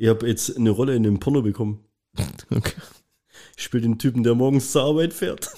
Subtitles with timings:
[0.00, 1.84] Ich habe jetzt eine Rolle in dem Porno bekommen.
[2.50, 2.72] Okay.
[3.54, 5.50] Ich spiele den Typen, der morgens zur Arbeit fährt.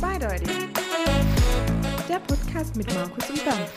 [0.00, 0.48] Zweideutig.
[2.08, 3.68] Der Podcast mit Markus und Bernd.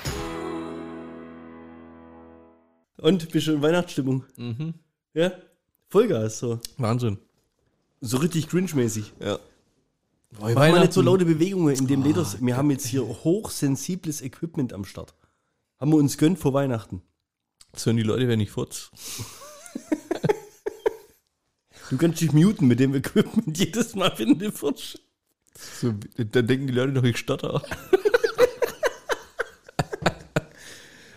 [3.00, 4.24] Und bist schon in Weihnachtsstimmung.
[4.38, 4.76] Mhm.
[5.14, 5.34] Ja?
[5.90, 6.62] Vollgas, so.
[6.78, 7.18] Wahnsinn.
[8.02, 9.14] So richtig cringe-mäßig.
[9.20, 9.40] Ja.
[10.40, 12.38] Mach mal nicht so laute Bewegungen in dem Leders.
[12.42, 15.14] Wir haben jetzt hier hochsensibles Equipment am Start.
[15.80, 17.04] Haben wir uns gönnt vor Weihnachten.
[17.72, 18.92] Das hören die Leute, wenn ich furz.
[21.90, 24.98] Du kannst dich muten mit dem Equipment jedes Mal, wenn du furzt.
[25.81, 27.62] So, dann denken die Leute doch, ich stotter.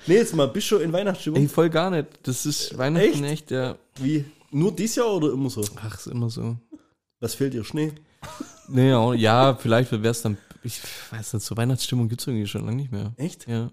[0.07, 1.41] Nee, jetzt mal, bist du schon in Weihnachtsstimmung?
[1.41, 2.09] Ey, voll gar nicht.
[2.25, 3.79] Das ist Weihnachten echt, ja.
[3.97, 4.27] Wie?
[4.51, 5.65] Nur dieses Jahr oder immer so?
[5.77, 6.59] Ach, ist immer so.
[7.21, 7.65] Was fehlt dir?
[7.65, 7.93] Schnee?
[8.67, 10.39] Nee, ja, vielleicht wäre es dann.
[10.63, 13.13] Ich weiß nicht, so Weihnachtsstimmung gibt es irgendwie schon lange nicht mehr.
[13.19, 13.47] Echt?
[13.47, 13.71] Ja.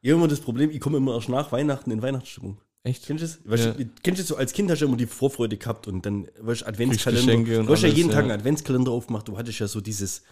[0.00, 2.56] Ich habe immer das Problem, ich komme immer erst nach Weihnachten in Weihnachtsstimmung.
[2.84, 3.04] Echt?
[3.06, 3.38] Kennst du das?
[3.44, 3.72] Weißt Ja.
[3.72, 6.62] du, kennst du so, als Kind hast du immer die Vorfreude gehabt und dann, weißt
[6.62, 7.64] du, Adventskalender.
[7.64, 10.22] Du hast ja jeden Tag einen Adventskalender aufgemacht, du hattest ja so dieses,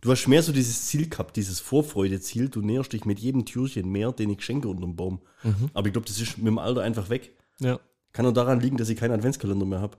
[0.00, 3.90] du hast mehr so dieses Ziel gehabt, dieses Vorfreude-Ziel, du näherst dich mit jedem Türchen
[3.90, 5.20] mehr, den ich schenke unterm Baum.
[5.42, 5.70] Mhm.
[5.74, 7.32] Aber ich glaube, das ist mit dem Alter einfach weg.
[7.58, 7.80] Ja.
[8.12, 9.96] Kann auch daran liegen, dass ich keinen Adventskalender mehr habe.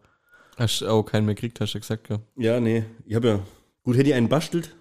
[0.57, 2.19] Hast du auch keinen mehr gekriegt, hast du gesagt, ja.
[2.37, 3.39] Ja, nee, ich habe ja,
[3.83, 4.75] gut, hätte ich einen bastelt,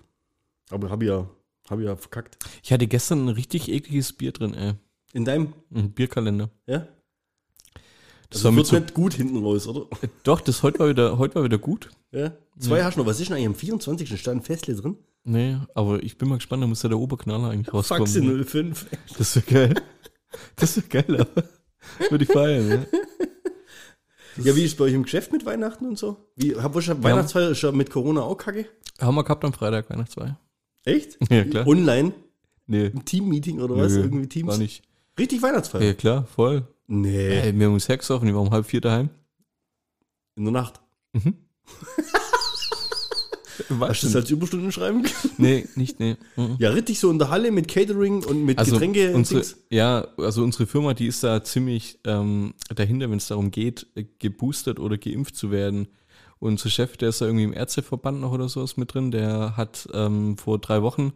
[0.71, 1.29] aber habe ja,
[1.69, 2.39] habe ja verkackt.
[2.63, 4.75] Ich hatte gestern ein richtig ekliges Bier drin, ey.
[5.13, 6.51] In deinem, Ein Bierkalender.
[6.67, 6.87] ja?
[8.31, 9.87] Das mit wird so, nicht gut hinten raus, oder?
[10.25, 11.91] doch, das heute war wieder, heute war wieder gut.
[12.11, 12.33] Ja.
[12.59, 13.07] Zwei hast du noch.
[13.07, 14.21] Was ist denn eigentlich am 24.
[14.21, 14.97] stand Festle drin?
[15.23, 18.07] Nee, aber ich bin mal gespannt, da muss ja der Oberknaller eigentlich rauskommen.
[18.07, 18.87] Faxe 05.
[19.19, 19.75] Das wäre geil.
[20.57, 21.45] Das wäre geil, aber
[22.11, 22.87] würde ich feiern, ne?
[24.39, 26.17] Ja, wie ist bei euch im Geschäft mit Weihnachten und so?
[26.37, 28.67] Wie, hab ich Weihnachtsfeier ist ja mit Corona auch kacke?
[29.01, 30.39] Haben wir gehabt am Freitag, Weihnachtsfeier.
[30.85, 31.19] Echt?
[31.31, 31.67] Ja, klar.
[31.67, 32.13] Online?
[32.67, 33.93] Nee, Im Team-Meeting oder was?
[33.93, 34.49] Nö, Irgendwie Teams?
[34.49, 34.83] war nicht.
[35.19, 35.83] Richtig Weihnachtsfeier?
[35.83, 36.67] Ja, klar, voll.
[36.87, 37.29] Nee.
[37.41, 39.11] Ey, wir haben uns hergesoffen, die waren um halb vier daheim.
[40.37, 40.81] In der Nacht.
[43.69, 45.35] Was Hast du das als Überstunden schreiben können?
[45.39, 46.17] Nee, nicht, nee.
[46.37, 46.57] Mhm.
[46.59, 49.57] Ja, richtig so in der Halle mit Catering und mit Also Getränke und unsere, Dings.
[49.71, 54.05] ja, also unsere Firma, die ist da ziemlich ähm, dahinter, wenn es darum geht, äh,
[54.19, 55.89] geboostert oder geimpft zu werden.
[56.39, 59.89] Unser Chef, der ist da irgendwie im Ärzteverband noch oder sowas mit drin, der hat
[59.95, 61.13] ähm, vor drei Wochen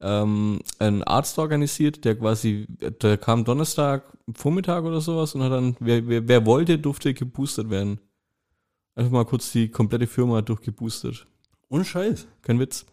[0.00, 2.66] ähm, einen Arzt organisiert, der quasi,
[3.02, 4.04] der kam Donnerstag
[4.34, 8.00] Vormittag oder sowas und hat dann, wer, wer, wer wollte, durfte geboostert werden.
[8.94, 11.26] Einfach mal kurz die komplette Firma durchgeboostert.
[11.68, 12.26] Ohne Scheiß.
[12.42, 12.86] Kein Witz.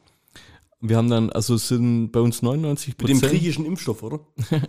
[0.82, 3.22] Wir haben dann, also es sind bei uns 99% Mit dem Prozent.
[3.32, 4.20] griechischen Impfstoff, oder?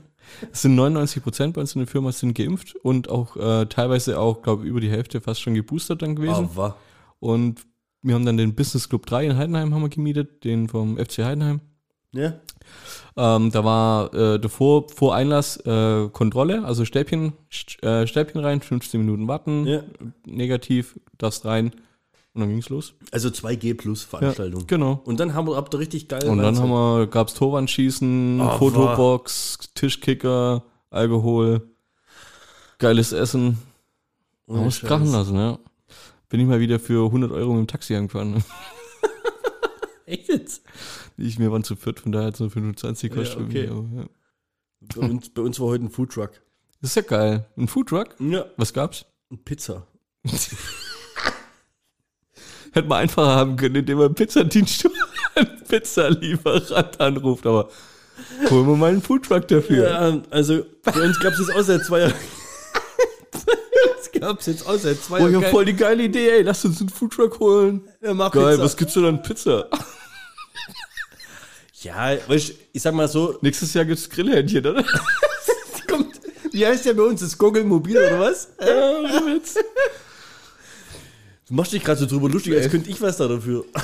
[0.53, 4.19] Es sind 99 Prozent bei uns in der Firma sind geimpft und auch äh, teilweise
[4.19, 6.49] auch, glaube ich, über die Hälfte fast schon geboostert dann gewesen.
[6.55, 6.77] Aber.
[7.21, 7.67] Und
[8.01, 11.19] wir haben dann den Business Club 3 in Heidenheim haben wir gemietet, den vom FC
[11.19, 11.61] Heidenheim.
[12.13, 12.41] Ja.
[13.19, 18.63] Ähm, da war äh, davor, vor Einlass äh, Kontrolle, also Stäbchen, St äh, Stäbchen rein,
[18.63, 19.83] 15 Minuten warten, Ja.
[20.27, 21.73] negativ, das rein
[22.35, 22.95] und dann ging's los.
[23.13, 24.67] Also 2G plus Veranstaltung.
[24.67, 25.01] Genau.
[25.05, 26.29] Und dann haben wir, habt ihr richtig geil.
[26.29, 31.63] Und dann haben wir, gab's Torwandschießen, Ah, Fotobox, Tischkicker, Alkohol,
[32.79, 33.59] geiles Essen.
[34.47, 34.89] Man muss Scheiß.
[34.89, 35.59] krachen lassen, ja.
[36.29, 38.43] Bin ich mal wieder für 100 Euro mit dem Taxi angefahren.
[40.07, 40.63] Echt jetzt?
[41.17, 43.41] Ich, wir waren zu viert, von daher hat es nur 25 Ja, kostet.
[43.41, 43.69] okay.
[43.69, 44.05] aber, ja.
[44.97, 46.33] Bei uns, bei uns war heute ein Foodtruck.
[46.83, 47.47] Das ist ja geil.
[47.57, 48.17] Ein Foodtruck?
[48.19, 48.45] Ja.
[48.59, 49.07] Was gab's?
[49.45, 49.87] Pizza.
[52.75, 54.89] Hätte man einfacher haben können, indem man Pizzadienst
[55.37, 57.69] einen Pizzalieferant anruft, aber
[58.51, 59.89] holen wir mal einen Foodtruck dafür.
[59.91, 62.15] Ja, also bei uns gab es jetzt auch seit zwei Jahren.
[64.01, 65.45] Es gab es jetzt auch seit zwei Oh, ich Jahren.
[65.45, 66.43] hab voll die geile Idee, ey.
[66.43, 67.83] Lass uns einen Foodtruck holen.
[68.01, 68.63] Ja, mach Geil, Pizza.
[68.65, 69.69] was gibt's denn an Pizza?
[71.83, 74.85] Ja, du, ich sag mal so, Nächstes Jahr gibt's Grillhähnchen, oder?
[75.89, 76.21] kommt,
[76.53, 77.21] wie heißt der bei uns?
[77.21, 78.49] Das Goggle Mobil oder was?
[81.49, 83.65] Du machst dich gerade so drüber lustig, als könnte ich was da dafür.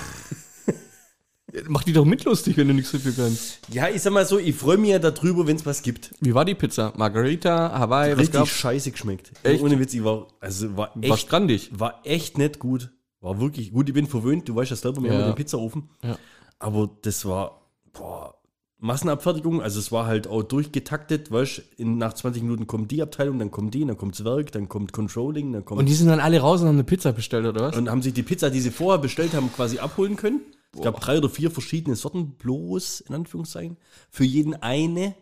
[1.69, 3.59] Mach die doch mitlustig, wenn du nichts dafür kannst.
[3.73, 6.13] Ja, ich sag mal so, ich freue mich ja darüber, wenn es was gibt.
[6.21, 6.93] Wie war die Pizza?
[6.97, 8.51] Margarita, Hawaii, was Richtig gab's?
[8.51, 9.33] scheiße geschmeckt.
[9.43, 9.61] Echt?
[9.61, 11.71] Ohne Witz, ich war, also war War echt, strandig.
[11.73, 12.91] war echt nicht gut.
[13.21, 15.15] War wirklich gut, ich bin verwöhnt, du weißt ja selber, wir Ja.
[15.15, 15.91] haben ja den Pizzaofen.
[16.05, 16.17] Ja.
[16.61, 17.61] Aber das war,
[17.93, 18.37] boah,
[18.81, 23.03] Massenabfertigung, also es war halt auch durchgetaktet, weißt du, in- nach 20 Minuten kommt die
[23.03, 26.09] Abteilung, dann kommt die, dann kommt's Werk, dann kommt Controlling, dann kommt Und die sind
[26.09, 27.77] dann alle raus und haben eine Pizza bestellt, oder was?
[27.77, 30.41] und haben sich die Pizza, die sie vorher bestellt haben, quasi abholen können.
[30.75, 33.77] Es gab drei oder vier verschiedene Sorten, bloß in Anführungszeichen.
[34.11, 35.15] Für jeden eine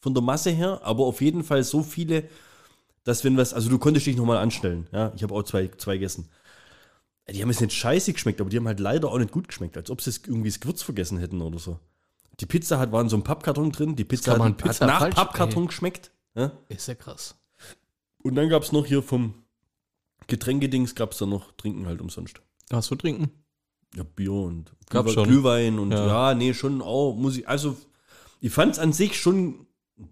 [0.00, 2.24] von der Masse her, aber auf jeden Fall so viele,
[3.02, 4.86] dass wenn was, also du konntest dich nochmal anstellen.
[4.92, 6.28] Ja, ich habe auch zwei, zwei gegessen.
[7.32, 9.78] Die haben jetzt nicht scheiße geschmeckt, aber die haben halt leider auch nicht gut geschmeckt,
[9.78, 11.78] als ob sie es irgendwie das Gewürz vergessen hätten oder so.
[12.40, 15.00] Die Pizza hat, war in so einem Pappkarton drin, die Pizza hat, Pizza hat nach
[15.02, 15.66] falsch- Pappkarton ey.
[15.68, 16.10] geschmeckt.
[16.34, 16.52] Ja?
[16.68, 17.36] Ist ja krass.
[18.22, 19.34] Und dann gab es noch hier vom
[20.26, 22.40] Getränkedings, gab es dann noch Trinken halt umsonst.
[22.70, 23.30] Was für trinken?
[23.94, 25.28] Ja, Bier und Gab's Glühwe- schon.
[25.28, 26.06] Glühwein und Ja.
[26.30, 26.34] ja.
[26.34, 27.46] nee, schon auch Musik.
[27.48, 27.76] Also,
[28.40, 29.66] ich fand es an sich schon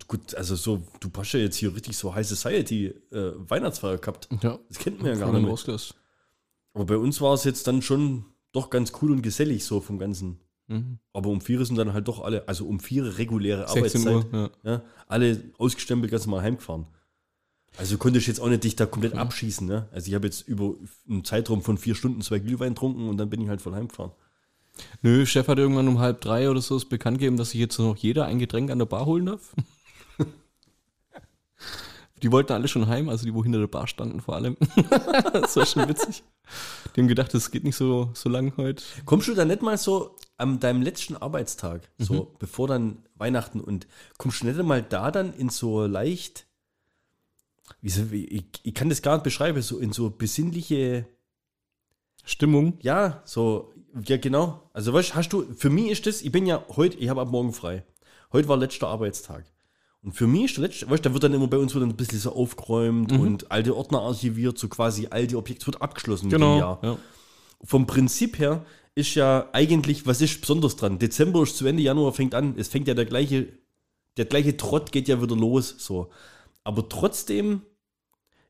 [0.06, 0.34] gut.
[0.34, 4.28] Also, so, du hast ja jetzt hier richtig so High Society äh, Weihnachtsfeier gehabt.
[4.42, 4.58] Ja.
[4.68, 5.78] Das kennt man ja gar nicht mehr.
[6.74, 9.98] Aber bei uns war es jetzt dann schon doch ganz cool und gesellig so vom
[9.98, 10.38] Ganzen.
[10.68, 10.98] Mhm.
[11.12, 14.50] Aber um vier sind dann halt doch alle, also um vier reguläre 16 Arbeitszeit, Uhr,
[14.64, 14.70] ja.
[14.70, 16.86] Ja, alle ausgestempelt ganz normal heimgefahren.
[17.78, 19.66] Also konnte ich jetzt auch nicht dich da komplett abschießen.
[19.66, 19.88] Ne?
[19.92, 20.74] Also ich habe jetzt über
[21.08, 24.12] einen Zeitraum von vier Stunden zwei Glühwein getrunken und dann bin ich halt voll heimgefahren.
[25.02, 27.78] Nö, Chef hat irgendwann um halb drei oder so es bekannt gegeben, dass sich jetzt
[27.78, 29.54] noch jeder ein Getränk an der Bar holen darf.
[32.22, 34.56] Die wollten alle schon heim, also die, wo hinter der Bar standen vor allem.
[35.32, 36.22] das war schon witzig.
[36.94, 38.82] Die haben gedacht, das geht nicht so, so lang heute.
[39.04, 43.86] Kommst du da nicht mal so an deinem letzten Arbeitstag, so bevor dann Weihnachten und
[44.18, 46.46] kommst du nicht mal da dann in so leicht,
[47.80, 51.06] wie so, wie- ich, ich kann das gar nicht beschreiben, so in so besinnliche
[52.24, 52.78] Stimmung.
[52.82, 53.72] Ja, so,
[54.06, 54.68] ja genau.
[54.72, 57.28] Also weißt, hast du, für mich ist das, ich bin ja heute, ich habe ab
[57.28, 57.84] morgen frei.
[58.32, 59.44] Heute war letzter Arbeitstag.
[60.02, 61.82] Und für mich ist der letzte, weißt du, da wird dann immer bei uns wird
[61.82, 66.28] dann ein bisschen so aufgeräumt und alte Ordner archiviert, so quasi alte Objekte, wird abgeschlossen
[66.30, 66.80] Jahr.
[66.82, 66.98] Ja.
[67.62, 68.64] Vom Prinzip her
[68.96, 70.98] ist ja eigentlich, was ist besonders dran?
[70.98, 73.48] Dezember ist zu Ende, Januar fängt an, es fängt ja der gleiche,
[74.16, 76.10] der gleiche Trott geht ja wieder los, so.
[76.64, 77.62] Aber trotzdem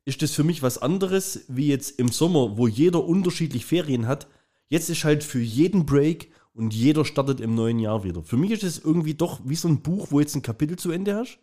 [0.06, 4.26] ist das für mich was anderes, wie jetzt im Sommer, wo jeder unterschiedlich Ferien hat.
[4.68, 8.22] Jetzt ist halt für jeden Break und jeder startet im neuen Jahr wieder.
[8.22, 10.90] Für mich ist es irgendwie doch wie so ein Buch, wo jetzt ein Kapitel zu
[10.90, 11.38] Ende hast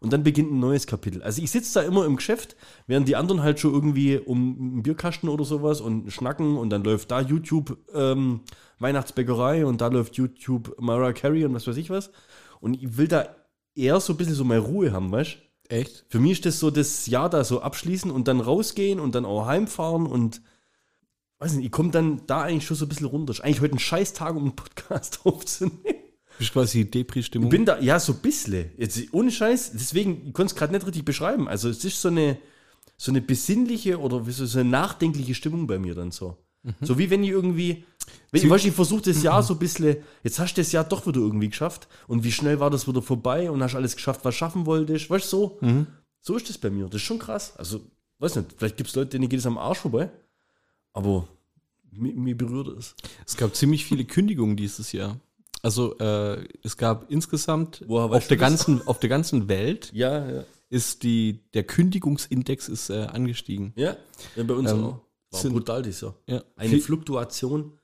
[0.00, 1.22] und dann beginnt ein neues Kapitel.
[1.22, 4.82] Also ich sitze da immer im Geschäft, während die anderen halt schon irgendwie um einen
[4.82, 8.40] Bierkasten oder sowas und schnacken und dann läuft da YouTube ähm,
[8.78, 12.10] Weihnachtsbäckerei und da läuft YouTube Mariah Carey und was weiß ich was.
[12.60, 13.28] Und ich will da
[13.74, 15.74] eher so ein bisschen so meine Ruhe haben, weißt du?
[15.74, 16.04] Echt?
[16.08, 19.24] Für mich ist das so das Jahr da so abschließen und dann rausgehen und dann
[19.24, 20.42] auch heimfahren und
[21.40, 23.32] weiß nicht, ich komme dann da eigentlich schon so ein bisschen runter.
[23.32, 25.78] Ist eigentlich heute ein scheiß Tag, um einen Podcast aufzunehmen.
[26.38, 27.50] Bist quasi Ich Depri-Stimmung.
[27.50, 28.70] bin da, ja, so ein bisschen.
[28.78, 31.48] Jetzt, ohne Scheiß, deswegen, ich konnte es gerade nicht richtig beschreiben.
[31.48, 32.38] Also es ist so eine,
[32.96, 36.36] so eine besinnliche oder so, eine nachdenkliche Stimmung bei mir dann so.
[36.82, 37.84] So wie wenn ich irgendwie,
[38.32, 40.72] wenn ich, weißt, du, ich versuche das Jahr so ein bisschen, jetzt hast du das
[40.72, 43.96] Jahr doch wieder irgendwie geschafft und wie schnell war das wieder vorbei und hast alles
[43.96, 45.86] geschafft, was schaffen wolltest, weißt du, so.
[46.20, 46.84] So ist das bei mir.
[46.84, 47.54] Das ist schon krass.
[47.56, 47.80] Also,
[48.18, 50.10] weiß nicht, vielleicht gibt es Leute, denen geht es am Arsch vorbei,
[50.92, 51.28] aber
[51.90, 52.94] mir, mir berührt es.
[53.26, 55.18] Es gab ziemlich viele Kündigungen dieses Jahr.
[55.62, 58.48] Also äh, es gab insgesamt Woher auf der, das?
[58.48, 60.44] ganzen, auf der ganzen Welt Ja, ja.
[60.70, 63.72] ist die, der Kündigungsindex ist äh, angestiegen.
[63.76, 63.96] Ja,
[64.36, 65.00] ja bei uns Ähm, auch.
[65.32, 66.14] War sind- brutal dieses Jahr.
[66.26, 66.42] Ja.
[66.56, 67.78] Eine Fluktuation,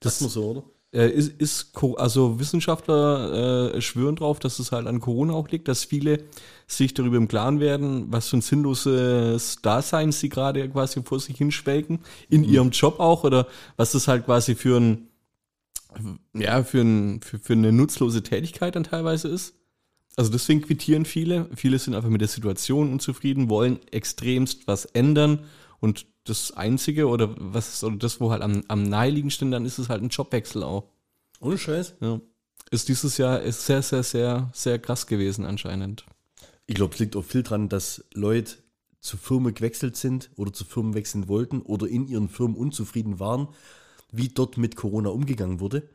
[0.00, 0.64] das Das- muss so, oder?
[0.90, 5.68] Äh, ist, ist, also Wissenschaftler äh, schwören drauf, dass es halt an Corona auch liegt,
[5.68, 6.24] dass viele
[6.66, 11.36] sich darüber im Klaren werden, was für ein sinnloses Dasein sie gerade quasi vor sich
[11.36, 11.98] hinschwelgen,
[12.30, 15.08] in ihrem Job auch, oder was das halt quasi für ein,
[16.34, 19.54] ja, für, ein, für, für eine nutzlose Tätigkeit dann teilweise ist.
[20.16, 21.48] Also deswegen quittieren viele.
[21.54, 25.40] Viele sind einfach mit der Situation unzufrieden, wollen extremst was ändern
[25.80, 29.88] und das Einzige oder was oder das, wo halt am, am naheliegendsten dann ist, ist
[29.88, 30.84] halt ein Jobwechsel auch.
[31.40, 31.94] Ohne Scheiß.
[32.00, 32.20] Ja.
[32.70, 36.04] Ist dieses Jahr ist sehr, sehr, sehr, sehr krass gewesen anscheinend.
[36.66, 38.56] Ich glaube, es liegt auch viel dran, dass Leute
[39.00, 43.48] zu Firmen gewechselt sind oder zu Firmen wechseln wollten oder in ihren Firmen unzufrieden waren,
[44.12, 45.88] wie dort mit Corona umgegangen wurde.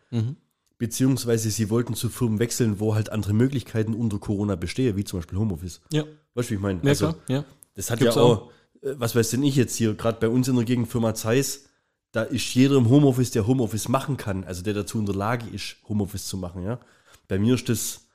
[0.80, 5.20] Beziehungsweise sie wollten zu Firmen wechseln, wo halt andere Möglichkeiten unter Corona bestehen, wie zum
[5.20, 5.82] Beispiel Homeoffice.
[5.92, 6.06] Ja.
[6.34, 6.80] Weißt du, wie ich meine?
[6.82, 7.46] Ja, Also, klar, ja.
[7.76, 8.54] Das hat Gibt's ja auch, äh,
[8.84, 11.66] was weiß denn ich jetzt hier, gerade bei uns in der Gegend Firma Zeiss,
[12.12, 15.48] da ist jeder im Homeoffice, der Homeoffice machen kann, also der dazu in der Lage
[15.50, 16.80] ist, Homeoffice zu machen, ja.
[17.28, 18.08] Bei mir ist das,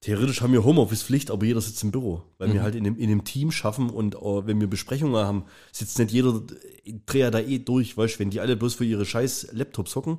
[0.00, 3.10] theoretisch haben wir Homeoffice-Pflicht, aber jeder sitzt im Büro, weil wir halt in einem, in
[3.10, 6.42] einem Team schaffen und äh, wenn wir Besprechungen haben, sitzt nicht jeder,
[6.84, 9.48] ich drehe ja da eh durch, weißt du, wenn die alle bloß für ihre scheiß
[9.52, 10.18] Laptops hocken.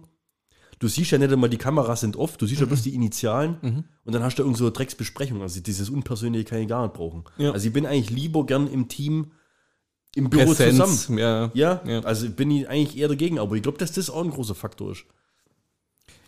[0.80, 3.86] Du siehst ja nicht einmal, die Kameras sind off, du siehst ja bloß die Initialen
[4.06, 5.42] und dann hast du irgend so eine Drecksbesprechung.
[5.42, 7.26] Also dieses Unpersönliche kann ich gar nicht brauchen.
[7.38, 7.52] Ja.
[7.52, 9.32] Also ich bin eigentlich lieber gern im Team,
[10.20, 11.18] im Büro zusammen.
[11.18, 11.52] ja.
[11.54, 12.00] Ja, Ja.
[12.02, 14.92] also bin ich eigentlich eher dagegen, aber ich glaube, dass das auch ein großer Faktor
[14.92, 15.06] ist.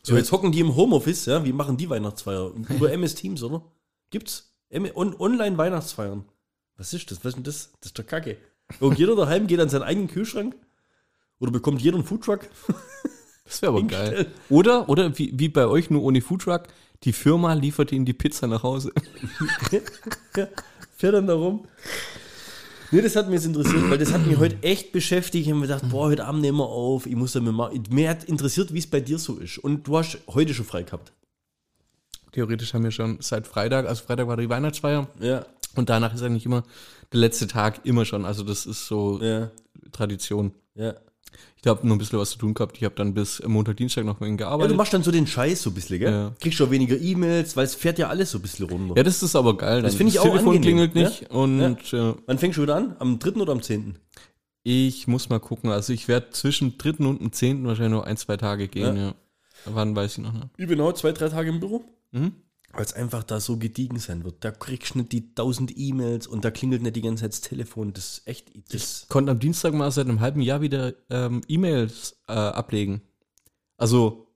[0.04, 2.52] So, jetzt hocken die im Homeoffice, ja, wie machen die Weihnachtsfeier?
[2.70, 3.64] Über MS Teams, oder?
[4.10, 4.52] Gibt's?
[4.96, 6.26] On Online-Weihnachtsfeiern.
[6.78, 7.20] Was ist das?
[7.20, 7.72] Was ist denn das?
[7.82, 8.38] Das ist doch Kacke.
[8.80, 10.56] Und jeder daheim geht an seinen eigenen Kühlschrank
[11.40, 12.42] oder bekommt jeder einen Foodtruck.
[13.44, 14.28] Das wäre aber geil.
[14.50, 16.64] Oder, oder wie, wie bei euch nur ohne Foodtruck,
[17.04, 18.94] die Firma liefert ihnen die Pizza nach Hause.
[20.96, 21.68] Fährt dann da rum.
[22.92, 25.46] Nee, das hat mich jetzt interessiert, weil das hat mich heute echt beschäftigt.
[25.46, 27.06] Ich habe mir gedacht, boah, heute Abend nehmen wir auf.
[27.06, 27.72] Ich muss da mir mal.
[27.90, 29.58] Mir hat interessiert, wie es bei dir so ist.
[29.60, 31.14] Und du hast heute schon frei gehabt.
[32.34, 35.46] Theoretisch haben wir schon seit Freitag, also Freitag war die Weihnachtsfeier Ja.
[35.76, 36.64] und danach ist eigentlich immer
[37.12, 38.24] der letzte Tag immer schon.
[38.26, 39.52] Also das ist so Ja.
[39.92, 40.54] Tradition.
[40.76, 40.94] Ja.
[41.62, 42.78] Ich habe nur ein bisschen was zu tun gehabt.
[42.78, 44.72] Ich habe dann bis Montag, Dienstag noch mit ihnen Ja, gearbeitet.
[44.72, 46.12] du machst dann so den Scheiß so ein bisschen, gell?
[46.12, 46.34] Ja.
[46.40, 48.96] Kriegst schon weniger E-Mails, weil es fährt ja alles so ein bisschen runter.
[48.98, 49.82] Ja, das ist aber geil.
[49.82, 51.62] Das finde ich das auch Telefon angenehm, klingelt nicht und
[51.94, 52.96] äh, Wann fängst du wieder an?
[53.00, 53.32] Am 3.
[53.42, 53.98] oder am 10.?
[54.64, 55.72] ich muss mal gucken.
[55.72, 57.06] Also ich werde zwischen 3.
[57.06, 57.66] und dem 10.
[57.66, 59.16] wahrscheinlich noch ein, zwei Tage gehen, ja.
[59.66, 60.48] Wann weiß ich noch nicht.
[60.58, 61.84] Ich bin auch zwei, drei Tage im Büro.
[62.12, 62.34] Mhm.
[62.74, 64.44] Weil es einfach da so gediegen sein wird.
[64.46, 67.42] Da kriegst du nicht die 1000 E-Mails und da klingelt nicht die ganze Zeit das
[67.42, 67.94] Telefon.
[67.94, 68.51] Das ist echt.
[68.74, 73.01] Das, Konnte am Dienstag mal seit einem halben Jahr wieder ähm, E-Mails äh, ablegen.
[73.78, 74.28] Also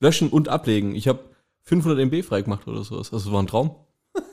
[0.00, 0.94] löschen und ablegen.
[0.94, 1.20] Ich habe
[1.62, 3.12] 500 MB freigemacht oder sowas.
[3.12, 3.74] Also war ein Traum.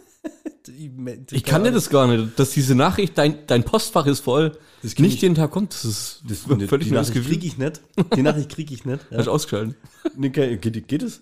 [1.32, 5.00] Ich kann dir das gar nicht, dass diese Nachricht, dein, dein Postfach ist voll, nicht
[5.00, 5.74] ich- jeden Tag kommt.
[5.74, 7.82] Das ist Das, völlig die neues Nachricht kriege ich nicht.
[8.16, 9.02] Die Nachricht kriege ich nicht.
[9.12, 9.28] Hast du Ja.
[9.32, 9.76] ausgeschaltet.
[10.16, 11.22] Nee, geht, geht, geht es?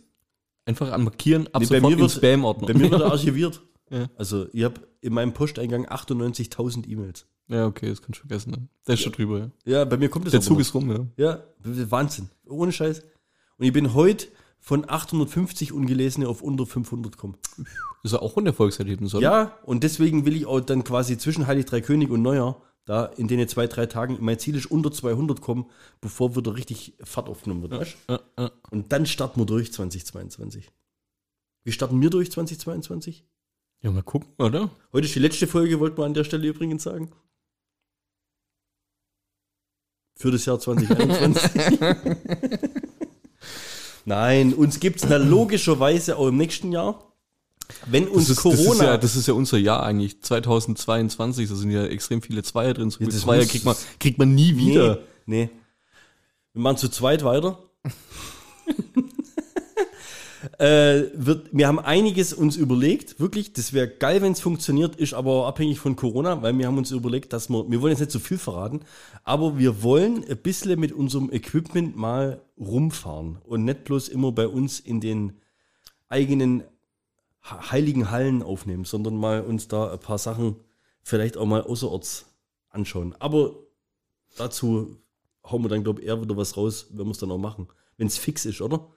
[0.70, 2.68] Einfach an Markieren, ab Nee, bei sofort mir in wird- Spam-Ordner.
[2.68, 3.62] Bei mir wird er archiviert.
[3.92, 4.06] Ja.
[4.18, 7.26] Also, ich habe in meinem Posteingang 98.000 E-Mails.
[7.48, 8.52] ja, okay, das kannst du vergessen.
[8.52, 8.68] Ne?
[8.86, 9.50] Der ist schon drüber, ja.
[9.66, 10.60] Ja, bei mir kommt das Der Zug noch.
[10.62, 11.08] ist rum, ja.
[11.18, 12.30] Ja, Wahnsinn.
[12.48, 13.00] Ohne Scheiß.
[13.58, 14.28] Und ich bin heute
[14.60, 17.38] von 850 ungelesene auf unter 500 gekommen.
[17.58, 17.66] Das
[18.04, 19.24] ist ja auch ein Erfolgserlebnis, oder?
[19.24, 23.06] Ja, und deswegen will ich auch dann quasi zwischen Heilig Drei König und Neujahr, da
[23.06, 25.70] in den zwei, drei Tagen, mein Ziel ist unter 200 kommen,
[26.02, 27.74] bevor wieder richtig Fahrt aufgenommen wird.
[27.74, 27.98] weißt?
[28.10, 28.52] Ja, ja.
[28.72, 30.72] Und dann starten wir durch 2022.
[31.64, 33.26] Wie starten wir durch 2022?
[33.82, 34.70] ja, mal gucken, oder?
[34.92, 37.12] Heute ist die letzte Folge, wollten wir an der Stelle übrigens sagen.
[40.16, 41.80] Für das Jahr 2021.
[44.06, 47.09] Nein, uns gibt es logischerweise auch im nächsten Jahr.
[47.86, 48.58] Wenn uns Das ist, Corona.
[48.58, 52.44] das, ist ja, das ist ja unser Jahr eigentlich, 2022, da sind ja extrem viele
[52.44, 52.90] Zweier drin.
[52.90, 55.00] So das Zweier kriegt man, kriegt man nie wieder.
[55.26, 55.50] Nee, nee.
[56.54, 57.60] Wir machen zu zweit weiter.
[60.58, 63.54] äh, wird, wir haben einiges uns überlegt, wirklich.
[63.54, 66.92] Das wäre geil, wenn es funktioniert, ist aber abhängig von Corona, weil wir haben uns
[66.92, 68.82] überlegt, dass wir, wir wollen jetzt nicht so viel verraten,
[69.24, 74.48] aber wir wollen ein bisschen mit unserem Equipment mal rumfahren und nicht bloß immer bei
[74.48, 75.34] uns in den
[76.10, 76.64] eigenen
[77.44, 80.58] heiligen Hallen aufnehmen, sondern mal uns da ein paar Sachen
[81.02, 82.26] vielleicht auch mal außerorts
[82.70, 83.16] anschauen.
[83.20, 83.54] Aber
[84.38, 84.98] dazu
[85.50, 87.68] hauen wir dann, glaube ich, eher wieder was raus, wenn wir es dann auch machen.
[87.98, 88.88] Wenn es fix ist, oder?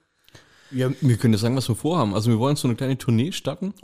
[0.71, 2.13] Ja, wir können ja sagen, was wir vorhaben.
[2.13, 3.73] Also wir wollen so eine kleine Tournee starten.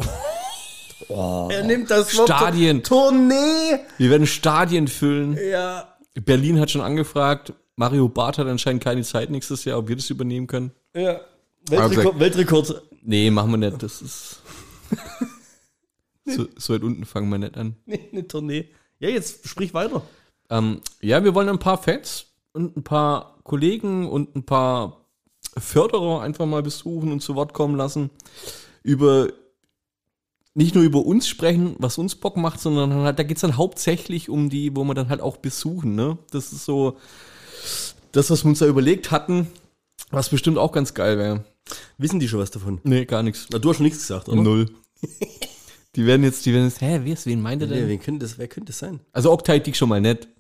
[1.10, 2.84] Er nimmt das Stadien.
[2.84, 3.80] Tournee!
[3.98, 5.38] Wir werden Stadien füllen.
[5.50, 5.98] Ja.
[6.14, 7.54] Berlin hat schon angefragt.
[7.78, 10.72] Mario Barth hat anscheinend keine Zeit nächstes Jahr, ob wir das übernehmen können.
[10.94, 11.22] ja.
[11.70, 12.82] Weltrekord, Weltrekord.
[13.02, 13.82] Nee, machen wir nicht.
[13.82, 14.42] Das ist.
[16.26, 17.76] So, so weit unten fangen wir nicht an.
[17.86, 18.70] Nee, eine Tournee.
[19.00, 20.04] Ja, jetzt sprich weiter.
[20.50, 25.06] Ähm, ja, wir wollen ein paar Fans und ein paar Kollegen und ein paar
[25.58, 28.10] Förderer einfach mal besuchen und zu Wort kommen lassen.
[28.84, 29.30] Über
[30.54, 34.30] nicht nur über uns sprechen, was uns Bock macht, sondern halt, da geht's dann hauptsächlich
[34.30, 35.96] um die, wo wir dann halt auch besuchen.
[35.96, 36.18] Ne?
[36.32, 36.98] Das ist so
[38.12, 39.48] das, was wir uns da überlegt hatten,
[40.10, 41.46] was bestimmt auch ganz geil wäre.
[41.98, 42.80] Wissen die schon was davon?
[42.84, 43.48] Nee, gar nichts.
[43.52, 44.42] Na, du hast schon nichts gesagt, oder?
[44.42, 44.68] Null.
[45.96, 47.88] Die werden jetzt, die werden jetzt, hä, wer, wen meint er Nee, denn?
[47.90, 49.00] wen könnte das, wer könnte das sein?
[49.12, 50.28] Also Oktay dich schon mal nett.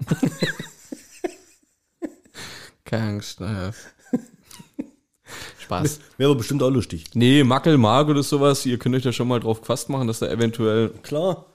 [2.85, 3.39] Keine Angst.
[3.39, 3.71] Naja.
[5.59, 5.99] Spaß.
[6.17, 7.05] Wäre aber bestimmt auch lustig.
[7.13, 10.19] Nee, Mackel, Mark oder sowas, ihr könnt euch da schon mal drauf gefasst machen, dass
[10.19, 10.89] da eventuell.
[11.03, 11.45] Klar.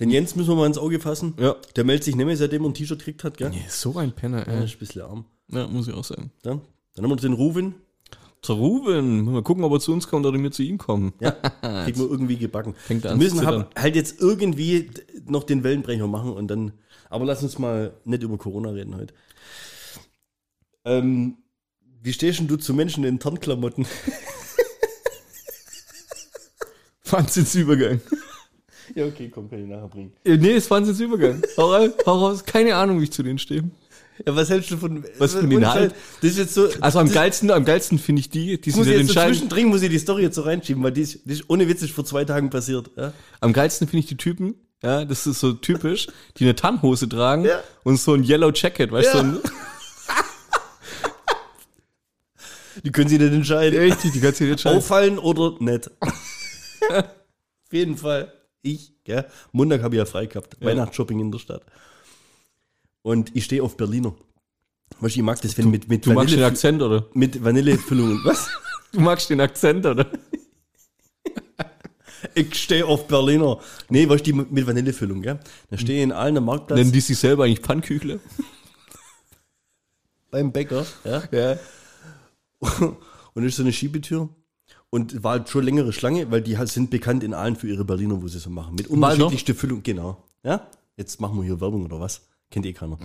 [0.00, 1.34] Den Jens müssen wir mal ins Auge fassen.
[1.40, 1.56] Ja.
[1.74, 3.50] Der meldet sich mehr, seitdem er ein T-Shirt gekriegt hat, gell?
[3.50, 4.64] Nee, so ein Penner, Ja, ey.
[4.64, 5.24] ist ein bisschen arm.
[5.50, 6.30] Ja, muss ich auch sagen.
[6.42, 6.60] Dann,
[6.94, 7.74] dann haben wir noch den Ruven.
[8.40, 11.12] Zu Ruben, mal gucken, ob er zu uns kommt oder wir zu ihm kommen.
[11.20, 11.32] Ja,
[11.84, 12.74] kriegen wir irgendwie gebacken.
[12.76, 14.90] Fängt Wir müssen hab, halt jetzt irgendwie
[15.26, 16.72] noch den Wellenbrecher machen und dann.
[17.10, 19.14] Aber lass uns mal nicht über Corona reden heute.
[20.84, 21.38] Ähm,
[22.02, 23.86] wie stehst denn du zu Menschen in Tarnklamotten?
[27.04, 28.00] Wahnsinnsübergang.
[28.94, 30.12] ja, okay, komm, kann ich nachher bringen.
[30.24, 31.42] Äh, nee, ist Wahnsinnsübergang.
[31.56, 32.44] Hau raus.
[32.44, 33.64] Keine Ahnung, wie ich zu denen stehe.
[34.26, 35.04] Ja, was hältst du von.
[35.18, 35.94] Was von den halt?
[36.20, 36.68] Das ist jetzt so.
[36.80, 39.20] Also am geilsten, am geilsten finde ich die, die muss sind ich ja jetzt so
[39.20, 41.82] zwischendrin, muss ich die Story jetzt so reinschieben, weil die ist, die ist ohne Witz
[41.82, 42.90] ist vor zwei Tagen passiert.
[42.96, 43.12] Ja?
[43.40, 47.44] Am geilsten finde ich die Typen, ja, das ist so typisch, die eine Tannhose tragen
[47.44, 47.62] Ja.
[47.84, 49.24] und so ein Yellow Jacket, weißt du, Ja.
[49.34, 49.40] so
[52.84, 53.78] Die können sich nicht entscheiden.
[53.80, 55.90] richtig, die ganze Zeit Auffallen oder nicht.
[56.00, 58.32] Auf jeden Fall.
[58.62, 59.26] Ich, gell?
[59.52, 60.56] Montag habe ich ja frei gehabt.
[60.60, 61.62] Weihnachtsshopping in der Stadt.
[63.08, 64.14] Und ich stehe auf Berliner.
[65.00, 67.06] Weißt du, ich mag das, wenn mit, mit, Du magst den Vanille, Akzent, oder?
[67.14, 68.20] mit Vanillefüllungen.
[68.24, 68.50] Was?
[68.92, 70.10] Du magst den Akzent, oder?
[72.34, 73.60] Ich stehe auf Berliner.
[73.88, 75.40] Nee, weißt du, die mit Vanillefüllung, gell?
[75.70, 78.20] Da stehe ich in allen am Marktplatz Nennen die sich selber eigentlich Pfannküchle?
[80.30, 81.22] beim Bäcker, ja?
[81.30, 81.56] Ja.
[83.34, 84.28] Und ist so eine Schiebetür.
[84.90, 87.84] Und war halt schon längere Schlange, weil die halt sind bekannt in allen für ihre
[87.84, 88.74] Berliner, wo sie so machen.
[88.74, 90.24] Mit unterschiedlichste Füllung, genau.
[90.42, 90.66] Ja?
[90.96, 92.28] Jetzt machen wir hier Werbung oder was?
[92.50, 92.98] Kennt eh keiner.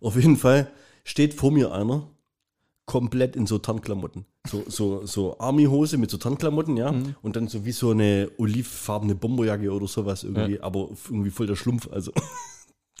[0.00, 0.70] Auf jeden Fall
[1.04, 2.08] steht vor mir einer,
[2.86, 4.24] komplett in so Tarnklamotten.
[4.48, 6.94] So, so, so Army-Hose mit so Tarnklamotten, ja.
[7.20, 11.56] Und dann so wie so eine olivfarbene Bomberjacke oder sowas irgendwie, aber irgendwie voll der
[11.56, 11.88] Schlumpf.
[11.90, 12.12] Also,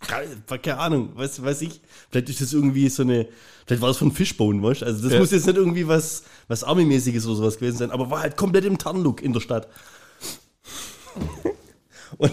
[0.00, 1.80] keine Ahnung, weiß, weiß ich.
[2.10, 3.28] Vielleicht ist das irgendwie so eine,
[3.64, 4.86] vielleicht war das von Fishbone, weißt du?
[4.86, 5.20] Also, das Ja.
[5.20, 8.64] muss jetzt nicht irgendwie was, was Army-mäßiges oder sowas gewesen sein, aber war halt komplett
[8.64, 9.68] im Tarnlook in der Stadt.
[12.18, 12.32] Und,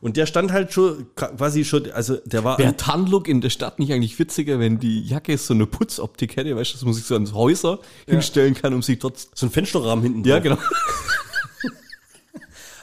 [0.00, 2.58] und der stand halt schon quasi schon, also der war.
[2.58, 6.54] Wäre Tarnlook in der Stadt nicht eigentlich witziger, wenn die Jacke so eine Putzoptik hätte,
[6.54, 9.28] weißt du, dass man sich so ans Häuser hinstellen kann, um sich dort.
[9.34, 10.42] so ein Fensterrahmen hinten Ja, drauf.
[10.42, 10.58] genau.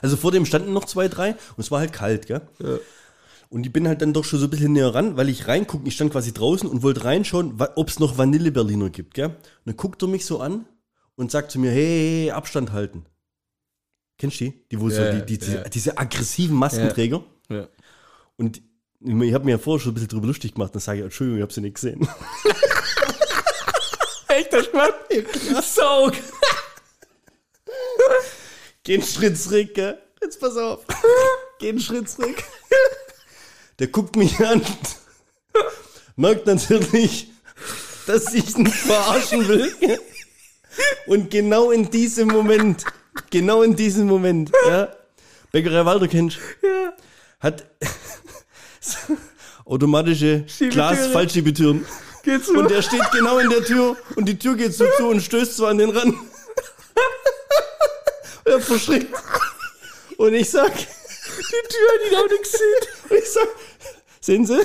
[0.01, 2.41] Also vor dem standen noch zwei, drei und es war halt kalt, gell?
[3.49, 5.85] Und ich bin halt dann doch schon so ein bisschen näher ran, weil ich reingucken,
[5.87, 9.25] ich stand quasi draußen und wollte reinschauen, ob es noch Vanille-Berliner gibt, gell?
[9.27, 10.65] Und dann guckt er mich so an
[11.15, 13.05] und sagt zu mir, hey Abstand halten.
[14.19, 14.65] Kennst du die?
[14.69, 15.63] Die, wo so, Ja, die, die, diese, ja.
[15.63, 17.23] diese aggressiven Maskenträger.
[17.49, 17.67] Ja.
[18.37, 18.61] Und
[19.01, 21.37] ich habe mir ja vorher schon ein bisschen drüber lustig gemacht, dann sage ich, Entschuldigung,
[21.37, 22.05] ich habe sie nicht gesehen.
[24.27, 24.93] Echt, das gemacht?
[25.63, 26.11] So.
[28.83, 29.97] Geh einen Schritt zurück, gell?
[30.21, 30.85] Jetzt pass auf.
[31.59, 32.43] Geh einen Schritt zurück.
[33.79, 34.61] Der guckt mich an.
[36.17, 37.31] Merkt natürlich,
[38.05, 39.73] dass ich ihn verarschen will.
[41.07, 42.83] Und genau in diesem Moment,
[43.29, 44.89] genau in diesem Moment, ja,
[45.51, 46.93] Bäckerei Walter kennst ja.
[47.39, 47.65] hat
[49.65, 51.85] automatische Glas-Fallschiebetüren.
[52.55, 55.55] Und der steht genau in der Tür und die Tür geht so zu und stößt
[55.55, 56.15] so an den Rand.
[56.15, 56.27] Und
[58.51, 59.13] er verschrickt.
[60.17, 60.83] Und ich sag, die
[61.69, 62.83] Tür, die haben nicht gesehen.
[63.09, 63.47] Und ich sag,
[64.19, 64.59] sehen Sie?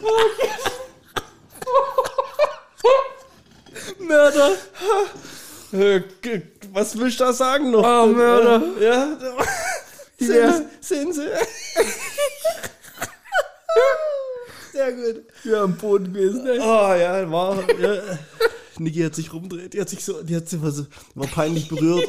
[0.00, 0.44] Mörder.
[0.44, 0.77] Äh,
[6.22, 7.82] g- Was willst du da sagen noch?
[7.84, 8.62] Oh, Mörder.
[8.80, 9.16] Ja.
[10.20, 10.52] Sehen, Ja.
[10.52, 11.22] Sie, sehen Sie?
[14.72, 15.22] Sehr gut.
[15.44, 16.58] Ja, am Boden gewesen, ey.
[16.60, 17.56] Oh ja, war.
[17.80, 18.02] Ja.
[18.78, 22.08] Niki hat sich rumdreht, die hat sich so, die hat sich was, war peinlich berührt.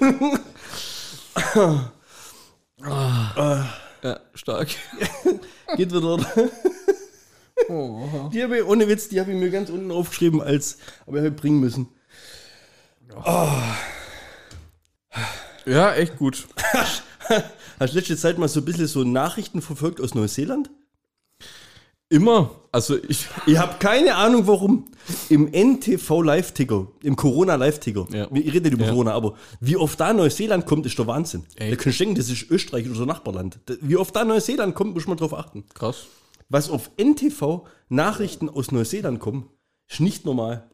[4.02, 4.68] Ja, stark.
[5.76, 6.02] Geht wieder.
[6.14, 6.26] oder?
[7.68, 11.24] Die habe ich, ohne Witz, die habe ich mir ganz unten aufgeschrieben, als, aber ich
[11.24, 11.88] habe bringen müssen.
[15.66, 16.46] Ja, echt gut.
[17.78, 20.70] Hast du letzte Zeit mal so ein bisschen so Nachrichten verfolgt aus Neuseeland?
[22.08, 22.50] Immer.
[22.72, 23.26] Also ich.
[23.46, 24.86] Ich habe keine Ahnung, warum.
[25.28, 28.24] Im NTV Live-Ticker, im Corona Live-Ticker, Ja.
[28.24, 28.90] reden nicht über Ja.
[28.90, 31.44] Corona, aber wie oft da Neuseeland kommt, ist der Wahnsinn.
[31.56, 31.72] Echt?
[31.72, 33.60] Da kannst du denken, das ist Österreich oder Nachbarland.
[33.80, 35.64] Wie oft da Neuseeland kommt, muss man drauf achten.
[35.74, 36.06] Krass.
[36.50, 39.48] Was auf NTV Nachrichten aus Neuseeland kommen,
[39.88, 40.68] ist nicht normal.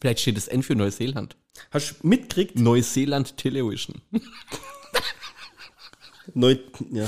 [0.00, 1.36] Vielleicht steht das N für Neuseeland.
[1.70, 2.58] Hast du mitgekriegt?
[2.58, 4.00] Neuseeland Television.
[6.32, 6.56] Neu,
[6.90, 7.06] ja.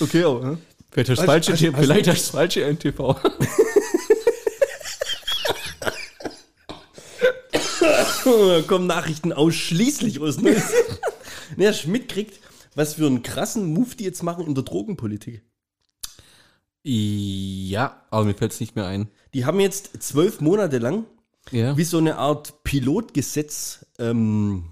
[0.00, 0.58] Okay, aber.
[0.92, 3.16] Vielleicht hast du Hast- falsche, hast- vielleicht hast du das falsche NTV.
[8.24, 11.00] Da kommen Nachrichten ausschließlich aus Neuseeland.
[11.56, 12.38] ne, hast du mitgekriegt,
[12.74, 15.42] was für einen krassen Move die jetzt machen in der Drogenpolitik?
[16.82, 19.08] Ja, aber mir fällt es nicht mehr ein.
[19.34, 21.04] Die haben jetzt zwölf Monate lang
[21.50, 21.76] Ja.
[21.76, 24.64] wie so eine Art Pilotgesetz, ähm,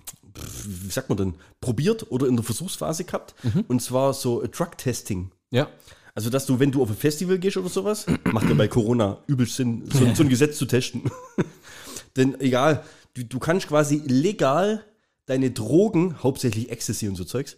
[0.65, 3.35] wie sagt man denn, probiert oder in der Versuchsphase gehabt.
[3.69, 5.31] Und zwar so Drug-Testing.
[5.51, 5.69] Ja.
[6.15, 9.23] Also, dass du, wenn du auf ein Festival gehst oder sowas, macht ja bei Corona
[9.27, 11.11] übelst Sinn, so, so ein Gesetz zu testen.
[12.17, 14.85] Denn egal, du, du kannst quasi legal
[15.27, 17.57] deine Drogen, hauptsächlich Ecstasy und so Zeugs,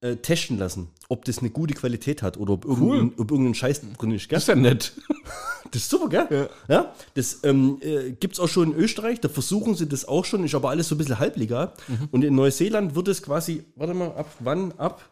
[0.00, 3.80] äh, testen lassen, ob das eine gute Qualität hat oder ob, irgendein, ob irgendein Scheiß
[3.98, 4.28] drin ist.
[4.28, 4.36] Gell?
[4.36, 4.92] Das ist ja nett.
[5.70, 6.48] Das ist super, gell?
[6.68, 6.94] Ja.
[7.12, 10.42] das ähm, äh, gibt es auch schon in Österreich, da versuchen sie das auch schon,
[10.44, 11.74] ist aber alles so ein bisschen halblegal.
[12.10, 14.72] Und in Neuseeland wird es quasi, warte mal, ab wann?
[14.78, 15.02] Ab,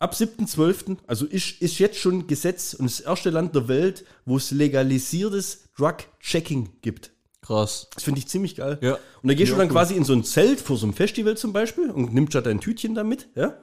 [0.00, 4.36] ab 7.12., also ist, ist jetzt schon Gesetz und das erste Land der Welt, wo
[4.36, 7.12] es legalisiertes Drug-Checking gibt.
[7.46, 7.88] Krass.
[7.94, 8.78] Das finde ich ziemlich geil.
[8.80, 8.94] Ja.
[9.22, 11.52] Und da gehst du dann quasi in so ein Zelt vor so einem Festival zum
[11.52, 13.56] Beispiel und nimmst da dein Tütchen damit, ja.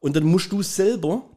[0.00, 1.30] Und dann musst du selber,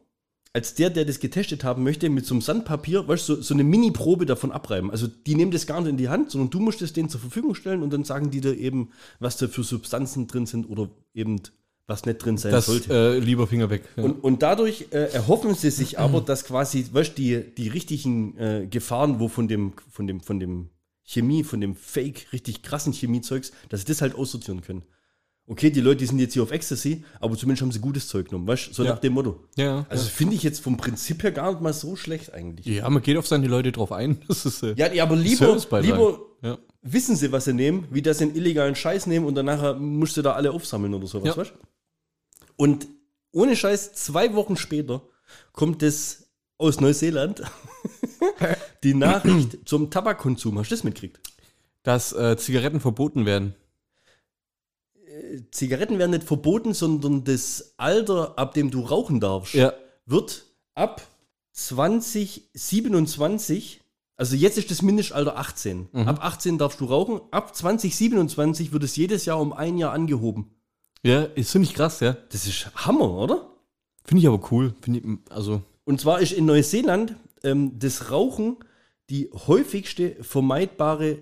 [0.52, 3.54] als der, der das getestet haben möchte, mit so einem Sandpapier, weißt du, so, so
[3.54, 4.90] eine Mini-Probe davon abreiben.
[4.90, 7.20] Also die nehmen das gar nicht in die Hand, sondern du musst es denen zur
[7.20, 10.90] Verfügung stellen und dann sagen die dir eben, was da für Substanzen drin sind oder
[11.14, 11.40] eben
[11.86, 12.92] was nicht drin sein Das sollte.
[12.92, 13.84] äh, lieber Finger weg.
[13.96, 14.02] Ja.
[14.04, 18.36] Und, und dadurch äh, erhoffen sie sich aber, dass quasi, weißt du, die, die richtigen
[18.36, 20.68] äh, Gefahren, wo von dem, von dem, von dem
[21.08, 24.82] Chemie, von dem Fake, richtig krassen Chemiezeugs, dass sie das halt aussortieren können.
[25.46, 28.28] Okay, die Leute, die sind jetzt hier auf Ecstasy, aber zumindest haben sie gutes Zeug
[28.28, 28.72] genommen, weißt du?
[28.74, 28.90] So Ja.
[28.90, 29.42] nach dem Motto.
[29.56, 32.66] Ja, Also finde ich jetzt vom Prinzip her gar nicht mal so schlecht eigentlich.
[32.66, 34.20] ja, man geht auf seine Leute drauf ein.
[34.28, 36.58] Das ist äh, Ja, ja aber lieber, lieber Ja.
[36.82, 40.18] wissen sie, was sie nehmen, wie das den illegalen Scheiß nehmen und dann nachher musst
[40.18, 41.36] du da alle aufsammeln oder sowas, Ja.
[41.38, 41.54] weißt du?
[42.56, 42.86] Und
[43.32, 45.00] ohne Scheiß, zwei Wochen später
[45.52, 46.27] kommt es
[46.58, 47.42] aus Neuseeland
[48.82, 50.58] die Nachricht zum Tabakkonsum.
[50.58, 51.20] Hast du das mitgekriegt?
[51.84, 53.54] dass äh, Zigaretten verboten werden.
[55.52, 59.72] Zigaretten werden nicht verboten, sondern das Alter, ab dem du rauchen darfst, Ja.
[60.04, 60.44] wird
[60.74, 61.00] ab
[61.52, 63.80] 2027,
[64.16, 65.88] also jetzt ist das Mindestalter 18.
[65.94, 70.50] Ab 18 darfst du rauchen, ab 2027 wird es jedes Jahr um ein Jahr angehoben.
[71.02, 72.18] Ja, ist finde ich krass, ja.
[72.30, 73.48] Das ist Hammer, oder?
[74.04, 74.74] Finde ich aber cool.
[74.82, 78.58] Finde ich, also, Und zwar ist in Neuseeland ähm, das Rauchen
[79.08, 81.20] die häufigste vermeidbare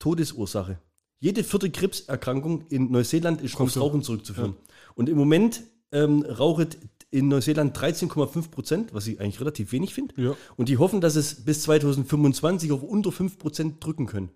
[0.00, 0.80] Todesursache.
[1.20, 3.76] Jede vierte Krebserkrankung in Neuseeland ist aufs.
[3.76, 4.56] Rauchen zurückzuführen.
[4.96, 5.62] Und im Moment
[5.92, 6.78] ähm, raucht
[7.12, 10.20] in Neuseeland 13,5 Prozent, was ich eigentlich relativ wenig finde.
[10.20, 10.36] Ja.
[10.56, 14.30] Und die hoffen, dass es bis 2025 auf unter 5 Prozent drücken können.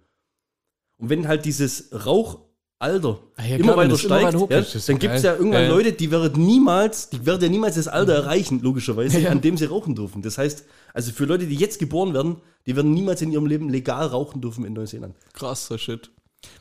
[0.96, 2.45] Und wenn halt dieses Rauchalter
[2.78, 5.68] Ah ja, immer weiter immer steigt, hoch ja, dann ja gibt es ja irgendwann Ja,
[5.68, 5.74] ja.
[5.74, 9.30] Leute, die werden niemals, die werden ja niemals das Alter erreichen, logischerweise, Ja.
[9.30, 10.20] an dem sie rauchen dürfen.
[10.20, 12.36] Das heißt, also für Leute, die jetzt geboren werden,
[12.66, 15.14] die werden niemals in ihrem Leben legal rauchen dürfen in Neuseeland.
[15.32, 16.10] krasser Shit.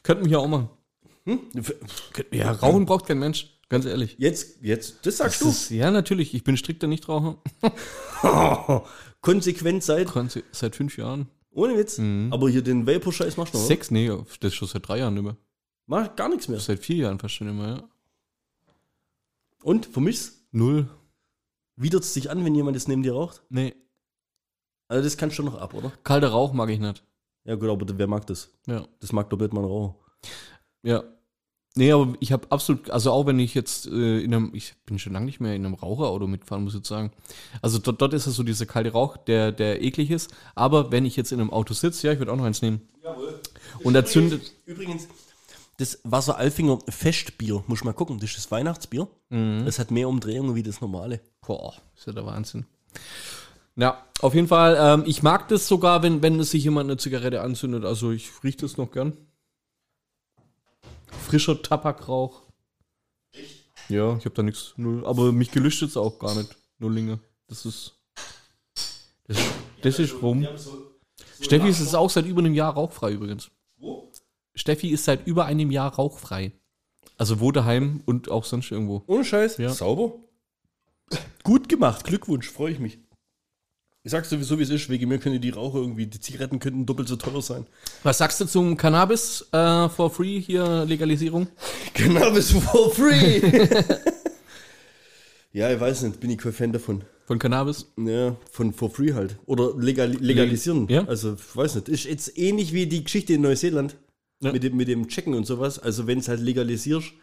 [0.04, 0.70] Könnten wir hier auch machen.
[1.26, 1.40] Hm?
[2.32, 3.50] Ja, Rauchen braucht kein Mensch.
[3.68, 4.16] Ganz ehrlich.
[4.20, 6.34] Jetzt, jetzt, das sagst Das ist, ja, natürlich.
[6.36, 7.38] Ich bin strikter Nichtraucher.
[8.22, 8.82] du.
[9.22, 11.28] Konsequent seit, Konse- Seit fünf Jahren.
[11.52, 12.00] ohne Witz.
[12.30, 13.66] Aber hier den Vapor-Scheiß machst du noch?
[13.66, 13.90] Sechs?
[13.90, 14.08] Nee,
[14.40, 15.36] das ist schon seit drei Jahren nicht mehr.
[15.88, 16.60] Mach gar nichts mehr.
[16.60, 17.90] Seit vier Jahren fast schon immer, ja.
[19.64, 20.88] Und, vermischst Null.
[21.76, 23.44] widert es dich an, wenn jemand das neben dir raucht?
[23.50, 23.76] Nee.
[24.88, 25.92] Also das kannst du noch ab, oder?
[26.04, 27.04] Kalter Rauch mag ich nicht.
[27.44, 28.52] Ja gut, aber wer mag das?
[28.68, 28.88] Ja.
[29.00, 29.96] Das mag doppelt mal ein Raucher.
[30.84, 31.04] Ja.
[31.78, 34.98] Nee, aber ich habe absolut, also auch wenn ich jetzt äh, in einem, ich bin
[34.98, 37.12] schon lange nicht mehr in einem Raucherauto mitfahren, muss ich jetzt sagen.
[37.62, 40.34] Also dort, dort ist es so dieser kalte Rauch, der, der eklig ist.
[40.56, 42.82] Aber wenn ich jetzt in einem Auto sitze, ja, ich würde auch noch eins nehmen.
[43.04, 43.42] Jawohl.
[43.84, 45.10] Und da zündet, Übrigens,
[45.78, 49.08] das Wasser Alfinger Festbier, muss ich mal gucken, das ist das Weihnachtsbier.
[49.66, 51.20] Das hat mehr Umdrehungen wie das normale.
[51.46, 52.66] boah, ist ja der Wahnsinn.
[53.76, 56.98] Ja, auf jeden Fall, ähm, ich mag das sogar, wenn, wenn es sich jemand eine
[56.98, 57.84] Zigarette anzündet.
[57.84, 59.14] Also ich rieche das noch gern.
[61.26, 62.42] Frischer Tabakrauch.
[63.90, 65.06] Ja, ich habe da nichts, null.
[65.06, 66.56] Aber mich gelüscht jetzt auch gar nicht.
[66.80, 67.20] Nullinge.
[67.48, 68.00] Das ist.
[69.28, 69.38] Das,
[69.82, 70.48] das ist rum.
[71.42, 73.52] Steffi ist jetzt auch seit über einem Jahr rauchfrei übrigens.
[73.78, 74.12] Wo?
[74.56, 76.54] Steffi ist seit über einem Jahr rauchfrei.
[77.18, 79.04] Also wo daheim und auch sonst irgendwo.
[79.08, 79.58] Ohne Scheiß.
[79.58, 79.70] Ja.
[79.70, 80.14] Sauber.
[81.44, 82.04] Gut gemacht.
[82.06, 83.00] Glückwunsch, freue ich mich.
[84.04, 84.90] Ich sag's sowieso, wie es ist.
[84.90, 87.66] Wegen mir können die Raucher irgendwie, die Zigaretten könnten doppelt so teuer sein.
[88.04, 91.48] Was sagst du zum Cannabis äh, for free hier Legalisierung?
[91.94, 93.42] Cannabis for free.
[95.54, 97.04] ja, ich weiß nicht, bin ich kein Fan davon.
[97.26, 97.92] Von Cannabis?
[97.98, 99.38] Ja, von for free halt.
[99.48, 100.88] Oder legal, legalisieren.
[100.88, 101.06] Ja.
[101.06, 101.90] Also, ich weiß nicht.
[101.90, 103.96] Ist jetzt ähnlich wie die Geschichte in Neuseeland.
[104.42, 104.52] Ja.
[104.52, 105.80] Mit, dem, mit dem Checken und sowas.
[105.80, 107.14] Also, wenn es halt legalisierst,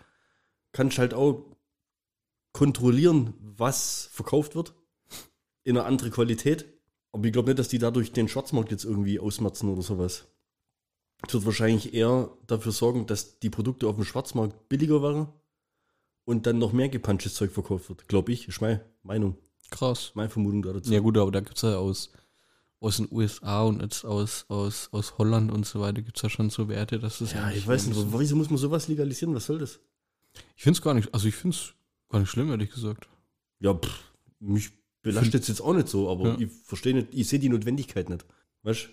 [0.72, 1.44] kannst du halt auch
[2.53, 4.75] kontrollieren, was verkauft wird.
[5.64, 6.66] In einer anderen Qualität.
[7.12, 10.27] Aber ich glaube nicht, dass die dadurch den Schwarzmarkt jetzt irgendwie ausmerzen oder sowas.
[11.27, 15.29] Es wird wahrscheinlich eher dafür sorgen, dass die Produkte auf dem Schwarzmarkt billiger waren
[16.25, 18.09] und dann noch mehr gepunchtes Zeug verkauft wird.
[18.09, 19.37] Glaube ich, ist meine Meinung.
[19.70, 20.12] Krass.
[20.14, 20.92] Meine Vermutung dazu.
[20.92, 22.12] Ja gut, aber da gibt es ja aus,
[22.83, 26.29] aus den USA und jetzt aus, aus, aus Holland und so weiter gibt es ja
[26.29, 29.35] schon so Werte, dass es Ja, ich weiß nicht, so- wieso muss man sowas legalisieren?
[29.35, 29.79] Was soll das?
[30.57, 31.75] Ich finde es gar nicht, also ich finde es
[32.09, 33.09] gar nicht schlimm, ehrlich gesagt.
[33.61, 34.03] Ja, pff,
[34.40, 34.71] mich
[35.03, 36.38] belastet es jetzt auch nicht so, aber Ja.
[36.40, 38.25] ich verstehe nicht, ich sehe die Notwendigkeit nicht.
[38.62, 38.88] Weißt du?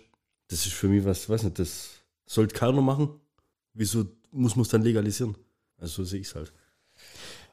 [0.50, 1.90] Das ist für mich was, weiß nicht, das
[2.26, 3.10] sollte keiner machen.
[3.74, 5.36] Wieso muss man es dann legalisieren?
[5.78, 6.52] Also so sehe ich es halt.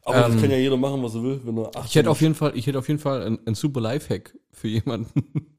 [0.03, 2.11] Aber Ähm, das kann ja jeder machen, was er will, wenn er 18 Ich hätte
[2.11, 5.56] auf jeden Fall, ich hätte auf jeden Fall ein, ein super Lifehack für jemanden,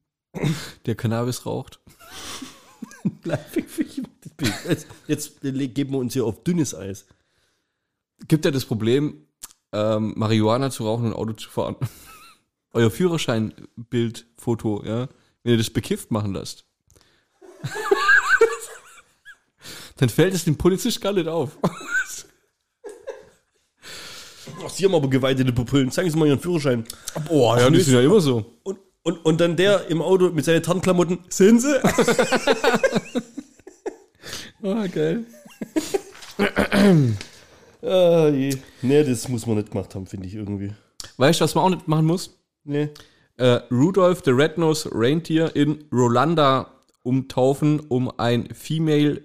[0.86, 1.80] der Cannabis raucht.
[4.68, 7.06] Jetzt, jetzt geben wir uns hier auf dünnes Eis.
[8.28, 9.28] Gibt ja das Problem,
[9.72, 11.76] ähm, Marihuana zu rauchen und Auto zu fahren.
[12.74, 15.08] Euer Führerscheinbild, Foto, ja,
[15.44, 16.66] wenn ihr das bekifft machen lasst,
[19.98, 21.58] dann fällt es dem Polizist gar nicht auf.
[24.64, 25.92] Ach, Sie haben aber geweitete Pupillen.
[25.92, 26.84] Zeigen Sie mal Ihren Führerschein.
[27.28, 28.58] Boah, ja, die sind ja immer so.
[28.64, 31.20] Und, und, und dann der im Auto mit seinen Tarnklamotten.
[31.30, 31.76] Sind Sie?
[34.64, 35.24] Ah, geil.
[37.84, 38.58] ah, je.
[38.82, 40.74] Nee, das muss man nicht gemacht haben, finde ich irgendwie.
[41.18, 42.38] Weißt du, was man auch nicht machen muss?
[42.64, 42.90] Nee.
[43.38, 46.72] Äh, Rudolph the Red-Nosed Reindeer in Rolanda
[47.04, 49.22] umtaufen, um ein Female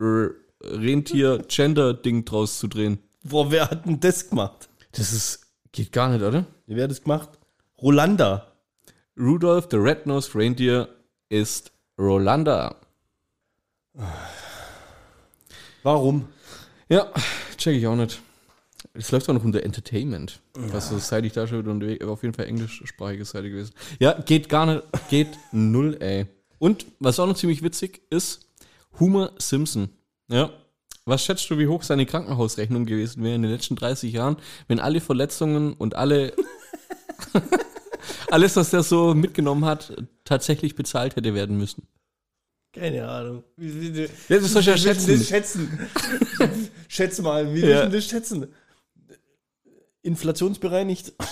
[0.00, 2.98] R- Rentier-Gender-Ding draus zu drehen.
[3.24, 4.68] Boah, wer hat denn das gemacht?
[4.92, 6.46] Das ist, geht gar nicht, oder?
[6.66, 7.30] Wer hat das gemacht?
[7.80, 8.52] Rolanda.
[9.18, 10.88] Rudolph the Red-Nosed Reindeer
[11.30, 12.76] ist Rolanda.
[15.82, 16.28] Warum?
[16.88, 17.10] Ja,
[17.56, 18.20] check ich auch nicht.
[18.92, 20.40] Es läuft auch noch unter Entertainment.
[20.54, 23.72] Was ist seit ich da schon wieder unterwegs, auf jeden Fall englischsprachige Seite gewesen.
[23.98, 26.26] Ja, geht gar nicht, geht null, ey.
[26.58, 28.46] Und was auch noch ziemlich witzig ist,
[29.00, 29.88] Homer Simpson.
[30.28, 30.50] Ja.
[31.04, 34.80] Was schätzt du, wie hoch seine Krankenhausrechnung gewesen wäre in den letzten 30 Jahren, wenn
[34.80, 36.32] alle Verletzungen und alle
[38.30, 41.86] alles, was der so mitgenommen hat, tatsächlich bezahlt hätte werden müssen?
[42.72, 43.42] Keine Ahnung.
[43.56, 45.22] Wie, wie, wie, Ja, schätzen.
[45.24, 45.78] schätzen?
[46.88, 47.86] Schätze mal, wie Ja.
[47.86, 48.46] du das schätzen?
[50.02, 51.14] Inflationsbereinigt?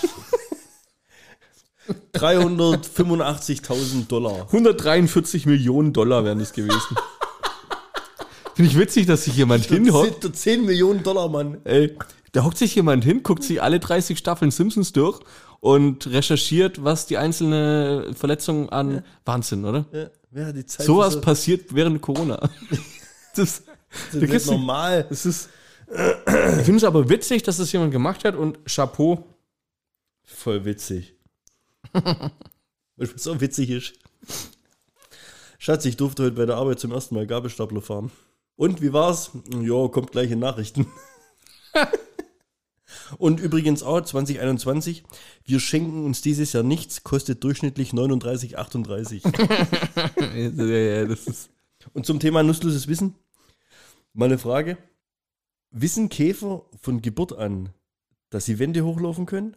[2.13, 4.47] 385.000 Dollar.
[4.47, 6.95] 143 Millionen Dollar wären das gewesen.
[8.55, 10.23] Finde ich witzig, dass sich jemand hinhockt.
[10.23, 11.57] Der 10 Millionen Dollar, Mann.
[11.65, 11.95] Ey,
[12.31, 15.19] da hockt sich jemand hin, guckt sich alle 30 Staffeln Simpsons durch
[15.59, 19.85] und recherchiert, was die einzelne Verletzung an Wahnsinn, oder?
[20.31, 20.85] Ja, hat die Zeit?
[20.85, 22.49] Sowas so- passiert während Corona.
[23.35, 23.63] Das,
[24.13, 25.05] das ist normal.
[25.09, 25.49] das ist.
[25.89, 29.25] Ich finde es aber witzig, dass das jemand gemacht hat und Chapeau.
[30.23, 31.15] Voll witzig.
[33.17, 33.93] So witzig ist.
[35.59, 38.09] Schatz, ich durfte heute bei der Arbeit zum ersten Mal Gabelstapler fahren.
[38.55, 39.31] Und wie war's?
[39.61, 40.87] Ja, kommt gleich in Nachrichten.
[43.17, 45.03] Und übrigens auch 2021,
[45.43, 49.21] wir schenken uns dieses Jahr nichts, kostet durchschnittlich 39,38.
[50.57, 51.49] ja, ja, das ist.
[51.93, 53.15] Und zum Thema nutzloses Wissen,
[54.13, 54.77] mal eine Frage.
[55.71, 57.69] Wissen Käfer von Geburt an,
[58.29, 59.55] dass sie Wände hochlaufen können?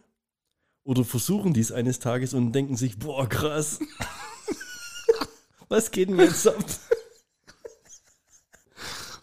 [0.83, 3.79] Oder versuchen dies eines Tages und denken sich, boah, krass.
[5.69, 6.55] Was geht denn jetzt ab?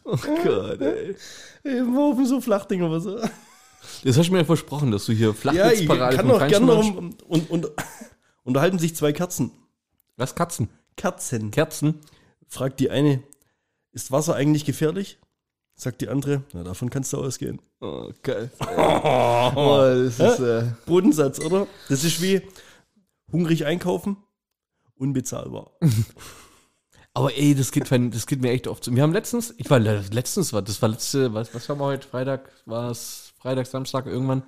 [0.05, 1.17] Oh Gott, ey.
[1.65, 3.21] Wir laufen so Flachdinger, was so.
[4.07, 5.39] Das hast du mir ja versprochen, dass du hier Ja, ich
[5.87, 6.97] Flachwitzparade kann doch gerne noch.
[6.97, 7.67] Und, und, und
[8.45, 9.51] unterhalten sich zwei Katzen.
[10.17, 10.69] Was, Katzen?
[10.97, 11.51] Kerzen.
[11.51, 12.01] Kerzen?
[12.49, 13.23] Fragt die eine,
[13.93, 15.19] ist Wasser eigentlich gefährlich?
[15.75, 17.61] Sagt die andere, na, davon kannst du ausgehen.
[17.81, 18.51] Oh, geil.
[18.61, 19.77] Oh,
[20.09, 21.67] das ist, äh, Bodensatz, oder?
[21.89, 22.41] Das ist wie
[23.33, 24.17] hungrig einkaufen,
[24.95, 25.73] unbezahlbar.
[27.15, 28.95] Aber ey, das geht, das geht mir echt oft so.
[28.95, 31.87] Wir haben letztens, ich war le- letztens, war- das war letzte, was, was haben wir
[31.87, 32.07] heute?
[32.07, 34.43] Freitag, war es Freitag, Samstag irgendwann.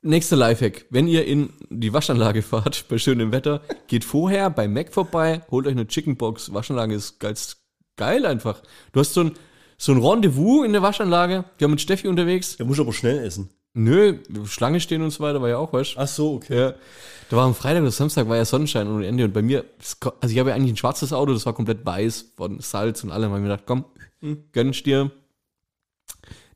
[0.00, 0.86] Nächster Lifehack.
[0.88, 5.66] Wenn ihr in die Waschanlage fahrt, bei schönem Wetter, geht vorher bei Mac vorbei, holt
[5.66, 6.54] euch eine Chickenbox.
[6.54, 7.58] Waschanlage ist ganz
[7.96, 8.62] geil einfach.
[8.92, 9.32] Du hast so ein,
[9.76, 11.44] so ein Rendezvous in der Waschanlage.
[11.58, 12.56] Wir haben mit Steffi unterwegs.
[12.56, 13.50] Der muss aber schnell essen.
[13.74, 15.82] Nö, Schlange stehen und so weiter, war ja auch, du?
[15.96, 16.58] Ach so, okay.
[16.58, 16.74] Ja.
[17.28, 19.66] Da war am Freitag oder Samstag war ja Sonnenschein ohne Ende und bei mir,
[20.00, 23.10] also ich habe ja eigentlich ein schwarzes Auto, das war komplett weiß von Salz und
[23.10, 23.24] allem.
[23.24, 23.84] Da hab ich mir gedacht, komm,
[24.52, 25.10] gönnst dir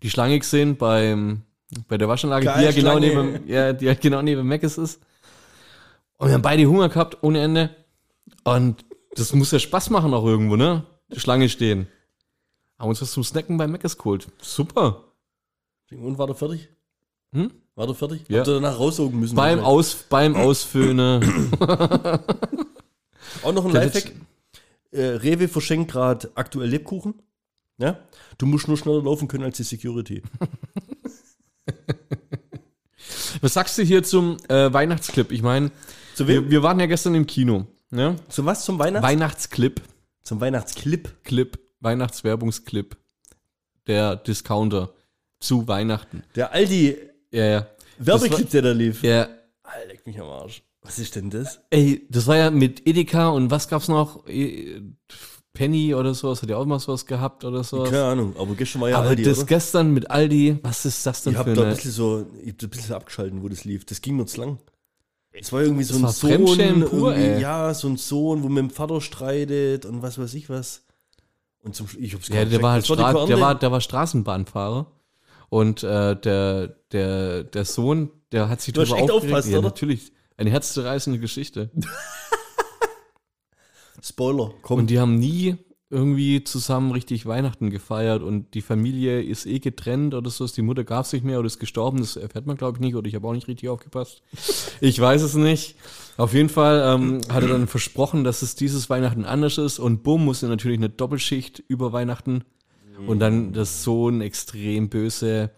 [0.03, 1.43] die Schlange gesehen beim,
[1.89, 5.01] bei der Waschanlage, Geil, die ja genau neben, ja, die halt genau neben Meckes ist.
[6.19, 7.75] Und wir haben beide Hunger gehabt ohne Ende.
[8.45, 10.85] Und das muss ja Spaß machen auch irgendwo, ne?
[11.13, 11.89] Die Schlange stehen.
[12.79, 14.29] Haben uns was zum Snacken bei Meckes geholt.
[14.41, 15.05] Super.
[15.91, 16.69] Und war der fertig?
[17.33, 17.51] Hm?
[17.75, 18.25] War der fertig?
[18.29, 18.39] Ja.
[18.39, 19.37] Habt ihr danach raussaugen müssen?
[19.37, 19.61] Beim?
[19.61, 21.51] Aus, beim Ausföhnen.
[23.43, 24.13] Auch noch ein Lifehack.
[24.91, 27.15] Äh, Rewe verschenkt gerade aktuell Lebkuchen.
[27.79, 27.99] Ja?
[28.39, 30.23] Du musst nur schneller laufen können als die Security.
[33.41, 35.31] Was sagst du hier zum äh, Weihnachtsclip?
[35.31, 35.71] Ich meine,
[36.17, 37.67] wir, wir waren ja gestern im Kino.
[37.91, 38.17] Ne?
[38.29, 38.65] Zu was?
[38.65, 39.07] Zum Weihnachts?
[39.07, 39.81] Weihnachtsclip,
[40.23, 41.23] zum Weihnachtsclip.
[41.25, 42.97] Clip, Weihnachtswerbungsclip.
[43.87, 44.93] Der Discounter
[45.39, 46.25] zu Weihnachten.
[46.35, 46.97] Der Aldi
[47.31, 47.67] Ja, ja.
[47.99, 49.03] Werbeclip, der da lief.
[49.03, 49.29] Ja,
[49.63, 50.63] Alter, leck mich am Arsch.
[50.83, 51.61] Was ist denn das?
[51.71, 54.27] ey, das war ja mit Edeka und was gab's noch?
[54.27, 54.81] E-
[55.57, 57.91] Penny oder sowas, hat ja auch mal sowas gehabt oder sowas.
[57.91, 59.47] Keine Ahnung, aber gestern war ja Aber Aldi, das oder?
[59.47, 62.51] gestern mit Aldi, was ist das denn Ich für hab da ein bisschen so, ich
[62.51, 63.85] hab da ein bisschen abgeschalten, wo das lief.
[63.85, 64.59] Das ging mir zu lang.
[65.33, 68.59] Es war irgendwie so Das ein war Sohn, pur, ja, so ein Sohn, wo mit
[68.59, 70.83] dem Vater streitet und was weiß ich was.
[71.63, 74.87] Und zum Sch- ich hab's Ja, der war halt die der war, der war Straßenbahnfahrer.
[75.49, 79.69] Und äh, der, der, der Sohn, der hat sich Du hast echt aufgepasst, ja, oder?
[79.69, 80.13] natürlich.
[80.37, 81.71] Eine herzzerreißende Geschichte.
[84.03, 84.81] Spoiler, komm.
[84.81, 85.57] Und die haben nie
[85.89, 90.45] irgendwie zusammen richtig Weihnachten gefeiert und die Familie ist eh getrennt oder so.
[90.47, 91.99] Die Mutter gab sich mehr oder ist gestorben.
[91.99, 92.97] Das erfährt man, glaube ich, nicht.
[92.97, 94.23] Oder ich habe auch nicht richtig aufgepasst.
[94.81, 95.77] Ich weiß es nicht.
[96.17, 99.79] Auf jeden Fall ähm, hat er dann versprochen, dass es dieses Weihnachten anders ist.
[99.79, 102.45] Und bumm, musste natürlich eine Doppelschicht über Weihnachten.
[103.07, 105.51] Und dann das Sohn extrem böse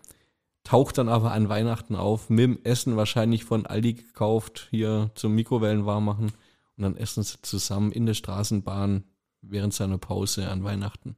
[0.65, 5.35] taucht dann aber an Weihnachten auf, mit dem Essen wahrscheinlich von Aldi gekauft, hier zum
[5.35, 6.33] Mikrowellen warm machen
[6.79, 9.05] Und dann essen sie zusammen in der Straßenbahn
[9.43, 11.17] während seiner Pause an Weihnachten.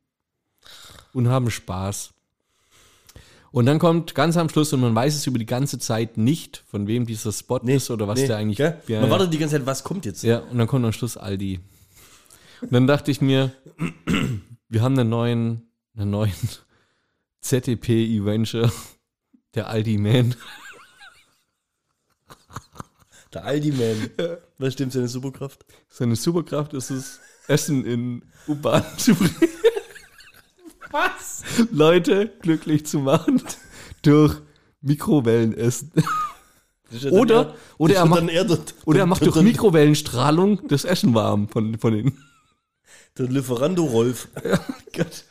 [1.13, 2.13] Und haben Spaß.
[3.53, 6.65] Und dann kommt ganz am Schluss, und man weiß es über die ganze Zeit nicht,
[6.69, 8.57] von wem dieser Spot ist oder was Nee, der eigentlich.
[8.59, 8.81] gell?
[8.87, 10.23] Ja, Man wartet die ganze Zeit, was kommt jetzt?
[10.23, 11.61] Ja, und dann kommt am Schluss Aldi.
[12.63, 13.53] Und dann dachte ich mir,
[14.69, 16.33] wir haben einen neuen, einen neuen
[17.41, 18.71] ZDP-Adventure,
[19.55, 20.35] der Aldi Man.
[23.33, 24.11] Der Aldi-Man.
[24.59, 25.65] Was stimmt, seine Superkraft?
[25.89, 29.35] Seine Superkraft ist es, Essen in U-Bahn zu bringen.
[30.91, 31.43] Was?
[31.71, 33.43] Leute glücklich zu machen
[34.03, 34.37] durch
[34.81, 35.93] Mikrowellenessen.
[37.11, 41.15] Oder, oder, er macht, eher der, oder er macht der, durch der, Mikrowellenstrahlung das Essen
[41.15, 42.19] warm von, von den.
[43.17, 44.27] der Lieferando Rolf.
[44.93, 45.25] Gott.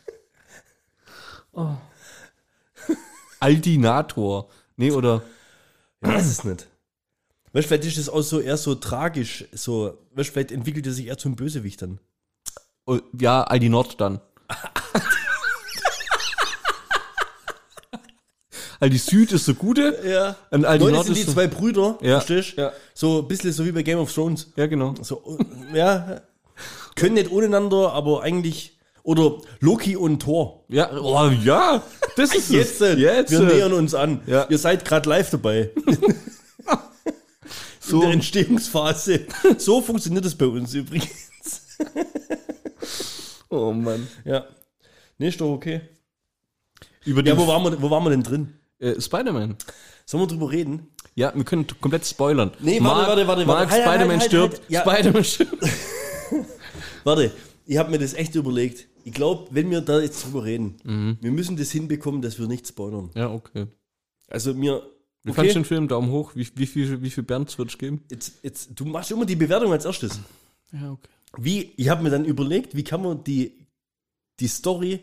[3.42, 4.50] Aldinator.
[4.78, 5.22] Nee, oder
[6.02, 6.69] Ich weiß es nicht.
[7.54, 11.08] Weißt vielleicht ist das auch so eher so tragisch, so, weißt vielleicht entwickelt er sich
[11.08, 12.00] eher zum Bösewicht dann.
[12.86, 14.22] oh, ja, Aldi Nord dann.
[18.80, 20.00] Aldi Süd ist so gute.
[20.08, 20.36] Ja.
[20.52, 22.20] Und Aldi Leute Nord sind die so, zwei Brüder, Ja.
[22.22, 22.62] verstehst du?
[22.62, 22.72] Ja.
[22.94, 24.52] So ein bisschen so wie bei Game of Thrones.
[24.56, 24.96] Ja, genau.
[25.02, 25.38] So,
[25.74, 26.22] ja,
[26.96, 30.64] können nicht ohneinander, aber eigentlich, oder Loki und Thor.
[30.70, 31.84] Ja, oh, ja.
[32.16, 32.98] Das ist Jetzt, es.
[33.00, 33.32] Jetzt.
[33.32, 34.22] wir äh, nähern uns an.
[34.28, 34.46] Ja.
[34.50, 35.72] Ihr seid gerade live dabei.
[37.90, 37.96] So.
[37.98, 39.26] In der Entstehungsphase.
[39.58, 41.10] So funktioniert es bei uns übrigens.
[43.50, 44.08] Oh Mann.
[44.26, 44.46] Ja.
[45.18, 45.82] Nee, ist doch okay.
[47.06, 48.54] Über Ja, wo waren wir, wo waren wir denn drin?
[48.80, 49.56] äh, Spider-Man.
[50.06, 50.88] Sollen wir drüber reden?
[51.16, 52.52] Ja, wir können komplett spoilern.
[52.60, 53.72] Nee, warte, warte, warte, Mark warte.
[53.72, 54.54] Halt, Spider-Man halt, halt, stirbt.
[54.62, 54.70] halt.
[54.70, 54.82] Ja.
[54.82, 55.64] Spider-Man stirbt.
[57.04, 57.32] Warte,
[57.66, 58.88] ich habe mir das echt überlegt.
[59.04, 61.18] Ich glaube, wenn wir da jetzt drüber reden, Mhm.
[61.22, 63.10] wir müssen das hinbekommen, dass wir nicht spoilern.
[63.16, 63.68] Ja, okay.
[64.28, 64.84] Also mir.
[65.24, 65.88] Wie Okay, fandst du den Film?
[65.88, 66.32] Daumen hoch.
[66.36, 68.04] Wie, wie viel, wie viel Bernds wird es geben?
[68.10, 70.20] jetzt, jetzt, du machst immer die Bewertung als erstes.
[70.72, 71.10] Ja, okay.
[71.38, 73.68] Wie, ich habe mir dann überlegt, wie kann man die,
[74.40, 75.02] die Story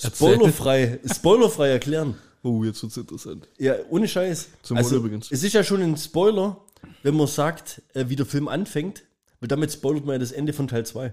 [0.00, 2.16] spoilerfrei, spoilerfrei erklären.
[2.42, 3.48] Oh, jetzt wird's interessant.
[3.58, 4.48] Ja, ohne Scheiß.
[4.62, 5.30] Zum Wohl übrigens.
[5.32, 6.60] Es ist ja schon ein Spoiler,
[7.02, 9.02] wenn man sagt, äh, wie der Film anfängt,
[9.40, 11.12] weil damit spoilert man ja das Ende von Teil 2.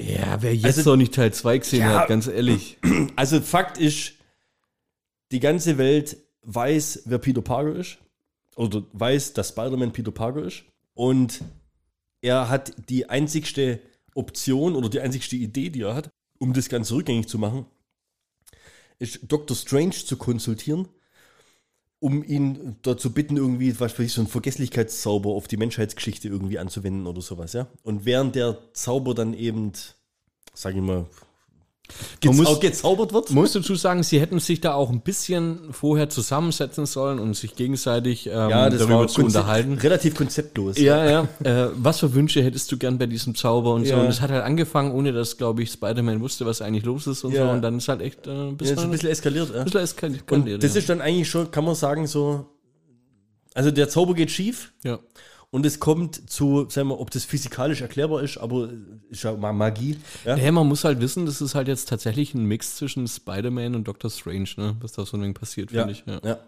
[0.00, 2.00] Ja, wer jetzt Also- noch nicht Teil 2 gesehen Ja.
[2.00, 2.78] hat, ganz ehrlich.
[3.16, 4.12] Also Fakt ist,
[5.30, 7.98] die ganze Welt weiß, wer Peter Parker ist.
[8.56, 10.64] Oder weiß, dass Spider-Man Peter Parker ist.
[10.94, 11.42] Und
[12.20, 13.80] er hat die einzigste
[14.14, 17.66] Option oder die einzigste Idee, die er hat, um das Ganze rückgängig zu machen,
[18.98, 19.56] ist Dr.
[19.56, 20.88] Strange zu konsultieren,
[22.00, 26.58] um ihn dazu bitten, irgendwie, was weiß ich, so einen Vergesslichkeitszauber auf die Menschheitsgeschichte irgendwie
[26.58, 27.66] anzuwenden oder sowas, ja.
[27.82, 29.72] Und während der Zauber dann eben,
[30.52, 31.06] sag ich mal,
[32.24, 35.72] Man muss- gezau gezaubert wird, Muss dazu sagen, sie hätten sich da auch ein bisschen
[35.72, 39.74] vorher zusammensetzen sollen und sich gegenseitig ähm, ja, das darüber zu unterhalten.
[39.74, 40.78] relativ konzeptlos.
[40.78, 41.28] Ja, ja.
[41.44, 43.92] Äh, was für Wünsche hättest du gern bei diesem Zauber und so?
[43.94, 44.00] Ja.
[44.00, 47.24] Und es hat halt angefangen, ohne dass, glaube ich, Spider-Man wusste, was eigentlich los ist
[47.24, 47.46] und Ja.
[47.46, 47.52] so.
[47.52, 49.50] Und dann ist halt echt äh, ein Ja, bisschen, ein bisschen eskaliert.
[49.52, 49.58] Ja.
[49.60, 50.30] ein bisschen eskaliert.
[50.30, 52.46] Und das ist dann eigentlich schon, kann man sagen, so.
[53.54, 54.98] Also der Zauber geht schief ja.
[55.50, 58.70] Und es kommt zu, sagen wir, ob das physikalisch erklärbar ist, aber
[59.08, 59.98] ist ja mal Magie.
[60.24, 60.36] Ja?
[60.36, 63.88] Ja, man muss halt wissen, das ist halt jetzt tatsächlich ein Mix zwischen Spider-Man und
[63.88, 64.76] Doctor Strange, ne?
[64.80, 66.04] was da so ein wenig passiert, Ja, finde ich.
[66.06, 66.20] Ja.
[66.24, 66.38] ja.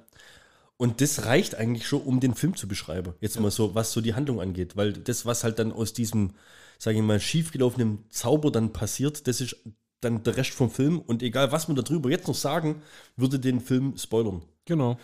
[0.76, 3.14] Und das reicht eigentlich schon, um den Film zu beschreiben.
[3.20, 4.76] Jetzt mal so, was so die Handlung angeht.
[4.76, 6.30] Weil das, was halt dann aus diesem,
[6.78, 9.56] sage ich mal, schiefgelaufenen Zauber dann passiert, das ist
[10.00, 10.98] dann der Rest vom Film.
[10.98, 12.82] Und egal, was wir darüber jetzt noch sagen,
[13.16, 14.42] würde den Film spoilern.
[14.64, 14.98] Genau.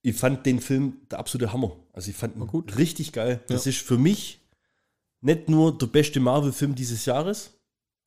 [0.00, 1.76] Ich fand den Film der absolute Hammer.
[1.92, 2.76] Also ich fand ihn gut.
[2.78, 3.40] richtig geil.
[3.48, 4.40] Das ist für mich
[5.20, 7.52] nicht nur der beste Marvel-Film dieses Jahres,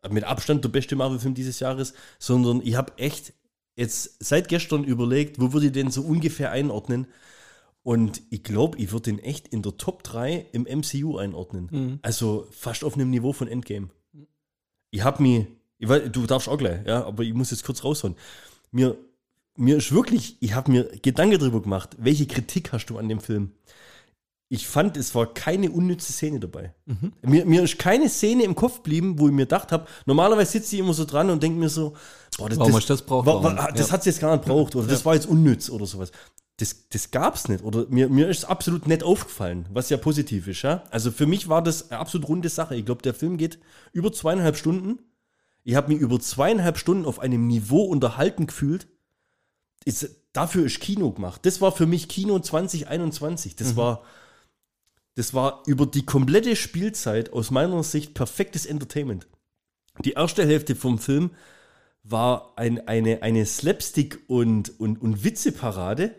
[0.02, 3.34] äh, mit Abstand der beste Marvel-Film dieses Jahres, sondern ich habe echt
[3.76, 7.08] jetzt seit gestern überlegt, wo würde ich den so ungefähr einordnen.
[7.84, 11.70] Und ich glaube, ich würde den echt in der Top 3 im MCU einordnen.
[11.72, 12.00] Mhm.
[12.02, 13.90] Also fast auf einem Niveau von Endgame.
[14.90, 15.46] Ich habe mir,
[15.80, 18.16] du darfst auch gleich, ja, aber ich muss jetzt kurz raushauen.
[18.72, 18.98] Mir,
[19.58, 23.20] mir ist wirklich, ich habe mir Gedanken darüber gemacht, welche Kritik hast du an dem
[23.20, 23.52] Film?
[24.48, 26.74] Ich fand, es war keine unnütze Szene dabei.
[26.86, 27.14] Mhm.
[27.24, 30.76] Mir, mir ist keine Szene im Kopf geblieben, wo ich mir gedacht habe, normalerweise sitze
[30.76, 31.94] ich immer so dran und denke mir so,
[32.38, 33.26] boah, das, Warum das, das braucht?
[33.26, 33.76] wa- wa- Warum?
[33.76, 33.94] das Ja.
[33.94, 36.12] hat es jetzt gar nicht braucht oder das war jetzt unnütz oder sowas.
[36.58, 37.64] Das, das gab es nicht.
[37.64, 40.62] Oder mir, mir ist absolut nicht aufgefallen, was ja positiv ist.
[40.62, 40.84] Ja?
[40.92, 42.76] Also für mich war das eine absolut runde Sache.
[42.76, 43.60] Ich glaube, der Film geht
[43.94, 45.00] über zweieinhalb Stunden.
[45.64, 48.88] Ich habe mich über zweieinhalb Stunden auf einem Niveau unterhalten gefühlt.
[49.86, 51.46] Ist, dafür ist Kino gemacht.
[51.46, 53.56] Das war für mich Kino 2021.
[53.56, 54.04] Das war
[55.16, 59.28] das war über die komplette Spielzeit aus meiner Sicht perfektes Entertainment.
[60.04, 61.32] Die erste Hälfte vom Film
[62.04, 66.14] war ein, eine, eine Slapstick- und, und, und Witzeparade,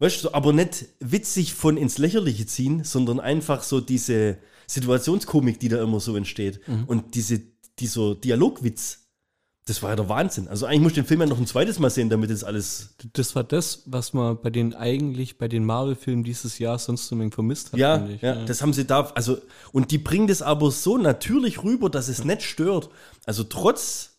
[0.00, 4.38] Weißt du, aber nicht witzig von ins Lächerliche ziehen, sondern einfach so diese
[4.68, 6.60] Situationskomik, die da immer so entsteht.
[6.86, 7.40] Und diese,
[7.80, 9.07] dieser Dialogwitz,
[9.68, 10.48] das war ja der Wahnsinn.
[10.48, 12.94] Also eigentlich muss ich den Film ja noch ein zweites Mal sehen, damit das alles.
[13.12, 17.14] Das war das, was man bei den eigentlich bei den Marvel-Filmen dieses Jahr sonst so
[17.14, 17.78] ein wenig vermisst hat.
[17.78, 18.22] Ja, ich.
[18.22, 19.12] ja, das haben sie da.
[19.14, 19.36] Also,
[19.72, 22.88] und die bringen das aber so natürlich rüber, dass es nicht stört.
[23.26, 24.16] Also trotz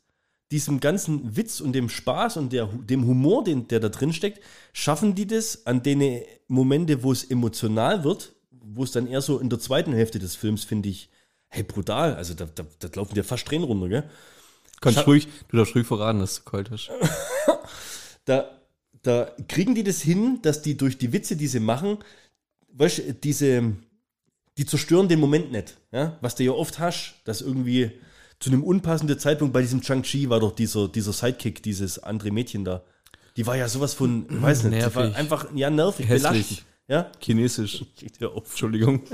[0.52, 4.44] diesem ganzen Witz und dem Spaß und der, dem Humor, den, der da drin steckt,
[4.72, 9.40] schaffen die das an den Momente, wo es emotional wird, wo es dann eher so
[9.40, 11.10] in der zweiten Hälfte des Films, finde ich,
[11.48, 12.16] hey, brutal.
[12.16, 14.10] Also da, da, da laufen dir fast Tränen runter, gell?
[14.82, 16.90] Kannst ruhig, du darfst ruhig verraten, dass du kalt hast.
[18.26, 18.50] da,
[19.02, 21.98] da kriegen die das hin, dass die durch die Witze, die sie machen,
[22.74, 23.74] weißt diese,
[24.58, 25.78] die zerstören den Moment nicht.
[25.92, 26.18] Ja?
[26.22, 27.92] Was du ja oft hast, dass irgendwie
[28.40, 32.64] zu einem unpassenden Zeitpunkt bei diesem Chang-Chi war doch dieser, dieser Sidekick, dieses andere Mädchen
[32.64, 32.84] da.
[33.36, 35.18] Die war ja sowas von, ich weiß nicht, die war Nervig.
[35.18, 36.32] einfach, ja, nervig, Hässlich.
[36.32, 36.66] belastend.
[36.88, 37.86] Ja, Chinesisch.
[38.20, 38.50] Hör auf.
[38.50, 39.02] Entschuldigung.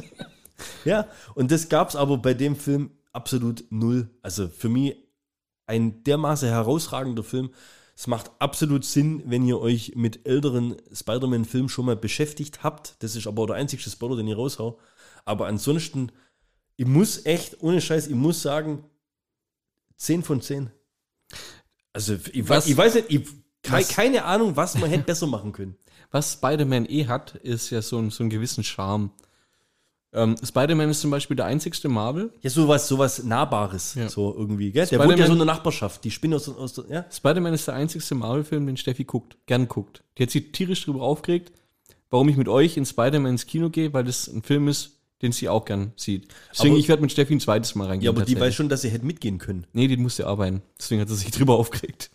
[0.86, 4.08] Ja, und das gab es aber bei dem Film absolut null.
[4.22, 4.96] Also für mich
[5.68, 7.50] ein dermaßen herausragender Film.
[7.98, 12.96] Es macht absolut Sinn, wenn ihr euch mit älteren Spider-Man-Filmen schon mal beschäftigt habt.
[13.00, 14.78] Das ist aber auch der einzige Spoiler, den ich raushau.
[15.24, 16.12] Aber ansonsten,
[16.76, 18.84] ich muss echt, ohne Scheiß, ich muss sagen,
[19.98, 20.72] 10 von 10.
[21.94, 23.28] Also ich, Was- weiß, ich weiß nicht, ich,
[23.70, 25.76] was- keine Ahnung, was man hätte besser machen können.
[26.12, 29.12] Was Spider-Man eh hat, ist ja so, ein, so einen gewissen Charme.
[30.16, 32.32] Ähm, Spider-Man ist zum Beispiel der einzigste Marvel.
[32.42, 34.08] Ja, sowas, sowas Nahbares, Ja.
[34.08, 34.86] so irgendwie, gell?
[34.88, 37.06] Der wohnt ja so in der Nachbarschaft, die Spinne aus, aus ja?
[37.12, 40.04] Spider-Man ist der einzigste Marvel-Film, den Steffi guckt, gern guckt.
[40.18, 41.52] Die hat sich tierisch drüber aufgeregt,
[42.10, 44.92] warum ich mit euch in Spider-Man ins Kino gehe, weil das ein Film ist,
[45.22, 46.28] den sie auch gern sieht.
[46.52, 48.06] Deswegen, Aber- ich werde mit Steffi ein zweites Mal reingehen.
[48.06, 49.68] Ja, aber die weiß schon, dass sie hätte mitgehen können.
[49.74, 50.62] Nee, die musste arbeiten.
[50.80, 52.10] Deswegen hat sie sich drüber aufgeregt.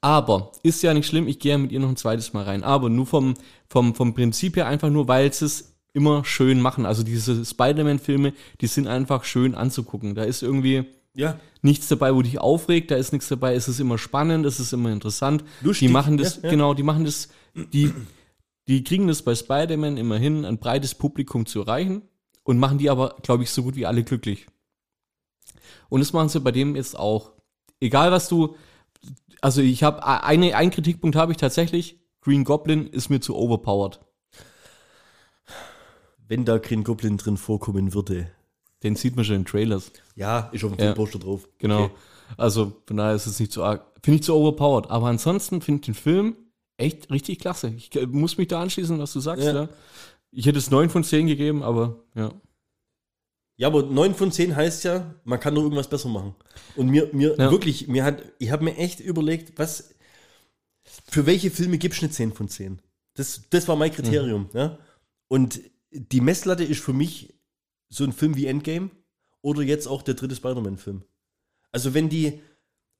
[0.00, 2.62] Aber ist ja nicht schlimm, ich gehe ja mit ihr noch ein zweites Mal rein.
[2.62, 3.34] Aber nur vom,
[3.68, 6.84] vom, vom Prinzip her einfach nur, weil es immer schön machen.
[6.84, 10.14] Also diese Spider-Man-Filme, die sind einfach schön anzugucken.
[10.14, 10.84] Da ist irgendwie
[11.14, 11.40] Ja.
[11.62, 14.74] nichts dabei, wo dich aufregt, da ist nichts dabei, es ist immer spannend, es ist
[14.74, 15.42] immer interessant.
[15.62, 16.50] Lustig, die machen das, ja, ja.
[16.50, 17.92] genau, die machen das, die,
[18.68, 22.02] die kriegen das bei Spider-Man immer hin, ein breites Publikum zu erreichen
[22.44, 24.46] und machen die aber, glaube ich, so gut wie alle glücklich.
[25.88, 27.32] Und das machen sie bei dem jetzt auch.
[27.80, 28.54] Egal was du,
[29.40, 34.00] also ich habe eine, einen Kritikpunkt habe ich tatsächlich, Green Goblin ist mir zu overpowered.
[36.28, 38.30] Wenn da Green Goblin drin vorkommen würde.
[38.82, 39.90] Den sieht man schon in Trailers.
[40.16, 40.92] Ja, ist auf dem Ja.
[40.94, 41.48] Poster drauf.
[41.58, 41.84] Genau.
[41.84, 41.94] Okay.
[42.36, 43.84] Also von daher ist es nicht so arg.
[44.02, 44.90] Finde ich zu overpowered.
[44.90, 46.36] Aber ansonsten finde ich den Film
[46.76, 47.72] echt richtig klasse.
[47.76, 49.44] Ich äh, muss mich da anschließen, was du sagst.
[49.44, 49.54] Ja.
[49.54, 49.68] Ja.
[50.32, 52.32] Ich hätte es 9 von 10 gegeben, aber ja.
[53.58, 56.34] Ja, aber 9 von 10 heißt ja, man kann doch irgendwas besser machen.
[56.74, 57.50] Und mir, mir Ja.
[57.50, 59.94] wirklich, mir hat, ich habe mir echt überlegt, was,
[61.08, 62.80] für welche Filme gibst du eine 10 von 10?
[63.14, 64.50] Das, das war mein Kriterium.
[64.52, 64.78] Ja?
[65.28, 65.60] Und
[65.90, 67.34] die Messlatte ist für mich
[67.88, 68.90] so ein Film wie Endgame
[69.42, 71.02] oder jetzt auch der dritte Spider-Man-Film.
[71.72, 72.40] Also wenn die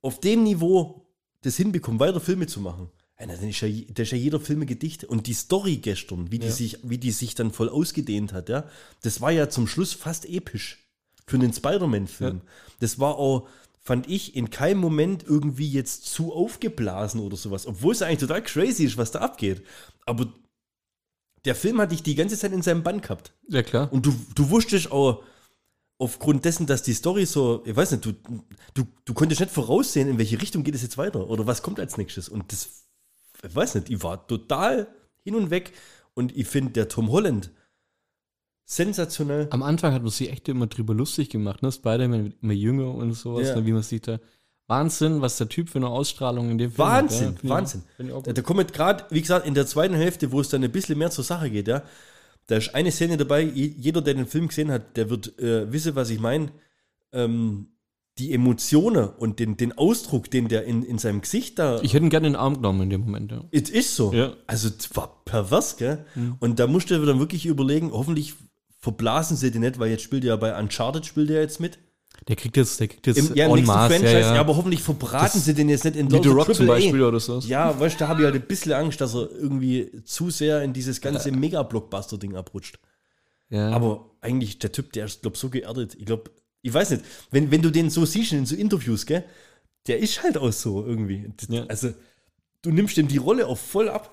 [0.03, 1.07] auf dem Niveau
[1.43, 4.61] das hinbekommen, weiter Filme zu machen, ja, dann ist ja, da ist ja jeder Film
[4.61, 5.05] ein Gedicht.
[5.05, 6.53] Und die Story gestern, wie die, Ja.
[6.53, 8.69] sich, wie die sich dann voll ausgedehnt hat, ja,
[9.03, 10.87] das war ja zum Schluss fast episch
[11.27, 12.43] für einen Spider-Man-Film.
[12.81, 13.49] Das war auch,
[13.81, 18.43] fand ich, in keinem Moment irgendwie jetzt zu aufgeblasen oder sowas, obwohl es eigentlich total
[18.43, 19.63] crazy ist, was da abgeht.
[20.05, 20.33] Aber
[21.47, 23.33] der Film hat dich die ganze Zeit in seinem Bann gehabt.
[23.49, 23.91] Ja, klar.
[23.93, 25.23] Und du, du wusstest auch,
[25.99, 28.13] aufgrund dessen, dass die Story so, ich weiß nicht, du,
[28.75, 31.81] du, du konntest nicht voraussehen, in welche Richtung geht es jetzt weiter oder was kommt
[31.81, 32.29] als nächstes.
[32.29, 32.85] Und das,
[33.43, 34.89] ich weiß nicht, ich war total
[35.25, 35.73] hin und weg.
[36.15, 37.51] Und ich finde, der Tom Holland,
[38.65, 39.49] sensationell.
[39.51, 41.71] Am Anfang hat man sich echt immer drüber lustig gemacht, ne?
[41.71, 43.57] Spider-Man wird immer jünger und sowas, Ja.
[43.57, 43.67] ne?
[43.67, 44.19] wie man sieht da.
[44.69, 47.43] Wahnsinn, was der Typ für eine Ausstrahlung in dem Film Wahnsinn, hat.
[47.45, 47.51] ja.
[47.51, 47.83] Wahnsinn.
[48.13, 50.99] auch Da, kommt gerade, wie gesagt, in der zweiten Hälfte, wo es dann ein bisschen
[50.99, 51.83] mehr zur Sache geht, ja,
[52.49, 55.73] da ist eine Szene dabei, je- jeder, der den Film gesehen hat, der wird äh,
[55.73, 56.51] wissen, was ich meine.
[57.13, 57.69] Ähm,
[58.19, 62.05] die Emotionen und den, den Ausdruck, den der in, in seinem Gesicht da Ich hätte
[62.07, 63.45] ihn gerne in den Arm genommen in dem Moment, ja.
[63.51, 64.11] Es ist so.
[64.15, 64.33] Ja.
[64.47, 66.07] Also, es war pervers, gell?
[66.41, 68.33] Und da musst du dann wirklich überlegen, hoffentlich
[68.79, 71.79] verblasen sie den nicht, weil jetzt spielt er ja bei Uncharted, spielt er jetzt mit.
[72.29, 74.41] Der kriegt jetzt, der kriegt jetzt Im, ja, masse, Franchise, ja, ja, ja.
[74.41, 76.67] aber hoffentlich verbraten Das- sie den jetzt nicht in Wie The Rock zum.
[76.67, 77.39] Beispiel oder so.
[77.41, 80.63] Ja, weißt du, da habe ich halt ein bisschen Angst, dass er irgendwie zu sehr
[80.63, 82.79] in dieses ganze Mega-Blockbuster-Ding abrutscht.
[83.49, 83.71] ja.
[83.71, 85.95] Aber eigentlich, der Typ, der ist, glaube so geerdet.
[85.99, 86.31] Ich glaube,
[86.63, 89.23] ich weiß nicht, wenn, wenn du den so siehst in so Interviews, gell,
[89.87, 91.31] der ist halt auch so irgendwie.
[91.49, 91.65] Ja.
[91.69, 91.91] Also,
[92.63, 94.13] du nimmst ihm die Rolle auch voll ab.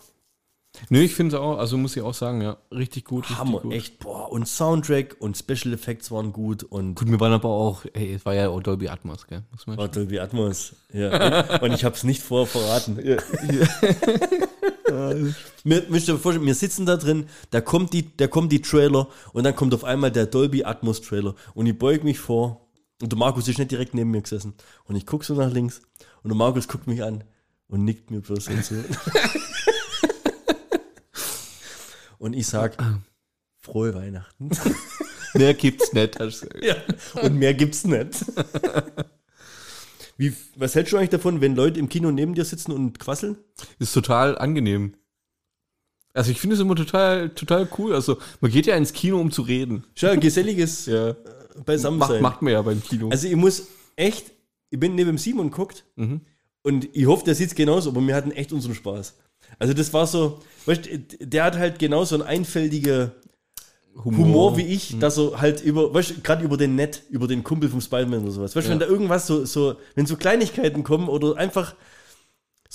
[0.89, 3.25] Nö, ich finde auch, also muss ich auch sagen, ja, richtig gut.
[3.25, 3.73] Richtig Hammer, gut.
[3.73, 7.85] echt, boah, und Soundtrack und Special Effects waren gut und Gut, wir waren aber auch,
[7.93, 9.43] ey, es war ja auch Dolby Atmos, gell?
[9.51, 10.75] Muss man oh, Dolby Atmos.
[10.91, 11.59] Ja.
[11.61, 12.97] und ich habe es nicht vorher verraten.
[15.63, 19.07] Mir, müsst ihr vorstellen, wir sitzen da drin, da kommt die, da kommt die Trailer
[19.31, 22.67] und dann kommt auf einmal der Dolby Atmos Trailer und ich beug mich vor
[23.01, 24.53] und der Markus ist nicht direkt neben mir gesessen
[24.85, 25.81] und ich guck so nach links
[26.21, 27.23] und der Markus guckt mich an
[27.67, 28.75] und nickt mir bloß und so.
[32.23, 32.77] und ich sag,
[33.59, 34.49] frohe Weihnachten.
[35.33, 36.19] Mehr gibt's nicht.
[36.19, 36.63] hast du gesagt.
[36.63, 38.23] Ja, und mehr gibt's nicht.
[40.15, 43.37] Wie, was hältst du eigentlich davon, wenn Leute im Kino neben dir sitzen und quasseln?
[43.79, 44.93] Ist total angenehm.
[46.13, 47.95] Also ich finde es immer total, total cool.
[47.95, 49.85] Also man geht ja ins Kino, um zu reden.
[49.95, 51.15] Schau, geselliges Ja.
[51.65, 52.21] Beisammensein.
[52.21, 53.09] Macht, macht man ja beim Kino.
[53.09, 54.31] Also ich muss echt,
[54.69, 56.21] ich bin neben Simon geguckt Mhm.
[56.61, 59.17] und ich hoffe, der sieht's genauso, aber wir hatten echt unseren Spaß.
[59.59, 63.11] Also das war so, weißt, du, der hat halt genauso einen einfältigen
[64.03, 67.43] Humor, wie ich, dass er halt über, weißt du, gerade über den Net, über den
[67.43, 68.55] Kumpel vom Spider-Man oder sowas.
[68.55, 71.75] Weißt du, wenn da irgendwas so, so, wenn so Kleinigkeiten kommen oder einfach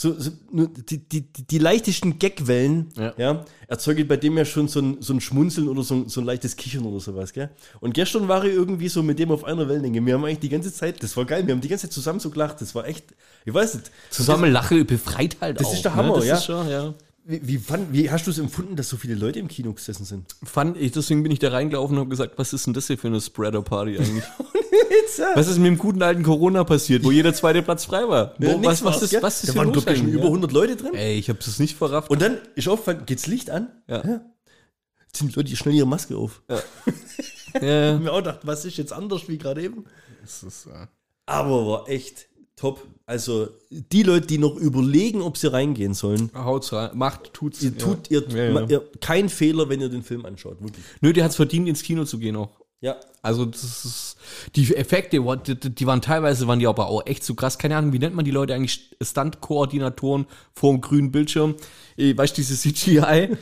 [0.00, 3.14] so, so nur die, die, die, leichtesten Gagwellen, ja.
[3.16, 3.44] Ja.
[3.66, 6.24] erzeugt bei dem ja schon so ein, so ein Schmunzeln oder so ein, so ein
[6.24, 7.50] leichtes Kichern oder sowas, gell?
[7.80, 10.06] Und gestern war ich irgendwie so mit dem auf einer Wellenlänge.
[10.06, 12.20] Wir haben eigentlich die ganze Zeit, das war geil, wir haben die ganze Zeit zusammen
[12.20, 13.06] so gelacht, das war echt,
[13.44, 13.90] ich weiß nicht.
[14.10, 15.72] Zusammen Lache befreit halt Das auch.
[15.72, 16.36] ist der Hammer, das ja.
[16.36, 16.94] Ist schon, ja.
[17.30, 20.06] Wie, wie, fand, wie hast du es empfunden, dass so viele Leute im Kino gesessen
[20.06, 20.34] sind?
[20.42, 22.96] Fand ich, deswegen bin ich da reingelaufen und habe gesagt, was ist denn das hier
[22.96, 24.24] für eine Spreader-Party eigentlich?
[25.34, 28.34] was ist mit dem guten alten Corona passiert, wo jeder zweite Platz frei war?
[28.38, 30.14] Wo, Ja, was, was, ist, was ist Da hier waren, los glaube ich, schon eigentlich,
[30.14, 30.30] über ja?
[30.30, 30.94] 100 Leute drin.
[30.94, 32.08] Ey, ich habe das nicht verrafft.
[32.08, 33.72] Und dann ist aufgefallen, geht's Licht an?
[33.86, 33.98] Ja.
[34.06, 36.42] Jetzt sind die Leute schnell ihre Maske auf.
[36.48, 36.62] ja,
[37.96, 39.84] Ich mir auch gedacht, was ist jetzt anders wie gerade eben?
[40.22, 40.86] das ist, äh,
[41.26, 42.84] Aber war echt top.
[43.06, 46.90] Also die Leute, die noch überlegen, ob sie reingehen sollen, haut's rein.
[46.94, 47.62] Macht, tut's.
[47.62, 48.66] ihr tut ihr, Ja, ja.
[48.68, 50.60] ihr kein Fehler, wenn ihr den Film anschaut.
[50.60, 50.84] Wirklich.
[51.00, 52.50] Nö, die hat's verdient, ins Kino zu gehen auch.
[52.80, 52.96] Ja.
[53.22, 54.16] Also das ist,
[54.54, 57.58] die Effekte, die, waren teilweise, waren die aber auch echt so krass.
[57.58, 58.90] Keine Ahnung, wie nennt man die Leute eigentlich?
[59.02, 61.56] Stunt-Koordinatoren vor dem grünen Bildschirm.
[61.96, 63.36] Äh, Weißt du, diese CGI?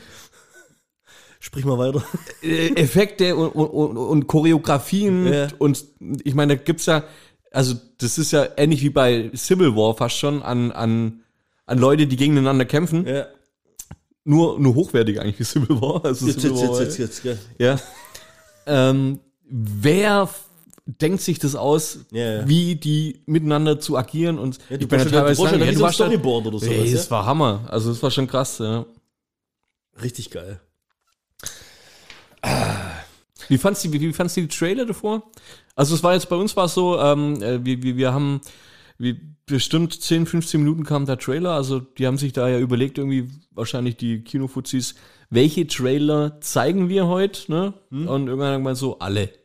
[1.39, 2.03] Sprich mal weiter.
[2.43, 5.49] äh, Effekte und, und, und, und Choreografien Ja.
[5.59, 5.85] und
[6.25, 7.05] ich meine, da gibt's ja,
[7.57, 11.23] also das ist ja ähnlich wie bei Civil War fast schon an, an,
[11.65, 13.07] an Leute, die gegeneinander kämpfen.
[13.07, 13.27] Ja.
[14.25, 16.05] Nur, nur hochwertig eigentlich wie Civil War.
[16.05, 17.41] Also Jetzt, Civil jetzt, War, jetzt, jetzt, jetzt?
[17.59, 17.79] Ja.
[18.67, 20.29] ähm, wer
[20.85, 22.49] denkt sich das aus, Ja, ja.
[22.49, 25.75] wie die miteinander zu agieren und Ja, ich bin ja ja- teilweise brauchst ja du
[25.75, 26.93] so warst Storyboard oder sowas, Ey, ja?
[26.97, 27.65] das war Hammer.
[27.69, 28.85] Also das war schon krass, ja.
[30.03, 30.61] Richtig geil.
[33.49, 35.23] Wie fandst du, wie, wie fandst du die Trailer davor?
[35.77, 38.41] Also es war jetzt bei uns war es so, ähm, äh, wir, wir, wir haben
[38.99, 42.99] wie bestimmt 10, 15 Minuten kam der Trailer, also die haben sich da ja überlegt,
[42.99, 44.95] irgendwie wahrscheinlich die Kinofuzis,
[45.31, 47.75] welche Trailer zeigen wir heute, ne?
[47.91, 48.09] Hm?
[48.09, 49.31] Und irgendwann wir so alle.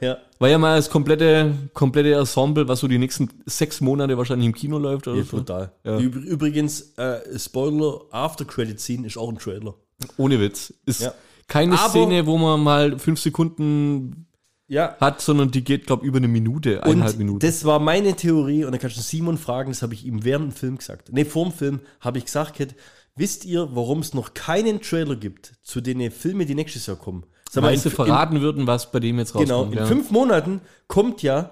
[0.00, 0.16] Ja.
[0.38, 4.54] War ja mal das komplette, komplette Ensemble, was so die nächsten sechs Monate wahrscheinlich im
[4.54, 5.36] Kino läuft oder Ja, so.
[5.38, 5.72] total.
[5.84, 5.98] Ja.
[5.98, 9.74] Üb- Übrigens, äh, Spoiler, After Credit Scene ist auch ein Trailer.
[10.16, 10.72] Ohne Witz.
[10.86, 11.08] Ist
[11.48, 14.26] keine Aber- Szene, wo man mal fünf Sekunden
[14.72, 14.96] Ja.
[15.00, 17.38] hat, sondern die geht, glaube ich, über eine Minute, eineinhalb Und Minuten.
[17.40, 20.52] das war meine Theorie, und da kannst du Simon fragen, das habe ich ihm während
[20.52, 21.12] dem Film gesagt.
[21.12, 22.74] Ne, vor dem Film habe ich gesagt, Kit,
[23.14, 27.24] wisst ihr, warum es noch keinen Trailer gibt zu den Filmen, die nächstes Jahr kommen?
[27.50, 29.72] Sag Weil in- sie verraten würden, was bei dem jetzt Genau, rauskommt.
[29.74, 29.86] in ja.
[29.86, 31.50] fünf Monaten kommt ja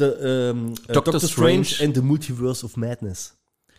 [0.00, 1.64] der, ähm, äh, Doctor Doctor, Strange.
[1.64, 1.86] Strange.
[1.88, 3.36] and the Multiverse of Madness.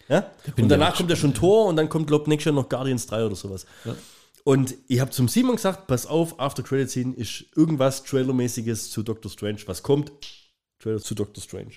[0.07, 0.25] Ja?
[0.55, 3.07] Und ja danach kommt ja schon Tor und dann kommt, glaub nächstes Jahr noch Guardians
[3.07, 3.65] 3 oder sowas.
[4.43, 9.03] Und ich habe zum Simon gesagt, pass auf, After Credit Scene ist irgendwas Trailermäßiges zu
[9.03, 9.59] Doctor Strange.
[9.65, 10.11] Was kommt?
[10.79, 11.73] Trailer zu Doctor Strange.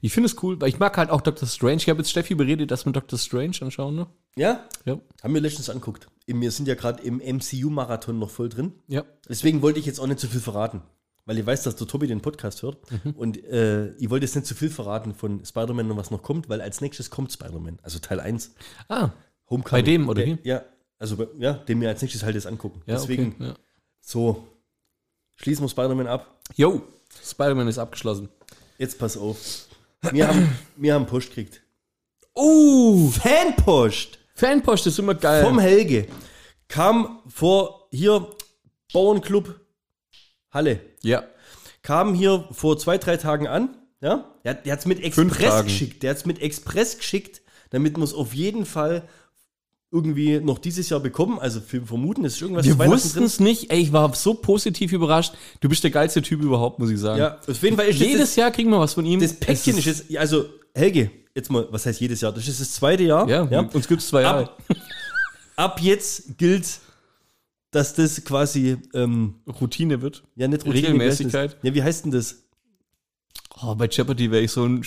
[0.00, 1.76] Ich finde es cool, weil ich mag halt auch Doctor Strange.
[1.76, 4.06] Ich habe jetzt Steffi beredet, dass wir Doctor Strange anschauen, ne?
[4.36, 4.68] Ja?
[4.84, 4.98] Ja.
[5.22, 6.08] Haben wir letztens anguckt.
[6.26, 8.72] Wir sind ja gerade im MCU-Marathon noch voll drin.
[8.88, 9.04] Ja.
[9.28, 10.82] Deswegen wollte ich jetzt auch nicht zu viel verraten.
[11.26, 12.78] Weil ich weiß, dass der Tobi den Podcast hört.
[12.90, 13.12] Mhm.
[13.12, 16.50] Und äh, ich wollte jetzt nicht zu viel verraten von Spider-Man und was noch kommt,
[16.50, 17.78] weil als nächstes kommt Spider-Man.
[17.82, 18.54] Also Teil 1.
[18.88, 19.10] Ah,
[19.48, 19.70] Homecoming.
[19.70, 20.38] Bei dem, oder wie?
[20.42, 20.62] Ja,
[20.98, 22.82] also ja, den wir als nächstes halt jetzt angucken.
[22.86, 23.44] ja, Deswegen, okay.
[23.48, 23.54] Ja.
[24.00, 24.46] so,
[25.36, 26.40] schließen wir Spider-Man ab.
[26.56, 26.82] Yo,
[27.22, 28.28] Spider-Man ist abgeschlossen.
[28.78, 29.38] Jetzt pass auf.
[30.12, 31.62] Wir haben, wir haben Post gekriegt.
[32.36, 35.44] Uh, Fanpost Fanpost ist immer geil.
[35.44, 36.08] vom Helge.
[36.68, 38.28] Kam vor hier,
[38.92, 39.60] Bauernclub
[40.50, 40.80] Halle.
[41.02, 41.24] ja.
[41.82, 43.76] kam hier vor zwei, drei Tagen an.
[44.00, 46.02] Ja, der, der hat es mit Express geschickt.
[46.02, 49.08] Der hat es mit Express geschickt, damit wir es auf jeden Fall
[49.94, 51.38] irgendwie noch dieses Jahr bekommen.
[51.38, 53.70] Also wir vermuten, es ist irgendwas Wir wussten es nicht.
[53.70, 55.34] Ey, ich war so positiv überrascht.
[55.60, 57.20] Du bist der geilste Typ überhaupt, muss ich sagen.
[57.20, 59.20] Ja, auf jeden Fall ist das, Jedes Jahr kriegen wir was von ihm.
[59.20, 62.32] das Päckchen Es ist jetzt, also Helge, jetzt mal, was heißt jedes Jahr?
[62.32, 63.28] Das ist das zweite Jahr.
[63.28, 64.42] Ja, uns gibt's zwei Jahre.
[64.42, 64.58] Ab,
[65.54, 66.80] ab jetzt gilt,
[67.70, 70.24] dass das quasi, ähm, Routine wird.
[70.34, 71.52] ja nicht Routine, Regelmäßigkeit.
[71.52, 71.58] das?
[71.62, 72.42] Ja, wie heißt denn das?
[73.62, 74.84] Oh, bei Jeopardy wäre ich so ein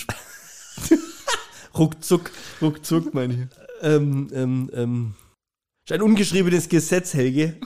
[1.78, 2.30] Ruckzuck.
[2.62, 3.40] Ruckzuck, meine ich.
[3.82, 5.16] Ähm, ähm, ähm,
[5.86, 7.60] ist ein ungeschriebenes Gesetz, Helge.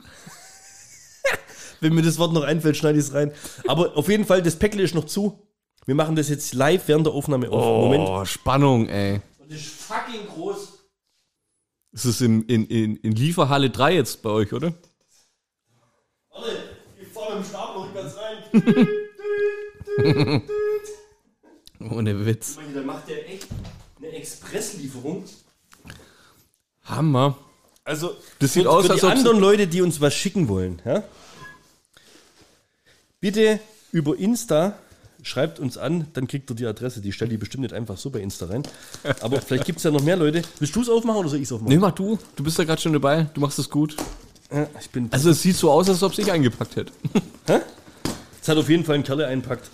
[1.80, 3.32] Wenn mir das Wort noch einfällt, schneide ich es rein.
[3.68, 5.48] Aber auf jeden Fall, das Päckle ist noch zu.
[5.86, 7.66] Wir machen das jetzt live während der Aufnahme auf.
[7.66, 8.08] Moment.
[8.08, 9.22] Oh, Spannung, ey.
[9.40, 10.82] Und das ist fucking groß.
[11.94, 14.74] Es ist in, in, in, in Lieferhalle 3 jetzt bei euch, oder?
[16.30, 16.52] Warte,
[17.02, 18.38] ich fahr mit dem Stapel noch ganz rein.
[21.92, 22.60] Ohne Witz.
[22.74, 23.48] Da macht der echt
[23.98, 25.26] eine Expresslieferung.
[26.92, 27.38] Hammer.
[27.84, 30.48] Also, Das sieht für, aus, für als die ob anderen Leute, die uns was schicken
[30.48, 31.04] wollen, ja?
[33.20, 33.60] Bitte
[33.92, 34.76] über Insta
[35.24, 37.02] schreibt uns an, dann kriegt ihr die Adresse.
[37.02, 38.64] Die stellt die bestimmt nicht einfach so bei Insta rein.
[39.22, 40.42] Aber vielleicht gibt es ja noch mehr Leute.
[40.60, 41.72] Willst du es aufmachen oder soll ich es aufmachen?
[41.72, 42.18] Nee, mach du.
[42.36, 43.28] Du bist ja gerade schon dabei.
[43.34, 43.96] Du machst es gut.
[44.52, 45.08] Ja, ich bin.
[45.12, 46.92] Also es sieht so aus, als ob es ich eingepackt hätte.
[48.42, 49.70] Es hat auf jeden Fall ein Kerle einpackt.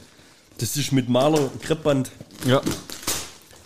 [0.58, 2.12] Das ist mit Maler Kreppband.
[2.46, 2.62] Ja.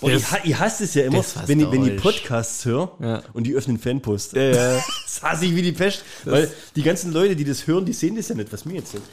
[0.01, 2.01] Das- ich, ich hasse es ja immer, das wenn ich, wenn ich.
[2.01, 3.21] Podcasts höre Ja.
[3.33, 4.33] und die öffnen Fanpost.
[4.33, 4.83] Ja, ja.
[5.05, 6.03] Das hasse ich wie die Pest.
[6.25, 8.91] weil die ganzen Leute, die das hören, die sehen das ja nicht, was wir jetzt
[8.93, 9.03] sind.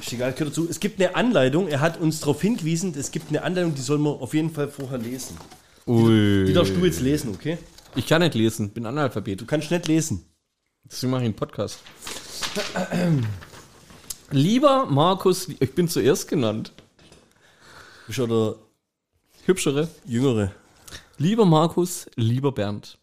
[0.00, 0.66] Ist egal, gehört dazu.
[0.68, 3.98] Es gibt eine Anleitung, er hat uns darauf hingewiesen, es gibt eine Anleitung, die soll
[3.98, 5.36] man auf jeden Fall vorher lesen.
[5.86, 6.44] Ui.
[6.46, 7.58] Die darfst du jetzt lesen, okay?
[7.94, 9.40] Ich kann nicht lesen, bin Analphabet.
[9.40, 10.24] Du kannst nicht lesen.
[10.84, 11.78] Deswegen mache ich einen Podcast.
[14.30, 16.72] Lieber Markus, ich bin zuerst genannt.
[16.76, 18.56] Du bist ja der
[19.48, 19.88] Hübschere.
[20.04, 20.52] Jüngere.
[21.16, 22.98] Lieber Markus, lieber Bernd.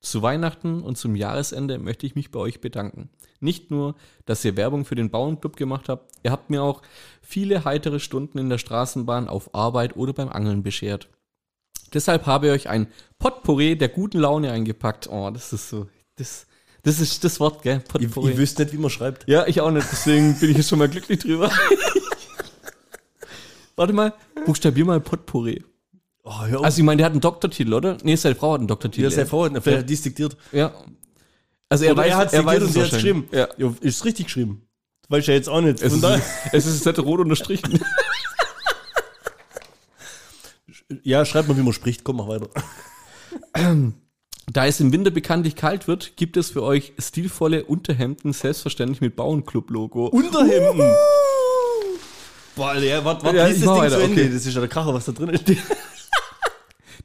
[0.00, 3.10] Zu Weihnachten und zum Jahresende möchte ich mich bei euch bedanken.
[3.38, 6.80] Nicht nur, dass ihr Werbung für den Bauernclub gemacht habt, ihr habt mir auch
[7.20, 11.10] viele heitere Stunden in der Straßenbahn, auf Arbeit oder beim Angeln beschert.
[11.92, 12.86] Deshalb habe ich euch ein
[13.18, 15.06] Potpourri der guten Laune eingepackt.
[15.10, 15.86] Oh, das ist so,
[16.16, 16.46] das,
[16.82, 17.82] das ist das Wort, gell?
[17.82, 18.32] Ich, Potpourri.
[18.32, 19.28] ich wüsste nicht, wie man schreibt.
[19.28, 21.50] Ja, ich auch nicht, deswegen bin ich jetzt schon mal glücklich drüber.
[23.76, 24.14] Warte mal,
[24.46, 25.62] buchstabier mal Potpourri.
[26.22, 26.30] Oh.
[26.62, 27.96] Also ich meine, der hat einen Doktortitel, oder?
[28.02, 29.04] Nee, seine Frau hat einen Doktortitel.
[29.04, 30.36] ja, seine Frau hat vielleicht hat die es diktiert.
[30.52, 30.72] Ja.
[31.68, 33.28] Also er Oder weiß, er hat er weiß und es sie hat geschrieben.
[33.32, 33.48] Ja.
[33.80, 34.62] Ist richtig geschrieben.
[35.08, 35.80] Weiß ich ja jetzt auch nicht.
[35.82, 36.04] Es ist,
[36.52, 37.80] es ist jetzt rot unterstrichen.
[41.02, 42.04] ja, schreibt mal, wie man spricht.
[42.04, 42.48] Komm, mach weiter.
[44.52, 49.16] Da es im Winter bekanntlich kalt wird, gibt es für euch stilvolle Unterhemden, selbstverständlich mit
[49.16, 50.06] Bauernclub-Logo.
[50.08, 50.92] Unterhemden.
[52.56, 54.12] Boah, Alter, ja, warte, warte, Ja, ich das Ding zu weiter, Ende.
[54.22, 54.30] okay.
[54.32, 55.44] Das ist ja der Kracher, was da drin ist.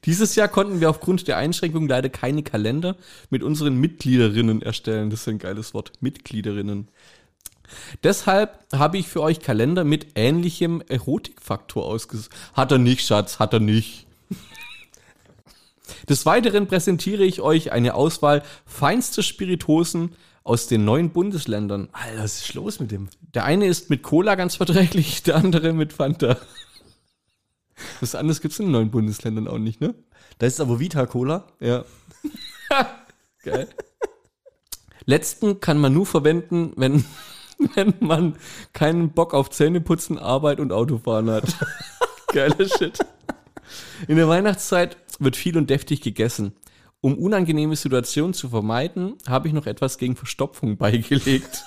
[0.06, 2.96] Dieses Jahr konnten wir aufgrund der Einschränkungen leider keine Kalender
[3.30, 5.10] mit unseren Mitgliederinnen erstellen.
[5.10, 5.92] Das ist ein geiles Wort.
[6.02, 6.88] Mitgliederinnen.
[8.04, 12.32] Deshalb habe ich für euch Kalender mit ähnlichem Erotikfaktor ausgesucht.
[12.54, 14.06] Hat er nicht, Schatz, hat er nicht.
[16.10, 21.90] Des Weiteren präsentiere ich euch eine Auswahl feinster Spiritosen aus den neuen Bundesländern.
[21.92, 23.10] Alter, was ist los mit dem?
[23.34, 26.38] Der eine ist mit Cola ganz verträglich, der andere mit Fanta.
[28.00, 29.96] Was anderes gibt es in den neuen Bundesländern auch nicht, ne?
[30.38, 31.48] Da ist aber Vita Cola.
[31.60, 31.86] Ja.
[33.44, 33.68] Geil.
[35.06, 37.06] Letzten kann man nur verwenden, wenn,
[37.76, 38.36] wenn man
[38.74, 41.56] keinen Bock auf Zähneputzen, Arbeit und Autofahren hat.
[42.28, 43.00] Geiler Shit.
[44.08, 46.54] In der Weihnachtszeit wird viel und deftig gegessen.
[47.02, 51.64] Um unangenehme Situationen zu vermeiden, habe ich noch etwas gegen Verstopfung beigelegt.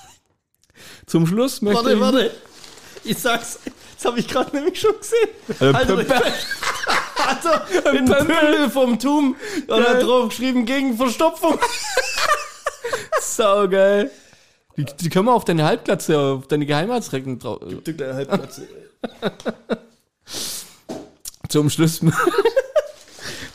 [1.05, 1.99] Zum Schluss möchte Warte, ich...
[1.99, 2.31] warte.
[3.03, 3.59] Ich sag's.
[3.99, 5.75] Das habe ich gerade nämlich schon gesehen.
[5.75, 6.15] Alter, Pömpel.
[7.27, 9.35] Alter, ein Pömpel vom Tum.
[9.61, 9.87] Und Geil.
[9.87, 11.59] hat drauf geschrieben, gegen Verstopfung.
[13.21, 14.09] Saugeil.
[14.77, 17.59] Die, die können wir auf deine Halbglatze, auf deine Geheimratsrecken drauf...
[17.81, 18.61] Stück der Halbplatz.
[21.49, 21.99] Zum Schluss,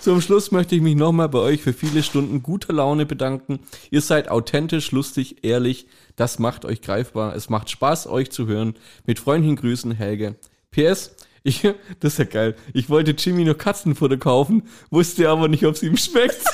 [0.05, 3.61] zum Schluss möchte ich mich nochmal bei euch für viele Stunden guter Laune bedanken.
[3.91, 5.87] Ihr seid authentisch, lustig, ehrlich.
[6.15, 7.35] Das macht euch greifbar.
[7.35, 8.75] Es macht Spaß, euch zu hören.
[9.07, 10.37] Mit freundlichen Grüßen, Helge.
[10.73, 11.63] PS, ich,
[12.01, 12.55] das ist ja geil.
[12.75, 16.37] Ich wollte Jimmy noch Katzenfutter kaufen, wusste aber nicht, ob es ihm schmeckt.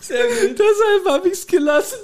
[0.00, 0.58] Sehr gut.
[0.58, 1.98] Deshalb habe ich's gelassen.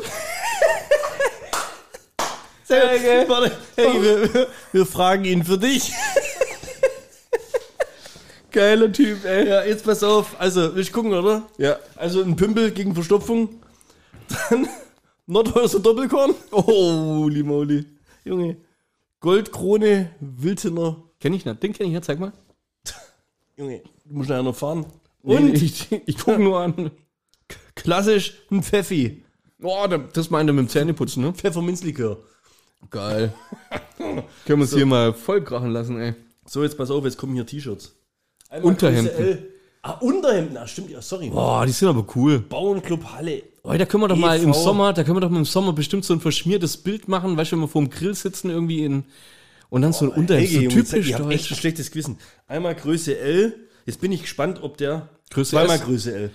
[2.66, 3.28] Sehr gut.
[3.28, 5.92] Warte, hey, wir, wir, wir fragen ihn für dich.
[8.50, 9.48] Geiler Typ, ey.
[9.48, 10.34] Ja, jetzt pass auf.
[10.40, 11.46] Also, willst du gucken, oder?
[11.58, 11.76] Ja.
[11.94, 13.60] Also ein Pümpel gegen Verstopfung.
[14.50, 14.66] Dann
[15.26, 16.34] Nordhäuser Doppelkorn.
[16.52, 17.84] Oh, Limoli.
[18.24, 18.56] Junge.
[19.20, 21.02] Goldkrone, Wiltener.
[21.20, 21.62] Kenn ich nicht.
[21.62, 22.04] Den kenn ich nicht.
[22.04, 22.32] Zeig mal.
[23.56, 24.86] Junge, du musst nachher noch fahren.
[25.22, 26.90] Nee, Und ich, ich guck nur an.
[27.74, 29.24] klassisch ein Pfeffi.
[29.58, 31.32] Boah, da- das meint er mit dem Zähneputzen, ne?
[31.32, 32.18] Pfefferminzlikör.
[32.90, 33.32] Geil.
[33.98, 36.14] Können wir es hier mal voll krachen lassen, ey.
[36.46, 37.94] So, jetzt pass auf, jetzt kommen hier T-Shirts.
[38.62, 39.46] Unterhemden.
[39.82, 40.56] Ah, Unterhemden.
[40.56, 41.30] Ah, stimmt, ja, sorry.
[41.30, 42.40] Boah, die sind aber cool.
[42.40, 43.42] Bauernclub Halle.
[43.62, 44.44] Oh, da können wir doch mal EV.
[44.44, 47.36] im Sommer, da können wir doch mal im Sommer bestimmt so ein verschmiertes Bild machen,
[47.36, 49.04] weißt du, wenn wir vor dem Grill sitzen irgendwie in
[49.70, 52.18] Und dann so ein Unterhemd, so Helge, Junge, typisch ich habe echt ein schlechtes Gewissen.
[52.46, 53.54] Einmal Größe L.
[53.84, 55.82] Jetzt bin ich gespannt, ob der Größe zweimal S.
[55.84, 56.30] Größe L.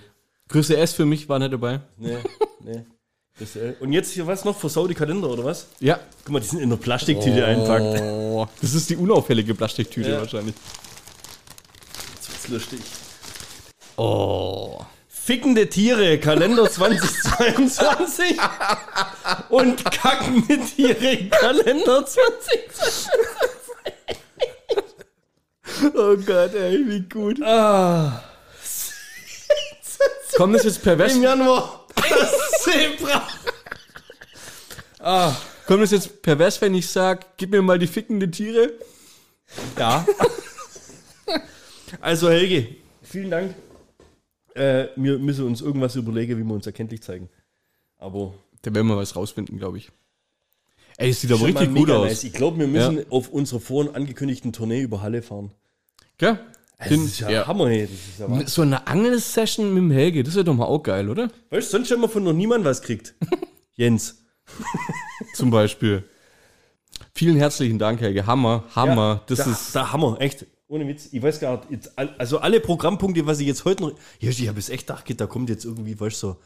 [0.48, 1.80] Größe S für mich war nicht dabei.
[1.98, 2.16] Nee,
[2.64, 2.84] nee.
[3.38, 3.76] Größe L.
[3.80, 4.56] Und jetzt hier was noch?
[4.58, 5.66] Versaute Kalender oder was?
[5.80, 5.98] Ja.
[6.24, 8.00] Guck mal, die sind in einer Plastiktüte einpackt.
[8.02, 10.20] Oh, das ist die unauffällige Plastiktüte Ja.
[10.20, 10.54] wahrscheinlich.
[12.14, 12.80] Jetzt wird's lustig.
[13.96, 14.80] Oh.
[15.08, 18.36] Fickende Tiere, Kalender 2022
[19.50, 23.08] und kackende Tiere, Kalender 2022.
[25.94, 27.40] Oh Gott, ey, wie gut.
[27.42, 28.22] Ah,
[30.36, 31.14] Kommt das jetzt pervers?
[31.14, 31.81] im Januar das
[32.60, 33.28] Zebra.
[34.98, 35.34] Ah,
[35.66, 38.72] Kommt das jetzt pervers, wenn ich sag, gib mir mal die fickende Tiere?
[39.78, 40.04] ja.
[42.00, 43.54] Also Helge, vielen Dank.
[44.54, 47.28] Äh, wir müssen uns irgendwas überlegen, wie wir uns erkenntlich zeigen.
[47.98, 49.90] Aber Da werden wir was rausfinden, glaube ich.
[50.98, 52.06] Ey, es sieht aber richtig gut mega aus.
[52.08, 52.24] nice.
[52.24, 55.52] Ich glaube, wir müssen auf unsere vorhin angekündigten Tournee über Halle fahren.
[56.18, 56.38] Gell?
[56.88, 57.46] Das ist ja, ja.
[57.46, 57.84] Hammer, hey.
[57.84, 58.46] Ist ja.
[58.46, 61.28] So eine Angelsession mit dem Helge, das wäre doch mal auch geil, oder?
[61.50, 63.14] Weißt du, sonst haben wir von noch niemand was kriegt.
[63.74, 64.24] Jens.
[65.34, 66.04] Zum Beispiel.
[67.14, 68.26] Vielen herzlichen Dank, Helge.
[68.26, 69.22] Hammer, Hammer.
[69.26, 69.74] das da, ist.
[69.74, 70.46] Da Hammer, echt.
[70.68, 71.08] Ohne Witz.
[71.12, 73.92] Ich weiß gar nicht, jetzt, also alle Programmpunkte, was ich jetzt heute noch.
[74.20, 76.36] Ja, ich habe es echt gedacht, da kommt jetzt irgendwie, weißt du, so.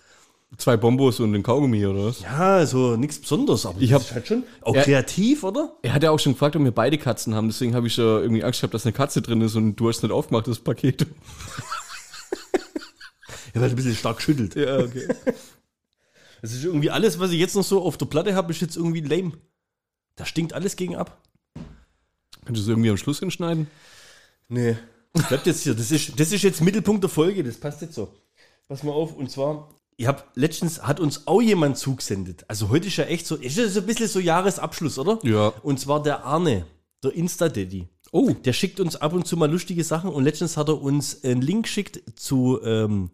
[0.59, 2.20] Zwei Bombos und ein Kaugummi, oder was?
[2.20, 4.82] Ja, so nichts Besonderes, aber Ich das hab- ist halt schon auch Ja.
[4.84, 5.76] kreativ, oder?
[5.82, 7.49] Er hat ja auch schon gefragt, ob wir beide Katzen haben.
[7.49, 10.03] Deswegen habe ich ja irgendwie Angst gehabt, dass eine Katze drin ist und du hast
[10.03, 11.07] nicht aufgemacht, das Paket.
[13.53, 14.55] Er hat ein bisschen stark geschüttelt.
[14.55, 15.09] Ja, okay.
[16.42, 18.76] Das ist irgendwie alles, was ich jetzt noch so auf der Platte habe, ist jetzt
[18.76, 19.32] irgendwie lame.
[20.14, 21.20] Da stinkt alles gegen ab.
[22.44, 23.66] Könntest du irgendwie am Schluss hinschneiden?
[24.49, 24.76] Nee.
[25.28, 25.74] Bleibt jetzt hier.
[25.74, 27.42] Das ist, das ist jetzt Mittelpunkt der Folge.
[27.42, 28.14] Das passt jetzt so.
[28.68, 29.14] Pass mal auf.
[29.16, 32.44] Und zwar, ich habe letztens, hat uns auch jemand zugesendet.
[32.49, 35.18] Also heute ist ja echt so, ist ja so ein bisschen so Jahresabschluss, oder?
[35.22, 35.49] Ja.
[35.62, 36.66] Und zwar der Arne,
[37.03, 37.88] der Insta-Daddy.
[38.12, 38.30] Oh.
[38.30, 41.40] Der schickt uns ab und zu mal lustige Sachen und letztens hat er uns einen
[41.40, 43.11] Link geschickt zu, ähm,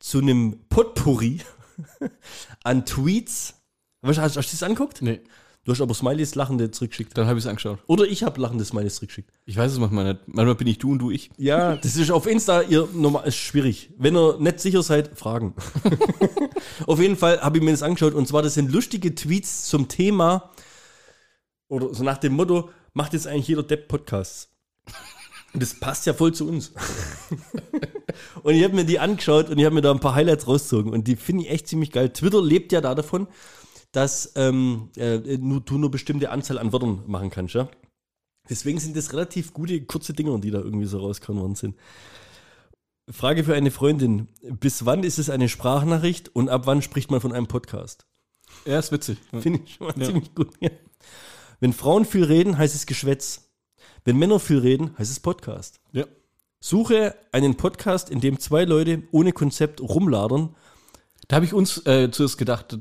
[0.00, 1.40] zu einem Potpourri
[2.64, 3.54] an Tweets.
[4.04, 5.02] Hast, hast du das anguckt?
[5.02, 5.20] Nee.
[5.64, 7.16] Du hast aber Smileys lachende zurückgeschickt.
[7.16, 7.78] Dann habe ich es angeschaut.
[7.86, 9.30] Oder ich habe lachende Smileys zurückgeschickt.
[9.46, 10.20] Ich weiß es manchmal nicht.
[10.26, 11.30] Manchmal bin ich du und du ich.
[11.38, 13.90] Ja, das ist auf Insta ihr normal ist schwierig.
[13.96, 15.54] Wenn ihr nicht sicher seid, fragen.
[16.86, 19.88] auf jeden Fall habe ich mir das angeschaut und zwar das sind lustige Tweets zum
[19.88, 20.50] Thema
[21.68, 24.48] oder so nach dem Motto, macht jetzt eigentlich jeder Depp Podcasts.
[25.54, 26.72] Und das passt ja voll zu uns.
[28.42, 30.92] und ich habe mir die angeschaut und ich habe mir da ein paar Highlights rausgezogen
[30.92, 32.10] und die finde ich echt ziemlich geil.
[32.10, 33.28] Twitter lebt ja da davon,
[33.94, 37.68] dass ähm, äh, nur, du nur bestimmte Anzahl an Wörtern machen kannst, ja.
[38.50, 41.76] Deswegen sind das relativ gute, kurze Dinger, die da irgendwie so rausgekommen worden sind.
[43.10, 44.28] Frage für eine Freundin.
[44.60, 48.06] Bis wann ist es eine Sprachnachricht und ab wann spricht man von einem Podcast?
[48.66, 49.18] Ja, ist witzig.
[49.40, 50.06] Finde ich schon mal Ja.
[50.06, 50.50] ziemlich gut.
[50.60, 50.70] Ja.
[51.60, 53.50] Wenn Frauen viel reden, heißt es Geschwätz.
[54.04, 55.80] Wenn Männer viel reden, heißt es Podcast.
[55.92, 56.04] Ja.
[56.60, 60.54] Suche einen Podcast, in dem zwei Leute ohne Konzept rumladern,
[61.28, 62.78] Da habe ich uns äh, zuerst gedacht,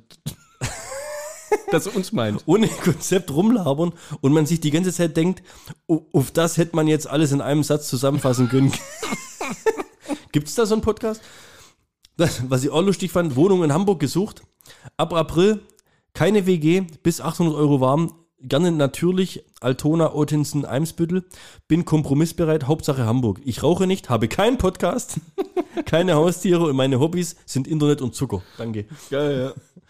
[1.72, 2.44] dass er uns meint.
[2.46, 5.44] ohne Konzept rumlabern und man sich die ganze Zeit denkt,
[5.88, 8.72] auf das hätte man jetzt alles in einem Satz zusammenfassen können.
[10.32, 11.22] Gibt es da so einen Podcast?
[12.18, 14.44] Das, was ich auch lustig fand, Wohnung in Hamburg gesucht.
[14.98, 15.62] Ab April
[16.14, 18.14] keine WG, bis 800 Euro warm.
[18.40, 21.26] Gerne natürlich Altona, Ottensen, Eimsbüttel.
[21.68, 23.40] Bin kompromissbereit, Hauptsache Hamburg.
[23.46, 25.20] Ich rauche nicht, habe keinen Podcast,
[25.86, 28.44] keine Haustiere und meine Hobbys sind Internet und Zucker.
[28.58, 28.86] Danke.
[29.10, 29.83] Geil, ja.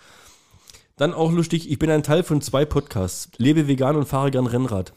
[0.95, 3.29] Dann auch lustig, ich bin ein Teil von zwei Podcasts.
[3.37, 4.93] Lebe vegan und fahre gern Rennrad.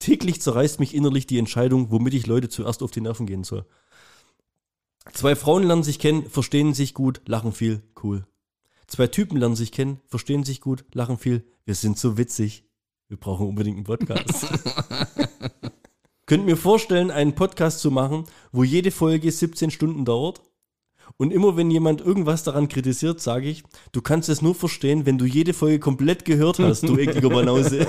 [0.00, 3.66] Täglich zerreißt mich innerlich die Entscheidung, womit ich Leute zuerst auf die Nerven gehen soll.
[5.12, 8.26] Zwei Frauen lernen sich kennen, verstehen sich gut, lachen viel, cool.
[8.86, 12.64] Zwei Typen lernen sich kennen, verstehen sich gut, lachen viel, wir sind so witzig.
[13.08, 14.46] Wir brauchen unbedingt einen Podcast.
[16.26, 20.42] Könnt mir vorstellen, einen Podcast zu machen, wo jede Folge 17 Stunden dauert?
[21.16, 25.18] Und immer wenn jemand irgendwas daran kritisiert, sage ich, du kannst es nur verstehen, wenn
[25.18, 27.86] du jede Folge komplett gehört hast, du eckiger Banause.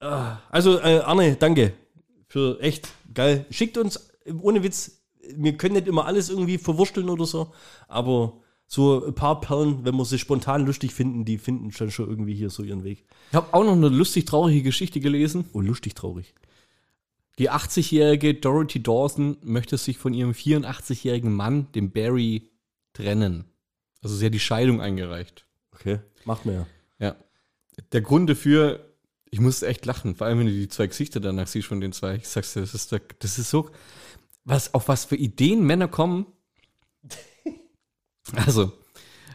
[0.00, 1.74] Ah, also, äh, Arne, danke.
[2.26, 3.44] Für echt geil.
[3.50, 4.10] Schickt uns,
[4.40, 5.02] ohne Witz,
[5.36, 7.52] wir können nicht immer alles irgendwie verwursteln oder so,
[7.86, 12.08] aber so ein paar Perlen, wenn wir sie spontan lustig finden, die finden schon, schon
[12.08, 13.04] irgendwie hier so ihren Weg.
[13.30, 15.44] Ich habe auch noch eine lustig traurige Geschichte gelesen.
[15.52, 16.34] Oh, lustig traurig.
[17.40, 22.50] Die 80-jährige Dorothy Dawson möchte sich von ihrem 84-jährigen Mann, dem Barry,
[22.92, 23.46] trennen.
[24.02, 25.46] Also sie hat die Scheidung eingereicht.
[25.72, 26.66] Okay, macht man ja.
[26.98, 27.16] Ja.
[27.92, 28.94] Der Grund dafür,
[29.30, 31.94] ich musste echt lachen, vor allem wenn du die zwei Gesichter danach siehst von den
[31.94, 32.16] zwei.
[32.16, 33.70] Ich sag's dir, das ist, das ist so,
[34.44, 36.26] was, auf was für Ideen Männer kommen.
[38.36, 38.70] Also,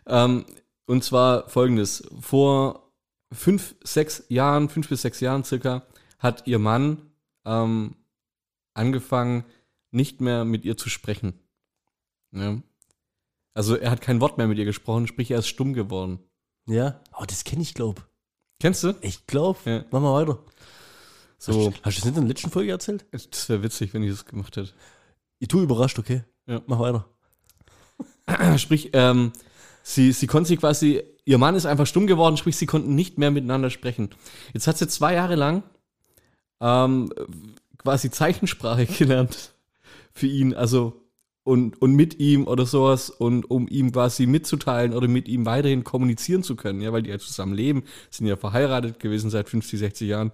[0.06, 0.46] ähm,
[0.86, 2.08] und zwar folgendes.
[2.22, 2.94] Vor
[3.34, 5.88] fünf, sechs Jahren, fünf bis sechs Jahren circa,
[6.20, 7.12] hat ihr Mann
[7.46, 7.96] ähm,
[8.74, 9.46] angefangen,
[9.92, 11.40] nicht mehr mit ihr zu sprechen.
[12.32, 12.62] Ja.
[13.54, 16.20] Also er hat kein Wort mehr mit ihr gesprochen, sprich er ist stumm geworden.
[16.68, 17.02] Ja.
[17.18, 18.06] Oh, das kenne ich, glaub.
[18.60, 18.94] Kennst du?
[19.02, 19.66] Ich glaub.
[19.66, 19.86] Ja.
[19.92, 20.40] Mach mal weiter.
[21.38, 23.06] So, Hast, hast du das nicht in der letzten Folge erzählt?
[23.12, 24.74] das wäre witzig, wenn ich das gemacht hätte.
[25.40, 26.24] Ich tu überrascht, okay?
[26.48, 26.62] Ja.
[26.66, 27.08] Mach weiter.
[28.58, 29.32] Sprich, ähm,
[29.84, 33.18] sie, sie konnte sie quasi, ihr Mann ist einfach stumm geworden, sprich, sie konnten nicht
[33.18, 34.10] mehr miteinander sprechen.
[34.54, 35.64] Jetzt hat sie zwei Jahre lang
[36.62, 37.12] ähm,
[37.78, 39.54] quasi Zeichensprache gelernt
[40.14, 41.02] für ihn, also
[41.44, 45.84] und, und mit ihm oder sowas und um ihm quasi mitzuteilen oder mit ihm weiterhin
[45.84, 49.80] kommunizieren zu können, ja, weil die ja zusammen leben, sind ja verheiratet gewesen seit 50,
[49.80, 50.32] 60 Jahren.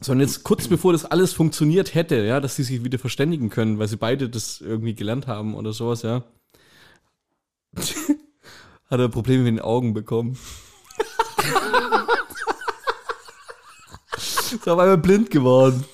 [0.00, 3.50] So, und jetzt kurz bevor das alles funktioniert hätte, ja, dass sie sich wieder verständigen
[3.50, 6.22] können, weil sie beide das irgendwie gelernt haben oder sowas, ja,
[8.90, 10.38] hat er Probleme mit den Augen bekommen.
[14.52, 15.84] ist auf einmal blind geworden.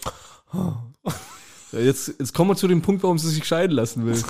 [0.52, 4.22] Ja, jetzt, jetzt kommen wir zu dem Punkt, warum sie sich scheiden lassen will.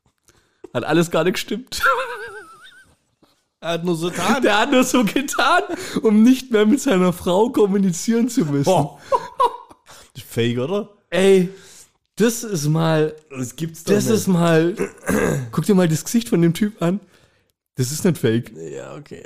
[0.74, 1.82] Hat alles gar nicht gestimmt.
[3.60, 4.42] Er hat nur so getan.
[4.42, 5.62] Der hat nur so getan,
[6.02, 8.68] um nicht mehr mit seiner Frau kommunizieren zu müssen.
[8.68, 8.98] Oh.
[10.28, 10.90] Fake, oder?
[11.08, 11.48] Ey,
[12.16, 14.76] das ist mal, Das gibt's doch das ist mal,
[15.50, 17.00] guck dir mal das Gesicht von dem Typ an.
[17.76, 18.52] Das ist nicht fake.
[18.56, 19.24] Ja, okay.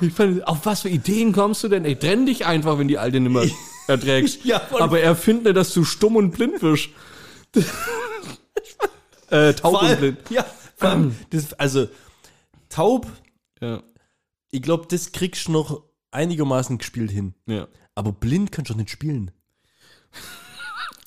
[0.00, 1.84] Ich fand, auf was für Ideen kommst du denn?
[1.84, 3.48] Ey, trenn dich einfach, wenn die Alte nicht mehr
[3.88, 4.40] erträgst.
[4.44, 4.60] Ja.
[4.78, 6.90] Aber er findet, dass du stumm und blind wirst.
[9.30, 10.18] äh, taub Vor und allem, blind.
[10.30, 10.46] ja,
[10.80, 11.88] allem, das, also
[12.68, 13.06] taub,
[13.60, 13.82] Ja,
[14.50, 17.34] ich glaube, das kriegst du noch einigermaßen gespielt hin.
[17.46, 17.66] ja.
[17.94, 19.32] Aber blind kannst du doch nicht spielen.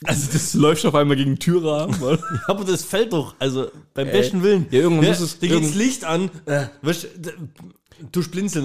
[0.03, 1.95] Also das läuft auf einmal gegen Türrahmen.
[2.01, 4.13] Ja, aber das fällt doch, also beim Ey.
[4.13, 4.65] besten Willen.
[4.71, 7.07] Ja, irgendwann muss es- Da geht das Licht an, äh, weißt,
[8.11, 8.19] du,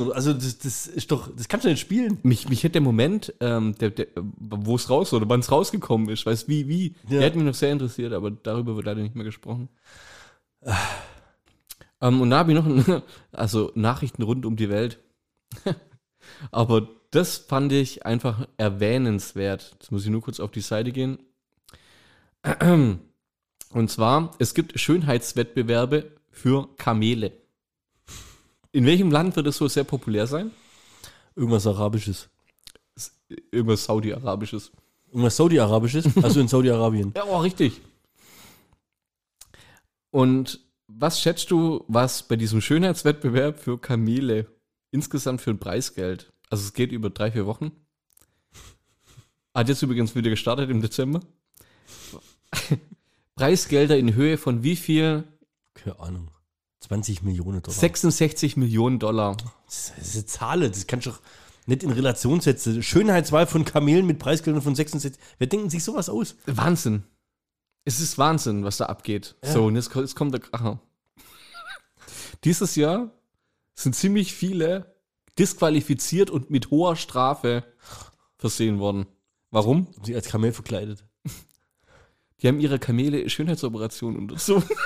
[0.06, 2.18] oder- Also das, das ist doch, das kannst du nicht spielen.
[2.22, 6.08] Mich, mich hätte der Moment, ähm, der, der, wo es raus oder wann es rausgekommen
[6.08, 7.18] ist, weiß wie, wie, Ja.
[7.18, 9.68] der hätte mich noch sehr interessiert, aber darüber wird leider nicht mehr gesprochen.
[12.00, 12.66] ähm, und da habe ich noch
[13.32, 15.00] also Nachrichten rund um die Welt.
[16.50, 19.76] aber das fand ich einfach erwähnenswert.
[19.78, 21.18] Jetzt muss ich nur kurz auf die Seite gehen.
[22.62, 27.32] Und zwar, es gibt Schönheitswettbewerbe für Kamele.
[28.72, 30.50] In welchem Land wird es so sehr populär sein?
[31.34, 32.28] Irgendwas Arabisches.
[33.50, 34.70] Irgendwas Saudi-Arabisches.
[35.08, 36.04] Irgendwas Saudi-Arabisches?
[36.22, 37.12] Also in Saudi-Arabien.
[37.16, 37.80] Ja, oh, richtig.
[40.10, 44.46] Und was schätzt du, was bei diesem Schönheitswettbewerb für Kamele
[44.90, 46.32] insgesamt für ein Preisgeld?
[46.50, 47.72] Also es geht über drei, vier Wochen.
[49.54, 51.20] Hat jetzt übrigens wieder gestartet im Dezember.
[53.36, 55.24] Preisgelder in Höhe von wie viel?
[55.74, 56.30] Keine Ahnung.
[56.80, 57.76] 20 Millionen Dollar.
[57.76, 59.36] 66 Millionen Dollar.
[59.66, 61.20] Das ist eine Zahl, das kannst du doch
[61.66, 62.82] nicht in Relation setzen.
[62.82, 65.20] Schönheitswahl von Kamelen mit Preisgeldern von 66.
[65.38, 66.36] Wer denken sich sowas aus?
[66.46, 67.04] Wahnsinn.
[67.84, 69.36] Es ist Wahnsinn, was da abgeht.
[69.42, 70.80] So, und jetzt, jetzt kommt der Kracher.
[72.44, 73.10] Dieses Jahr
[73.76, 74.96] sind ziemlich viele
[75.38, 77.64] disqualifiziert und mit hoher Strafe
[78.38, 79.06] versehen worden.
[79.50, 79.88] Warum?
[80.02, 81.04] Sie als Kamel verkleidet.
[82.42, 84.68] Die haben ihre Kamele Schönheitsoperation unterzogen.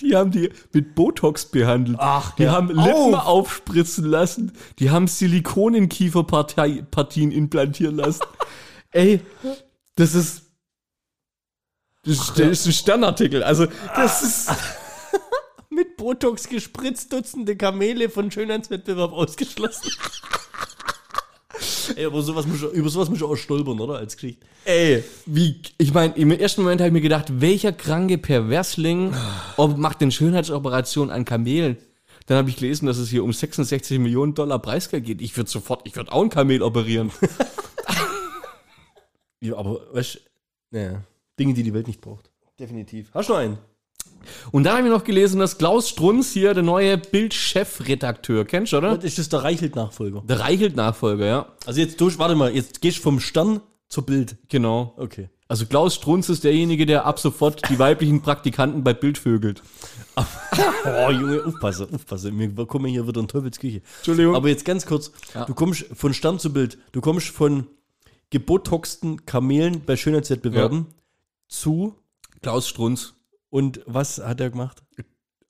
[0.00, 1.98] Die haben die mit Botox behandelt.
[2.00, 3.26] Ach, die haben Lippen auf!
[3.26, 4.52] aufspritzen lassen.
[4.78, 8.22] Die haben Silikon in Kieferpartien implantieren lassen.
[8.90, 9.20] Ey,
[9.96, 10.50] das ist.
[12.02, 13.42] Das ist, das ist ein Sternartikel.
[13.42, 14.50] Also, das ist.
[15.80, 19.90] Mit Botox gespritzt, Dutzende Kamele von Schönheitswettbewerb ausgeschlossen.
[21.96, 23.94] Ey, aber sowas muss, über sowas muss ich auch stolpern, oder?
[23.94, 24.46] Als Geschichte.
[24.66, 25.62] Ey, wie.
[25.78, 29.14] Ich meine, im ersten Moment habe ich mir gedacht, welcher kranke Perversling
[29.56, 31.78] ob, macht denn Schönheitsoperation an Kamelen?
[32.26, 35.22] Dann habe ich gelesen, dass es hier um 66 Millionen Dollar Preisgeld geht.
[35.22, 37.10] Ich würde sofort, ich würde auch ein Kamel operieren.
[39.42, 40.18] Ja, aber, weißt du,
[40.76, 41.02] naja,
[41.38, 42.30] Dinge, die die Welt nicht braucht.
[42.58, 43.10] Definitiv.
[43.14, 43.56] Hast du noch einen?
[44.52, 48.78] Und dann habe ich noch gelesen, dass Klaus Strunz hier der neue Bild-Chefredakteur, kennst du,
[48.78, 48.96] oder?
[48.96, 50.22] Das ist das der Reichelt-Nachfolger.
[50.26, 51.46] Der Reichelt-Nachfolger, ja.
[51.66, 54.36] Also jetzt durch, warte mal, jetzt gehst du vom Stern zur Bild.
[54.48, 54.94] Genau.
[54.96, 55.28] Okay.
[55.48, 59.62] Also Klaus Strunz ist derjenige, der ab sofort die weiblichen Praktikanten bei Bild vögelt.
[60.84, 62.32] Oh, Junge, aufpasse, aufpasse.
[62.32, 63.82] Wir kommen hier wieder in Teufelsküche.
[63.98, 64.34] Entschuldigung.
[64.34, 65.12] Aber jetzt ganz kurz.
[65.34, 65.44] Ja.
[65.44, 66.78] Du kommst von Stern zu Bild.
[66.92, 67.66] Du kommst von
[68.30, 70.86] gebotoxten Kamelen bei Schönheitswettbewerben
[71.48, 71.94] zu
[72.40, 73.14] Klaus Strunz.
[73.50, 74.82] Und was hat er gemacht?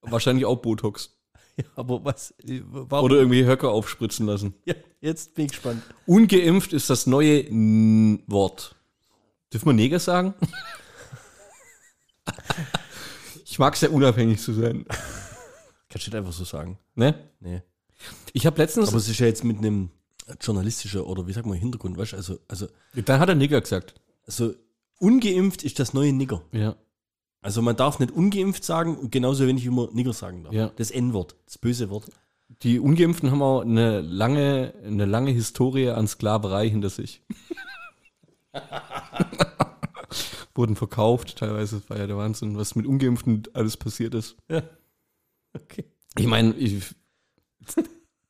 [0.02, 1.16] Wahrscheinlich auch Botox.
[1.56, 2.32] Ja, aber was?
[2.46, 3.04] Warum?
[3.04, 4.54] Oder irgendwie Höcker aufspritzen lassen.
[4.64, 5.82] ja, jetzt bin ich gespannt.
[6.06, 8.76] Ungeimpft ist das neue N Wort.
[9.52, 10.32] Dürfen wir Neger sagen?
[13.44, 14.86] ich mag sehr unabhängig zu sein.
[15.90, 16.78] Kannst du nicht einfach so sagen.
[16.94, 17.14] Ne?
[17.40, 17.60] Nee.
[18.32, 18.88] Ich habe letztens.
[18.88, 19.90] Aber es ist ja jetzt mit einem
[20.40, 22.16] journalistischen oder wie sagt man Hintergrund, weißt du?
[22.16, 23.94] Also, also, dann hat er Nigger gesagt.
[24.24, 24.54] also
[24.98, 26.42] ungeimpft ist das neue Nigger.
[26.52, 26.76] Ja.
[27.42, 30.52] Also man darf nicht ungeimpft sagen und genauso wenig wie man Nigger sagen darf.
[30.52, 30.70] Ja.
[30.76, 32.10] Das N-Wort, das böse Wort.
[32.62, 37.22] Die Ungeimpften haben auch eine lange, eine lange Historie an Sklaverei hinter sich.
[40.54, 44.36] Wurden verkauft, teilweise das war ja der Wahnsinn, was mit Ungeimpften alles passiert ist.
[45.52, 45.84] Okay.
[46.18, 46.94] Ich meine, ich,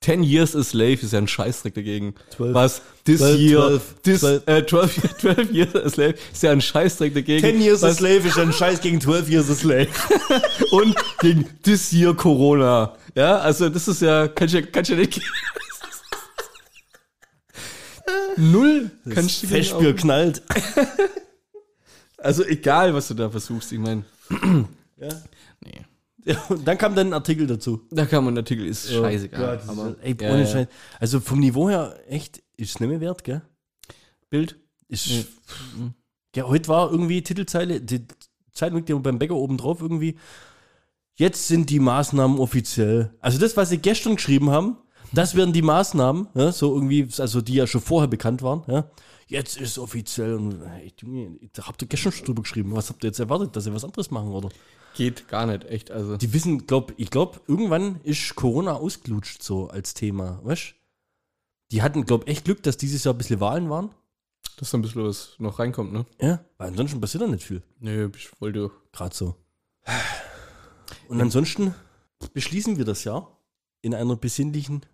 [0.02, 2.14] 10 years a slave ist ja ein Scheißdreck dagegen.
[2.34, 2.54] Zwölf.
[2.54, 2.80] Was?
[3.04, 4.48] This Zwölf, year, zwölf, this, zwölf.
[4.48, 7.40] Äh, 12, 12 years a slave ist ja ein Scheißdreck dagegen.
[7.40, 9.88] 10 years a was, slave ist ein Scheiß gegen 12 years a slave.
[10.70, 12.96] Und gegen this year Corona.
[13.14, 15.20] Ja, also das ist ja, kann ich ja, kann ich ja nicht.
[18.36, 20.42] Null kannst du Festbier knallt.
[22.16, 24.04] Also egal, was du da versuchst, ich meine.
[24.96, 25.08] Ja.
[26.24, 27.86] Ja, und dann kam dann ein Artikel dazu.
[27.90, 29.60] Da man ein Artikel, ist scheißegal.
[29.64, 30.46] Ja, aber ey, ja, ohne ja.
[30.46, 30.68] Scheiß.
[30.98, 33.42] Also vom Niveau her, echt, ist es nicht mehr wert, gell?
[34.28, 34.56] Bild.
[34.88, 35.24] Ist, Ja.
[36.36, 38.06] ja, heute war irgendwie Titelzeile, die
[38.52, 40.18] Zeitung liegt ja beim Bäcker oben drauf irgendwie.
[41.14, 43.14] Jetzt sind die Maßnahmen offiziell.
[43.20, 44.78] Also das, was sie gestern geschrieben haben,
[45.12, 48.90] das werden die Maßnahmen, ja, so irgendwie, also die ja schon vorher bekannt waren, ja.
[49.26, 50.34] Jetzt ist es offiziell.
[50.34, 52.74] Und, ey, Junge, da habt ihr gestern schon drüber geschrieben.
[52.74, 54.48] Was habt ihr jetzt erwartet, dass sie was anderes machen, oder?
[54.94, 55.90] Geht gar nicht, echt.
[55.90, 56.16] Also.
[56.16, 60.74] Die wissen, glaub, ich glaube, irgendwann ist Corona ausgelutscht so als Thema, weißt
[61.70, 63.90] Die hatten, glaub, echt Glück, dass dieses Jahr ein bisschen Wahlen waren.
[64.56, 66.04] Dass da ein bisschen was noch reinkommt, ne?
[66.20, 67.62] Ja, weil ansonsten passiert da nicht viel.
[67.78, 68.72] Nö, bin ich voll durch.
[68.92, 69.36] Gerade so.
[71.08, 71.74] Und ansonsten
[72.34, 73.38] beschließen wir das Jahr
[73.80, 74.84] in einer besinnlichen,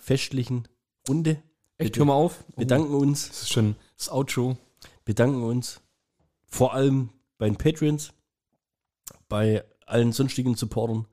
[0.00, 0.66] festlichen
[1.08, 1.42] Runde.
[1.78, 2.44] Echt, hör mal auf.
[2.56, 4.56] Bedanken uns, Das ist schon das Outro.
[5.04, 5.80] bedanken uns
[6.46, 8.12] vor allem bei den Patreons,
[9.32, 11.06] bei allen sonstigen Supportern,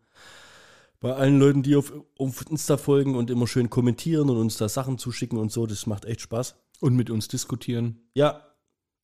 [1.00, 4.68] bei allen Leuten, die auf, auf Insta folgen und immer schön kommentieren und uns da
[4.68, 5.66] Sachen zuschicken und so.
[5.66, 6.56] Das macht echt Spaß.
[6.82, 8.10] Und mit uns diskutieren.
[8.14, 8.46] Ja,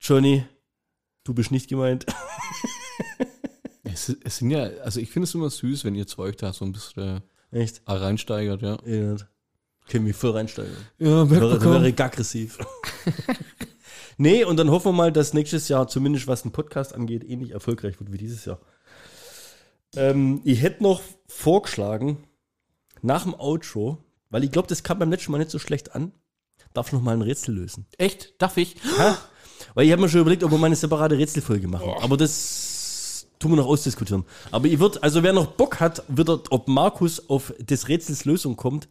[0.02, 0.44] Johnny,
[1.24, 2.06] du bist nicht gemeint.
[3.84, 6.52] Es, es sind ja, also ich finde es immer süß, wenn ihr zwei euch da
[6.52, 7.82] so ein bisschen Echt?
[7.86, 8.78] äh, reinsteigert, ja.
[8.86, 9.16] Ja.
[9.88, 10.76] Können wir voll reinsteigen.
[10.98, 12.58] Ja, Wäre, wäre aggressiv.
[14.18, 17.52] nee, und dann hoffen wir mal, dass nächstes Jahr zumindest was den Podcast angeht, ähnlich
[17.52, 18.60] erfolgreich wird wie dieses Jahr.
[19.96, 22.18] Ähm, ich hätte noch vorgeschlagen,
[23.02, 23.98] nach dem Outro,
[24.30, 26.12] weil ich glaube, das kam beim letzten Mal nicht so schlecht an,
[26.74, 27.86] darf ich noch mal ein Rätsel lösen.
[27.98, 28.34] Echt?
[28.42, 28.76] Darf ich?
[28.98, 29.18] Ha?
[29.74, 31.90] Weil ich habe mir schon überlegt, ob wir mal eine separate Rätselfolge machen.
[32.02, 34.26] Aber das tun wir noch ausdiskutieren.
[34.52, 38.26] Aber ich würde, also wer noch Bock hat, wird er, ob Markus auf des Rätsels
[38.26, 38.90] Lösung kommt,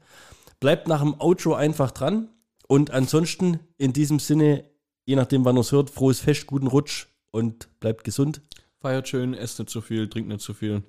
[0.61, 2.28] bleibt nach dem Outro einfach dran.
[2.66, 4.64] Und ansonsten in diesem Sinne,
[5.05, 8.40] je nachdem, wann ihr es hört, frohes Fest, guten Rutsch und bleibt gesund.
[8.80, 10.82] Feiert schön, esst nicht zu viel, trinkt nicht zu viel.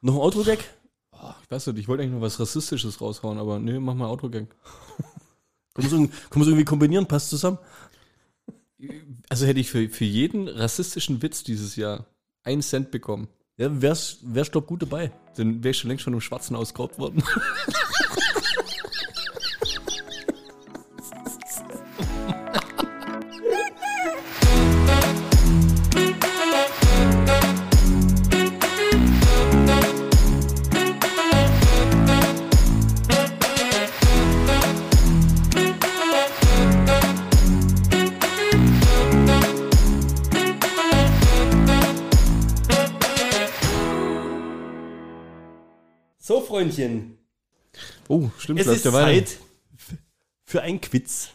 [0.00, 0.64] Noch ein Outro-Gag?
[1.12, 4.08] Oh, ich weiß nicht, ich wollte eigentlich noch was Rassistisches raushauen, aber nee, mach mal
[4.08, 4.48] Outro-Gang.
[5.74, 7.06] Können wir es irgendwie kombinieren?
[7.06, 7.58] Passt zusammen?
[9.28, 12.06] Also hätte ich für, für jeden rassistischen Witz dieses Jahr
[12.42, 13.28] einen Cent bekommen.
[13.58, 15.10] Ja, wär's, wär's doch gut dabei.
[15.36, 17.22] Dann wäre ich schon längst von einem Schwarzen ausgeraubt worden.
[46.76, 47.18] Freundchen,
[48.08, 48.90] Oh, stimmt, es ist ja.
[48.92, 49.38] Zeit
[50.44, 51.28] für ein Quiz.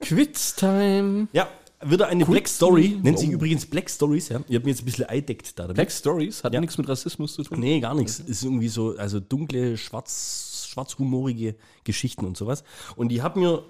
[0.00, 1.28] Quiz-Time.
[1.32, 1.48] Ja,
[1.84, 2.98] wieder eine Black Story.
[3.02, 3.32] Nennt sich Oh.
[3.32, 4.40] übrigens Black Stories, ja.
[4.48, 5.76] Ihr habt mir jetzt ein bisschen eideckt da damit.
[5.76, 6.60] Black Stories hat Ja.
[6.60, 7.58] nichts mit Rassismus zu tun.
[7.60, 8.20] Nee, gar nichts.
[8.20, 12.62] Ist irgendwie so, also dunkle, schwarz, schwarzhumorige Geschichten und sowas.
[12.96, 13.64] Und ich habe mir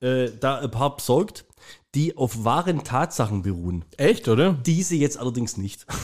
[0.00, 1.44] äh, da ein paar besorgt,
[1.94, 3.84] die auf wahren Tatsachen beruhen.
[3.96, 4.52] Echt, oder?
[4.54, 5.86] Diese jetzt allerdings nicht.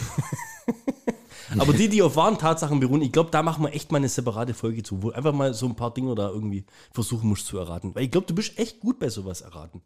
[1.59, 4.09] Aber die, die auf wahren Tatsachen beruhen, ich glaube, da machen wir echt mal eine
[4.09, 7.59] separate Folge zu, wo einfach mal so ein paar Dinge da irgendwie versuchen musst zu
[7.59, 7.95] erraten.
[7.95, 9.83] Weil ich glaube, du bist echt gut bei sowas erraten.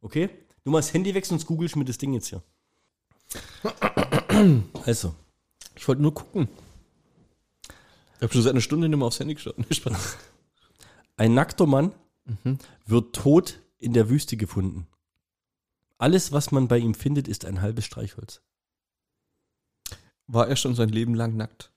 [0.00, 0.30] Okay?
[0.64, 2.42] Du mal das Handy weg, sonst googelst mir das Ding jetzt hier.
[4.86, 5.14] Also,
[5.76, 6.48] Ich wollte nur gucken.
[8.16, 9.56] Ich habe schon seit einer Stunde nicht mehr aufs Handy geschaut.
[11.16, 11.92] Ein nackter Mann
[12.86, 14.86] wird tot in der Wüste gefunden.
[15.98, 18.42] Alles, was man bei ihm findet, ist ein halbes Streichholz.
[20.32, 21.70] War er schon sein Leben lang nackt?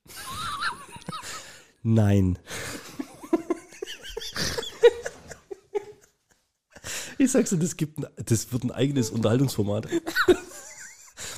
[1.83, 2.39] Nein.
[7.17, 9.87] Ich sag's dir, das, gibt ein, das wird ein eigenes Unterhaltungsformat.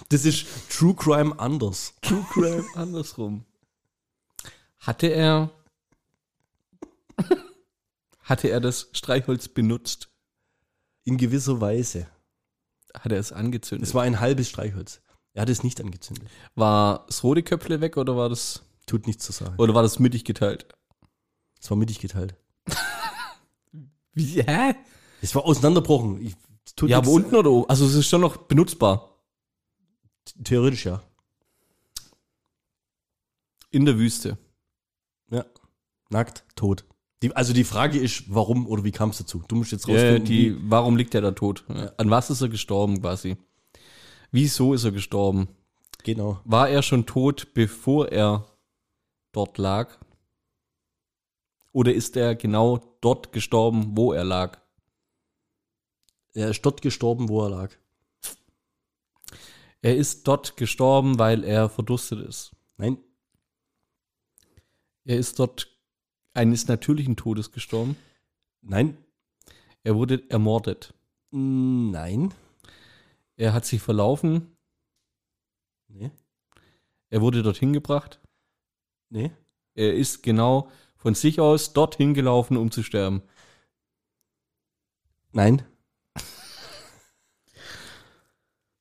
[0.09, 1.95] Das ist True Crime anders.
[2.01, 3.45] True Crime andersrum.
[4.79, 5.51] Hatte er.
[8.21, 10.09] hatte er das Streichholz benutzt?
[11.03, 12.07] In gewisser Weise.
[12.93, 13.87] Hat er es angezündet?
[13.87, 15.01] Es war ein halbes Streichholz.
[15.37, 16.27] Er hat es nicht angezündet.
[16.55, 18.63] war das rote Köpfle weg oder war das.
[18.87, 19.53] Tut nichts zu sagen.
[19.59, 20.65] Oder war das mittig geteilt?
[21.61, 22.35] Es war mittig geteilt.
[24.13, 24.73] Wie, hä?
[25.21, 26.21] Es war auseinanderbrochen.
[26.25, 26.35] Ich,
[26.75, 27.69] tut Ja, aber nichts- unten oder oben?
[27.69, 29.11] Also es ist schon noch benutzbar.
[30.43, 31.03] Theoretisch ja.
[33.69, 34.37] In der Wüste.
[35.29, 35.45] Ja.
[36.09, 36.85] Nackt, tot.
[37.21, 39.43] Die, also die Frage ist, warum oder wie kam es dazu?
[39.47, 40.25] Du musst jetzt Ja, rausfinden.
[40.25, 41.63] die, wie- warum liegt er da tot?
[41.97, 43.37] An was ist er gestorben quasi?
[44.31, 45.47] Wieso ist er gestorben?
[46.03, 46.39] genau.
[46.45, 48.45] War er schon tot, bevor er
[49.33, 49.97] dort lag?
[51.73, 54.57] Oder ist er genau dort gestorben, wo er lag?
[56.33, 57.71] Er ist dort gestorben, wo er lag.
[59.81, 62.55] Er ist dort gestorben, weil er verdurstet ist.
[62.77, 62.97] Nein,
[65.05, 65.67] Er ist dort
[66.33, 67.95] eines natürlichen Todes gestorben.
[68.61, 68.97] nein,
[69.83, 70.93] Er wurde ermordet.
[71.31, 72.33] nein.
[73.37, 74.57] Er hat sich verlaufen.
[75.87, 76.11] Nee,
[77.09, 78.19] Er wurde dorthin gebracht.
[79.09, 79.31] nee.
[79.75, 83.21] Er ist genau von sich aus dorthin gelaufen, um zu sterben.
[85.33, 85.61] Nein.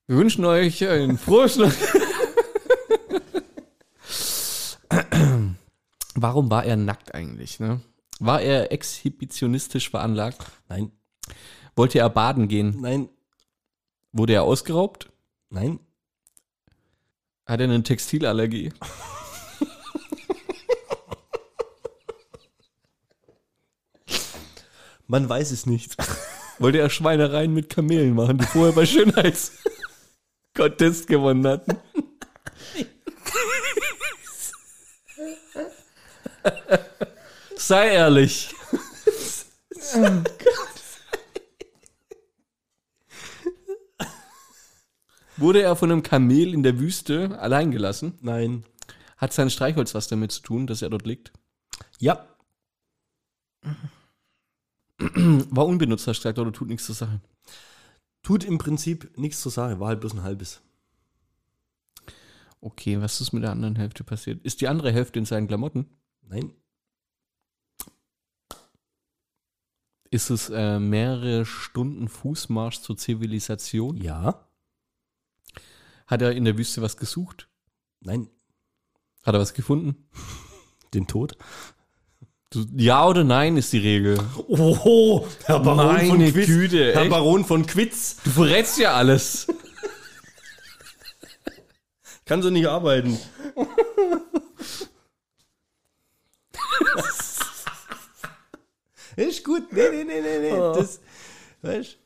[0.06, 1.58] Wir wünschen euch ein frohes.
[6.14, 7.60] Warum war er nackt eigentlich?
[7.60, 7.80] Ne?
[8.20, 10.38] War er exhibitionistisch veranlagt?
[10.68, 10.92] Nein,
[11.74, 12.80] Wollte er baden gehen?
[12.80, 13.08] nein,
[14.16, 15.10] Wurde er ausgeraubt?
[15.50, 15.78] nein.
[17.44, 18.72] Hat er eine Textilallergie?
[25.06, 25.96] Man weiß es nicht.
[26.58, 31.76] Wollte er Schweinereien mit Kamelen machen, die vorher bei Schönheits-Contest gewonnen hatten?
[37.54, 38.54] Sei ehrlich.
[45.36, 48.14] Wurde er von einem Kamel in der Wüste allein gelassen?
[48.20, 48.64] Nein.
[49.16, 51.32] Hat sein Streichholz was damit zu tun, dass er dort liegt?
[51.98, 52.26] Ja,
[54.98, 57.20] War unbenutzt, hast du gesagt, oder tut nichts zur Sache?
[58.22, 59.78] tut im Prinzip nichts zur Sache.
[59.78, 60.60] War halt bloß ein halbes.
[62.60, 64.42] Okay, was ist mit der anderen Hälfte passiert?
[64.44, 65.86] Ist die andere Hälfte in seinen Klamotten?
[66.22, 66.52] Nein,
[70.10, 73.96] Ist es äh, mehrere Stunden Fußmarsch zur Zivilisation?
[73.98, 74.45] ja,
[76.06, 77.48] Hat er in der Wüste was gesucht?
[78.00, 78.28] nein.
[79.24, 80.08] Hat er was gefunden?
[80.94, 81.36] Den Tod.
[82.50, 84.20] Du, ja oder nein ist die Regel.
[84.46, 87.10] Oh, Herr Meine Güte, Herr echt?
[87.10, 88.18] Baron von Quitz.
[88.22, 89.48] Du verrätst ja alles.
[92.24, 93.18] Kann so nicht arbeiten.
[99.16, 99.72] ist gut.
[99.72, 100.50] Nee, nee, nee, nee, nee.
[100.50, 101.00] Das,
[101.62, 101.98] weißt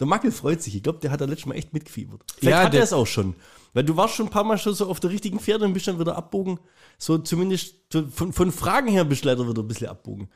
[0.00, 0.74] Der Mackel freut sich.
[0.74, 2.22] Ich glaube, der hat da letztes Mal echt mitgefiebert.
[2.38, 3.34] Vielleicht Ja, hat er es auch schon.
[3.72, 5.86] Weil du warst schon ein paar Mal schon so auf der richtigen Pferde und bist
[5.86, 6.58] dann wieder abbogen.
[6.98, 7.74] So zumindest
[8.10, 10.28] von, von Fragen her bist du leider wieder ein bisschen abbogen.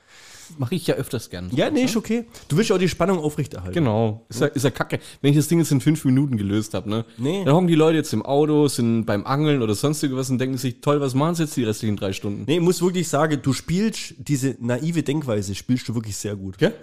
[0.59, 1.51] Mache ich ja öfters gern.
[1.55, 2.27] Ja, nee, ist okay.
[2.49, 3.73] Du willst auch die Spannung aufrechterhalten.
[3.75, 4.27] Genau.
[4.29, 5.01] Ist ja, ist ja kacke.
[5.23, 7.05] Wenn ich das Ding jetzt in fünf Minuten gelöst habe, ne?
[7.17, 7.45] Nee.
[7.45, 10.59] Dann hocken die Leute jetzt im Auto, sind beim Angeln oder sonst irgendwas und denken
[10.59, 12.45] sich, toll, was machen sie jetzt die restlichen drei Stunden?
[12.47, 16.59] Nee, ich muss wirklich sagen, du spielst diese naive Denkweise, spielst du wirklich sehr gut.
[16.59, 16.75] Gell?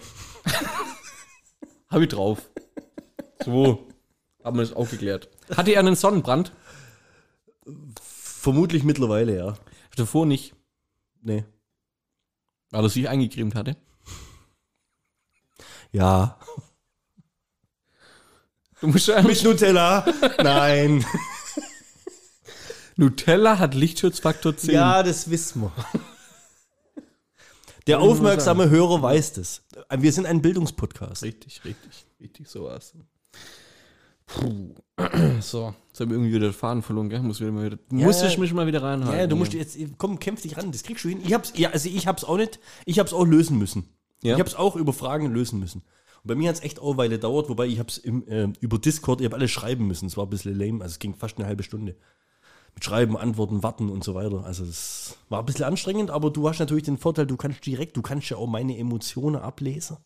[1.90, 2.42] Hab ich drauf.
[3.44, 3.88] So.
[4.44, 5.30] Haben wir das auch geklärt.
[5.56, 6.52] Hatte er einen Sonnenbrand?
[8.02, 9.54] Vermutlich mittlerweile, ja.
[9.96, 10.56] Davor nicht.
[11.22, 11.46] Nee.
[12.72, 13.78] Weil er sich eingecremt hatte.
[15.92, 16.40] Ja.
[18.80, 20.06] Du musst ja Mit Nutella?
[20.42, 21.06] Nein.
[22.96, 24.74] Nutella hat Lichtschutzfaktor 10.
[24.74, 25.72] Ja, das wissen wir.
[27.88, 29.64] Der aufmerksame Hörer weiß das.
[29.96, 31.24] Wir sind ein Bildungspodcast.
[31.24, 32.94] Richtig, richtig, richtig, so war's.
[34.34, 34.76] Puh.
[35.42, 37.22] So, jetzt haben wir irgendwie wieder den Faden verloren, gell?
[37.22, 39.20] Muss, wieder mal wieder, Ja, muss ich mich mal wieder reinhalten.
[39.20, 41.22] Ja, du musst jetzt, komm, kämpf dich ran, das kriegst du hin.
[41.24, 43.90] Ich hab's, ja, also ich hab's auch nicht, ich hab's auch lösen müssen.
[44.22, 44.36] Ja.
[44.36, 45.80] Ich hab's auch über Fragen lösen müssen.
[46.24, 48.78] Und bei mir hat's echt auch eine Weile gedauert, wobei ich hab's im, äh, über
[48.78, 50.06] Discord, ich hab alles schreiben müssen.
[50.06, 51.96] Es war ein bisschen lame, also es ging fast eine halbe Stunde.
[52.74, 54.46] Mit Schreiben, Antworten, Warten und so weiter.
[54.46, 57.98] Also es war ein bisschen anstrengend, aber du hast natürlich den Vorteil, du kannst direkt,
[57.98, 59.98] du kannst ja auch meine Emotionen ablesen.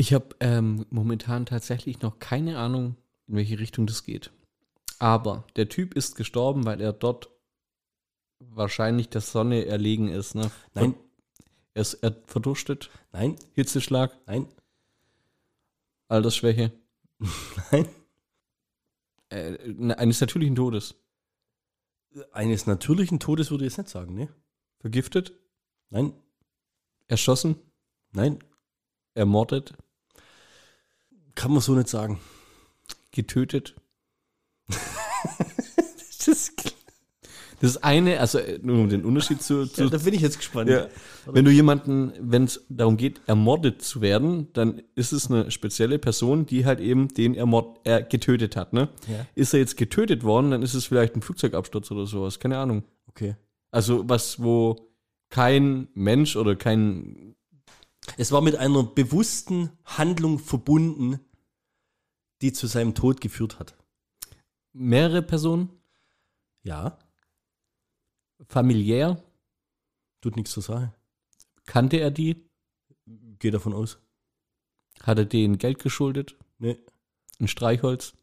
[0.00, 2.96] Ich habe ähm, momentan tatsächlich noch keine Ahnung,
[3.26, 4.32] in welche Richtung das geht.
[4.98, 7.28] Aber der Typ ist gestorben, weil er dort
[8.38, 10.34] wahrscheinlich der Sonne erlegen ist.
[10.34, 10.50] Ne?
[10.72, 10.94] Nein,
[11.74, 14.48] Er ist er verdurstet, nein, Hitzeschlag, nein,
[16.08, 16.72] Altersschwäche,
[17.70, 17.86] nein,
[19.28, 20.94] äh, ne- eines natürlichen Todes.
[22.32, 24.34] Eines natürlichen Todes würde ich jetzt nicht sagen, ne?
[24.78, 25.38] Vergiftet?
[25.90, 26.14] Nein,
[27.06, 27.56] Erschossen?
[28.12, 28.38] nein,
[29.12, 29.74] Ermordet?
[31.34, 32.20] Kann man so nicht sagen.
[33.12, 33.74] Getötet?
[36.20, 36.74] Das ist,
[37.60, 40.38] Das eine, also äh, nur um den Unterschied zu, zu ja, da bin ich jetzt
[40.38, 40.70] gespannt.
[40.70, 40.88] Ja.
[41.26, 45.98] Wenn du jemanden, wenn es darum geht, ermordet zu werden, dann ist es eine spezielle
[45.98, 48.72] Person, die halt eben den ermord er getötet hat.
[48.72, 48.88] Ne?
[49.06, 49.26] Ja.
[49.34, 52.40] Ist er jetzt getötet worden, dann ist es vielleicht ein Flugzeugabsturz oder sowas.
[52.40, 52.82] Keine Ahnung.
[53.08, 53.36] Okay.
[53.70, 54.90] Also was, wo
[55.28, 57.34] kein Mensch oder kein
[58.16, 61.20] Es war mit einer bewussten Handlung verbunden,
[62.42, 63.76] die zu seinem Tod geführt hat.
[64.72, 65.70] mehrere Personen,
[66.62, 66.98] Ja,
[68.48, 69.22] familiär,
[70.20, 70.94] tut nichts zur Sache.
[71.66, 72.48] kannte er die,
[73.38, 73.98] Geh davon aus.
[75.02, 76.78] hat er denen Geld geschuldet, Nee,
[77.38, 78.14] ein Streichholz,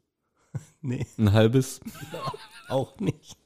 [0.81, 1.79] nee, ein halbes.
[2.69, 3.37] auch nicht.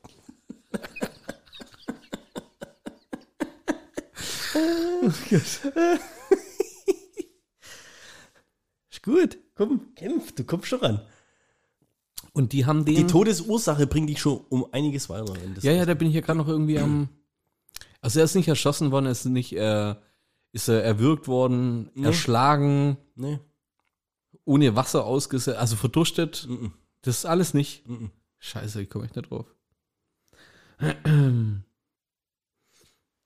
[9.02, 11.02] Ist gut, komm, kämpf, du kommst schon ran.
[12.34, 12.96] Und die haben den.
[12.96, 15.34] Die Todesursache bringt dich schon um einiges weiter.
[15.62, 17.10] Ja, ja, da bin ich ja gerade noch irgendwie am.
[18.00, 19.96] Also er ist nicht erschossen worden, er ist nicht, äh,
[20.54, 22.08] ist er erwürgt worden, Nee.
[22.08, 23.40] erschlagen, Nee.
[24.46, 26.48] ohne Wasser ausgesetzt, also verdurstet.
[26.50, 26.74] Mhm.
[27.02, 27.88] Das ist alles nicht.
[27.88, 28.12] Mhm.
[28.40, 29.46] Scheiße, ich komme echt nicht drauf.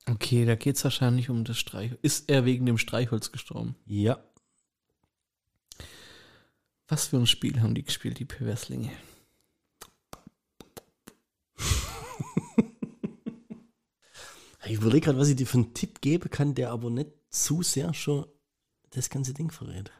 [0.08, 2.00] Okay, da geht es wahrscheinlich um das Streichholz.
[2.04, 3.76] Ist er wegen dem Streichholz gestorben?
[3.88, 4.20] Ja.
[6.88, 8.92] Was für ein Spiel haben die gespielt, die Perverslinge?
[14.68, 17.62] Ich überlege gerade, was ich dir für einen Tipp geben kann, der aber nicht zu
[17.62, 18.26] sehr schon
[18.92, 19.92] das ganze Ding verrät.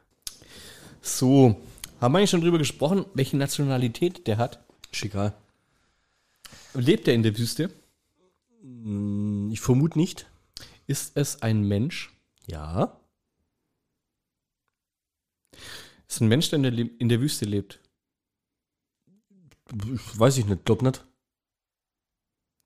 [1.02, 1.62] So,
[2.02, 4.66] haben wir eigentlich schon drüber gesprochen, welche Nationalität der hat?
[4.92, 5.36] Ist egal.
[6.74, 7.70] Lebt er in der Wüste?
[8.62, 10.26] Hm, Ich vermute nicht.
[10.88, 12.12] Ist es ein Mensch?
[12.48, 13.00] Ja.
[16.08, 17.80] Ist ein Mensch, der in der, Le- in der Wüste lebt?
[20.16, 21.04] Weiß ich nicht, glaub nicht.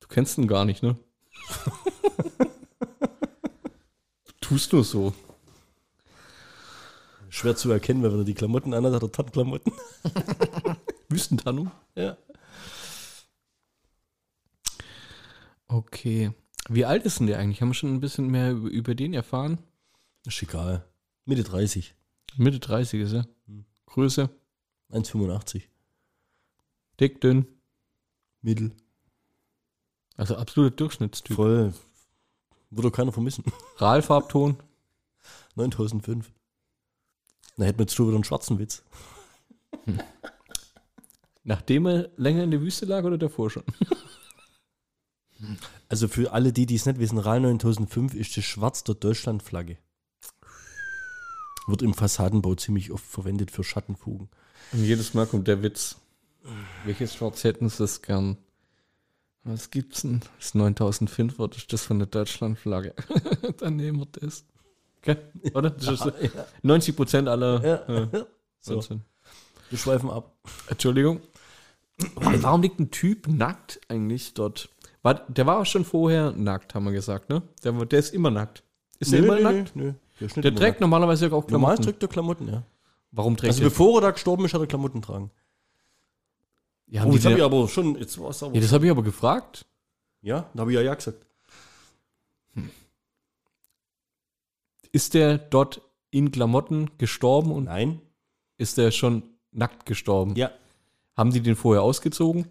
[0.02, 0.98] Du kennst ihn gar nicht, ne?
[4.26, 5.14] du tust nur so.
[7.30, 9.72] Schwer zu erkennen, weil wenn er die Klamotten anhat, hat er Tarnklamotten.
[11.10, 11.72] Wüstentannung?
[11.96, 12.18] Ja.
[15.68, 16.32] Okay.
[16.68, 17.62] Wie alt ist denn der eigentlich?
[17.62, 19.60] Haben wir schon ein bisschen mehr über den erfahren?
[20.26, 20.86] Ist egal.
[21.26, 21.96] Mitte 30.
[22.38, 23.28] Mitte 30 ist er.
[23.86, 24.30] Größe,
[24.92, 25.64] 1,85.
[27.00, 27.48] dick, dünn.
[28.42, 28.72] Mittel.
[30.16, 31.36] Also absoluter Durchschnittstyp.
[31.36, 31.74] Voll.
[32.70, 33.44] Würde keiner vermissen.
[33.78, 34.58] Rahlfarbton.
[35.56, 36.32] 9005.
[37.58, 38.84] Da hätten wir jetzt schon wieder einen schwarzen Witz.
[41.44, 43.64] Nachdem er länger in der Wüste lag oder davor schon?
[45.88, 49.78] Also für alle die, die es nicht wissen, RAL 9005 ist das Schwarz der Deutschlandflagge.
[51.70, 54.30] Wird im Fassadenbau ziemlich oft verwendet für Schattenfugen.
[54.72, 55.98] Und jedes Mal kommt der Witz.
[56.86, 58.38] Welches Schwarz hätten sie es gern?
[59.44, 60.22] Was gibt's denn?
[60.38, 62.94] Das ist 9005 das ist das von der Deutschlandflagge.
[63.58, 64.46] Dann nehmen wir das.
[65.02, 65.18] Okay,
[65.54, 65.70] oder?
[65.70, 66.12] Das ist so
[66.64, 67.64] 90 Prozent aller.
[67.88, 67.94] Ja.
[67.94, 68.26] Ja,
[68.60, 69.02] So, Wahnsinn.
[69.70, 70.36] wir schweifen ab.
[70.68, 71.22] Entschuldigung.
[72.16, 74.70] Warum liegt ein Typ nackt eigentlich dort?
[75.02, 77.42] War, der war auch schon vorher nackt, haben wir gesagt, ne?
[77.64, 78.64] Der, der ist immer nackt.
[79.00, 79.76] Ist der immer nackt?
[79.76, 79.94] nö.
[80.20, 81.52] Der, Der trägt normalerweise auch Klamotten.
[81.54, 82.64] Normal trägt er Klamotten, ja.
[83.12, 83.70] Warum trägt Also er?
[83.70, 85.32] bevor er da gestorben ist, hat er Klamotten tragen.
[86.88, 88.54] Ja, Oh, jetzt habe ich aber schon, jetzt war's aber.
[88.56, 89.66] ja, das habe ich aber gefragt.
[90.22, 91.26] ja, da habe ich ja ja gesagt.
[94.92, 95.82] Ist der dort
[96.12, 98.02] in Klamotten gestorben und Nein.
[98.58, 100.36] ist der schon nackt gestorben?
[100.36, 100.52] Ja.
[101.16, 102.48] Haben die den vorher ausgezogen?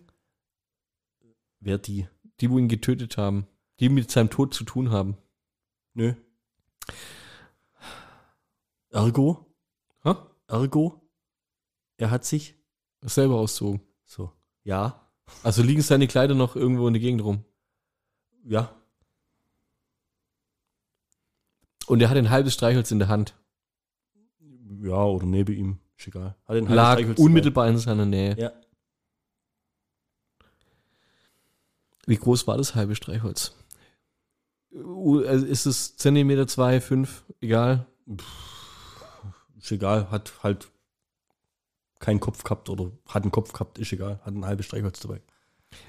[1.61, 2.07] Wer die?
[2.41, 3.47] Die, wo ihn getötet haben.
[3.81, 5.17] Die mit seinem Tod zu tun haben.
[5.95, 6.15] Nö.
[8.91, 9.47] Ergo?
[10.03, 10.15] Hä?
[10.47, 11.01] Ergo?
[11.97, 12.55] Er hat sich
[13.03, 13.81] Selber auszogen.
[14.05, 14.33] so.
[14.65, 15.09] Ja.
[15.43, 17.45] Also liegen seine Kleider noch irgendwo in der Gegend rum.
[18.45, 18.75] Ja.
[21.87, 23.35] Und er hat ein halbes Streichholz in der Hand.
[24.83, 25.79] Ja, oder neben ihm.
[25.97, 26.37] Ist egal.
[26.45, 27.27] Hat den halben Lag Streichholz dabei.
[27.27, 28.37] unmittelbar in seiner Nähe.
[28.39, 28.53] Ja.
[32.07, 33.55] Wie groß war das halbe Streichholz?
[34.73, 37.87] Also Ist es Zentimeter, zwei, fünf, egal?
[39.59, 40.11] Ist egal.
[40.11, 40.71] Hat halt
[42.01, 43.79] keinen Kopf gehabt oder hat einen Kopf gehabt.
[43.79, 44.21] Ist egal.
[44.25, 45.21] Hat ein halbes Streichholz dabei.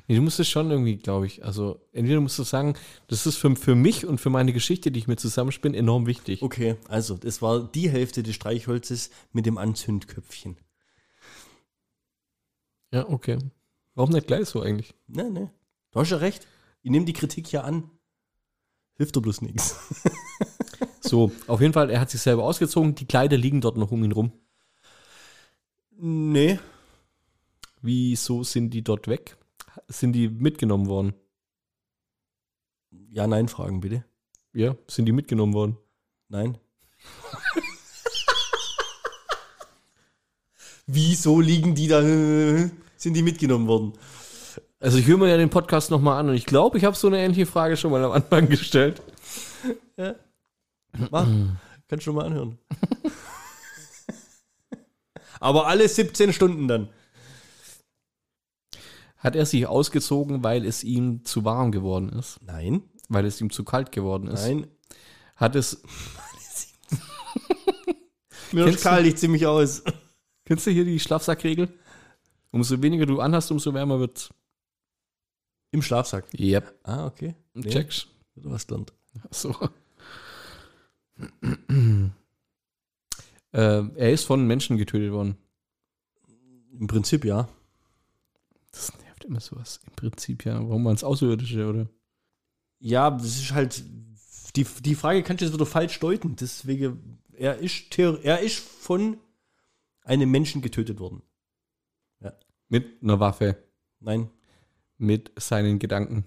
[0.07, 2.75] Nee, du musst es schon irgendwie, glaube ich, also entweder musst du sagen,
[3.07, 6.41] das ist für, für mich und für meine Geschichte, die ich mir zusammenspinne, enorm wichtig.
[6.41, 10.57] Okay, also das war die Hälfte des Streichholzes mit dem Anzündköpfchen.
[12.91, 13.37] Ja, okay.
[13.93, 14.95] Warum nicht gleich so eigentlich?
[15.07, 15.51] Ne, ne.
[15.91, 16.47] Du hast ja recht.
[16.81, 17.89] Ich nehme die Kritik ja an.
[18.95, 19.77] Hilft doch bloß nichts.
[21.09, 22.93] So, auf jeden Fall, er hat sich selber ausgezogen.
[22.93, 24.31] Die Kleider liegen dort noch um ihn rum.
[25.97, 26.59] Nee.
[27.81, 29.35] Wieso sind die dort weg?
[29.87, 31.15] Sind die mitgenommen worden?
[33.09, 34.05] Ja, nein, Fragen bitte.
[34.53, 35.77] Ja, sind die mitgenommen worden?
[36.27, 36.59] Nein.
[40.85, 42.01] Wieso liegen die da?
[42.03, 43.93] Sind die mitgenommen worden?
[44.79, 47.07] Also ich höre mir ja den Podcast nochmal an und ich glaube, ich habe so
[47.07, 49.01] eine ähnliche Frage schon mal am Anfang gestellt.
[51.11, 51.27] Mach.
[51.87, 52.57] Kannst du mal anhören.
[55.39, 56.89] Aber alle 17 Stunden dann.
[59.17, 62.39] Hat er sich ausgezogen, weil es ihm zu warm geworden ist?
[62.41, 62.83] Nein.
[63.09, 64.43] Weil es ihm zu kalt geworden ist?
[64.43, 64.67] Nein.
[65.35, 65.81] Hat es,
[68.51, 69.83] Mir Kennst kalt ich ziemlich aus.
[70.45, 71.71] kennst du hier die Schlafsackregel?
[72.51, 74.29] Umso weniger du anhast, umso wärmer wird's.
[75.71, 76.25] Im Schlafsack.
[76.37, 76.79] Yep.
[76.83, 77.35] Ah, okay.
[77.53, 78.07] Nee, Checkst.
[78.35, 78.91] Du hast gelernt.
[79.31, 79.55] So.
[83.51, 85.37] Äh, er ist von Menschen getötet worden.
[86.71, 87.49] Im Prinzip ja.
[88.71, 89.79] Das nervt immer sowas.
[89.85, 90.55] Im Prinzip ja.
[90.55, 91.89] Warum waren es Außerirdische, oder?
[92.79, 93.83] Ja, das ist halt.
[94.55, 96.35] Die, die Frage kannst du jetzt wieder falsch deuten.
[96.35, 99.17] Deswegen, er ist, er ist von
[100.03, 101.21] einem Menschen getötet worden.
[102.69, 103.57] Mit einer Waffe.
[103.99, 104.29] Nein.
[104.97, 106.25] Mit seinen Gedanken.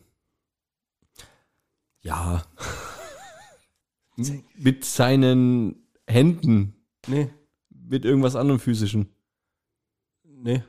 [2.01, 2.43] Ja.
[4.17, 6.75] Mit seinen Händen.
[7.07, 7.31] Nee.
[7.71, 9.09] Mit irgendwas anderem physischen.
[10.25, 10.63] Nee.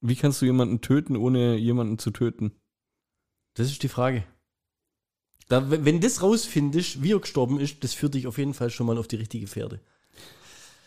[0.00, 2.52] Wie kannst du jemanden töten, ohne jemanden zu töten?
[3.54, 4.24] Das ist die Frage.
[5.48, 8.70] Da, wenn wenn das rausfindest, wie er gestorben ist, das führt dich auf jeden Fall
[8.70, 9.80] schon mal auf die richtige Pferde.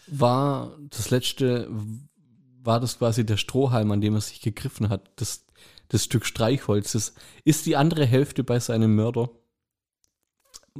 [0.07, 1.69] War das letzte,
[2.61, 5.11] war das quasi der Strohhalm, an dem er sich gegriffen hat?
[5.15, 5.45] Das,
[5.87, 7.13] das Stück Streichholzes.
[7.43, 9.29] Ist die andere Hälfte bei seinem Mörder?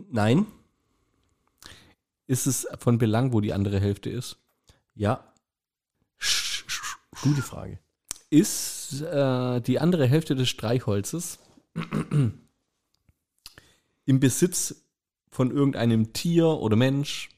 [0.10, 0.46] Nein.
[2.28, 4.38] Ist es von Belang, wo die andere Hälfte ist?
[4.94, 5.34] Ja.
[7.22, 7.80] Gute Frage.
[8.30, 11.40] Ist äh, die andere Hälfte des Streichholzes
[14.06, 14.84] im Besitz
[15.30, 17.30] von irgendeinem Tier oder Mensch?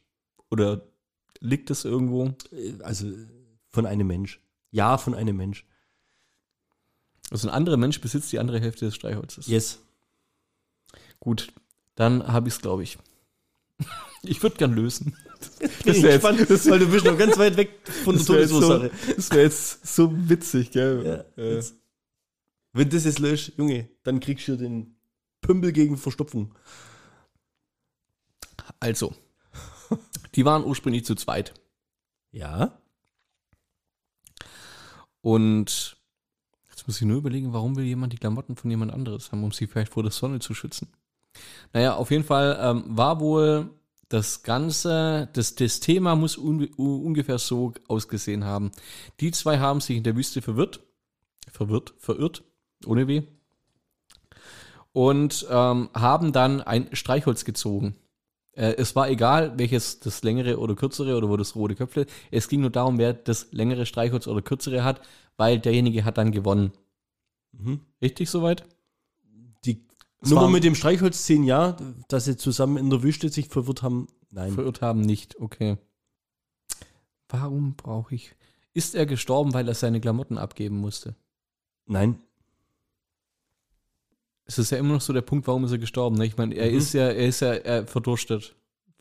[0.50, 0.88] Oder
[1.40, 2.34] liegt es irgendwo?
[2.52, 3.12] Äh, Also
[3.70, 4.40] von einem Mensch.
[4.72, 5.66] Ja, von einem Mensch.
[7.30, 9.48] Also ein anderer Mensch besitzt die andere Hälfte des Streichholzes.
[9.48, 9.80] Yes.
[11.20, 11.52] Gut,
[11.96, 12.98] dann habe ich es, glaube ich.
[14.24, 15.16] Ich würde gern lösen.
[15.86, 17.70] Das wär ist spannend, weil du bist noch ganz weit weg
[18.04, 18.92] von der Das wäre jetzt, so, Todesursache.
[19.16, 21.26] das wär jetzt so witzig, gell?
[21.38, 21.76] Ja, Äh, jetzt.
[22.74, 24.96] Wenn das jetzt löscht, Junge, dann kriegst du den
[25.42, 26.56] Pümpel gegen Verstopfung.
[28.80, 29.14] also,
[30.36, 31.54] die waren ursprünglich zu zweit.
[32.32, 32.80] Ja.
[35.22, 35.98] Und
[36.70, 39.52] jetzt muss ich nur überlegen, warum will jemand die Klamotten von jemand anderes haben, um
[39.52, 40.88] sie vielleicht vor der Sonne zu schützen.
[41.74, 43.70] Naja, auf jeden Fall ähm, war wohl
[44.10, 48.72] das Ganze, das, das Thema muss un, ungefähr so ausgesehen haben.
[49.20, 50.80] Die zwei haben sich in der Wüste verwirrt,
[51.52, 52.44] verwirrt, verirrt,
[52.86, 53.24] ohne weh,
[54.94, 57.96] und ähm, haben dann ein Streichholz gezogen.
[58.54, 62.08] Äh, es war egal, welches das längere oder kürzere oder wo das rote Köpfle.
[62.32, 65.02] Es ging nur darum, wer das längere Streichholz oder kürzere hat,
[65.36, 66.72] weil derjenige hat dann gewonnen.
[67.52, 67.82] Mhm.
[68.02, 68.66] Richtig soweit?
[70.22, 73.84] Es war- mit dem Streichholz 10 Jahre, dass sie zusammen in der Wüste sich verwirrt
[73.84, 74.08] haben.
[74.32, 74.54] Nein.
[74.54, 75.78] Verirrt haben nicht, okay.
[77.30, 78.36] Warum brauche ich.
[78.74, 81.16] Ist er gestorben, weil er seine Klamotten abgeben musste?
[81.86, 82.20] Nein.
[84.46, 86.18] Es ist ja immer noch so der Punkt, warum ist er gestorben?
[86.18, 86.26] Ne?
[86.26, 86.78] Ich meine, er Mhm.
[86.78, 88.56] ist ja, er ist ja er verdurstet,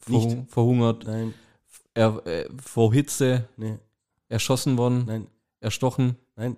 [0.07, 0.23] Nicht.
[0.23, 1.35] verhung- verhungert, Nein.
[1.95, 3.79] er, äh, vor Hitze, Nee.
[4.29, 5.27] erschossen worden, Nein.
[5.61, 6.57] erstochen, Nein.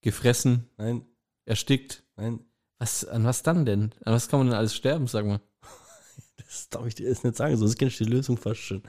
[0.00, 1.04] gefressen, Nein.
[1.44, 2.02] erstickt.
[2.16, 2.40] Nein.
[2.80, 3.92] Was, an was dann denn?
[4.04, 5.40] An was kann man denn alles sterben, sag mal?
[6.36, 8.82] Das darf ich dir jetzt nicht sagen, sonst kennst du die Lösung fast schon.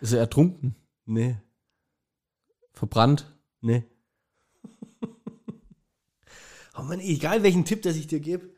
[0.00, 0.74] Ist er ertrunken?
[1.04, 1.36] Nee.
[2.72, 3.26] Verbrannt?
[3.60, 3.84] Nee.
[6.76, 8.48] oh Mann, egal welchen Tipp, das ich dir gebe.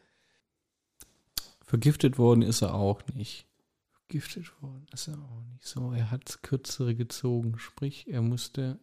[1.64, 3.46] Vergiftet worden ist er auch nicht.
[3.90, 5.64] Vergiftet worden ist er auch nicht.
[5.64, 7.58] So, er hat kürzere gezogen.
[7.58, 8.78] Sprich, er musste.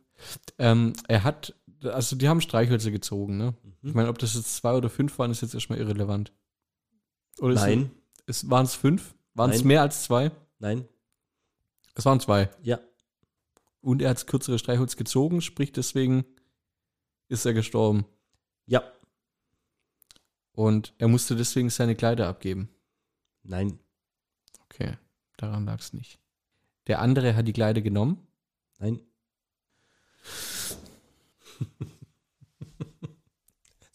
[0.57, 1.53] Ähm, er hat.
[1.83, 3.53] Also, die haben Streichhölzer gezogen, ne?
[3.83, 6.33] Ich meine, ob das jetzt zwei oder fünf waren, ist jetzt erstmal irrelevant.
[7.39, 7.91] Oder Nein.
[8.25, 9.15] Es, waren es fünf?
[9.33, 10.31] Waren es mehr als zwei?
[10.59, 10.87] Nein.
[11.93, 12.49] Es waren zwei.
[12.63, 12.79] Ja.
[13.81, 16.25] Und er hat das kürzere Streichholz gezogen, sprich, deswegen
[17.29, 18.05] ist er gestorben.
[18.65, 18.83] Ja.
[20.51, 22.69] Und er musste deswegen seine Kleider abgeben.
[23.43, 23.79] Nein.
[24.65, 24.97] Okay,
[25.37, 26.19] daran lag es nicht.
[26.87, 28.27] Der andere hat die Kleider genommen.
[28.79, 28.99] Nein.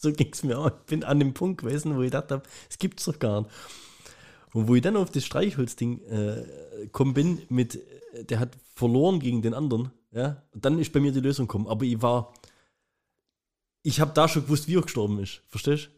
[0.02, 0.66] So ging es mir auch.
[0.66, 3.52] Ich bin an dem Punkt gewesen, wo ich gedacht habe, es gibt's doch gar nicht.
[4.52, 6.44] Und wo ich dann auf das Streichholzding äh,
[6.80, 7.76] gekommen bin, mit,
[8.12, 11.46] äh, der hat verloren gegen den anderen, ja, und dann ist bei mir die Lösung
[11.46, 11.68] gekommen.
[11.68, 12.34] Aber ich war,
[13.82, 15.40] ich habe da schon gewusst, wie er gestorben ist.
[15.46, 15.90] Verstehst du?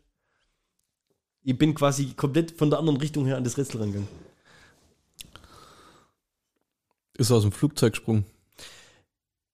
[1.46, 4.08] Ich bin quasi komplett von der anderen Richtung her an das Rätsel rangegangen.
[7.16, 8.26] Ist er aus dem Flugzeug gesprungen?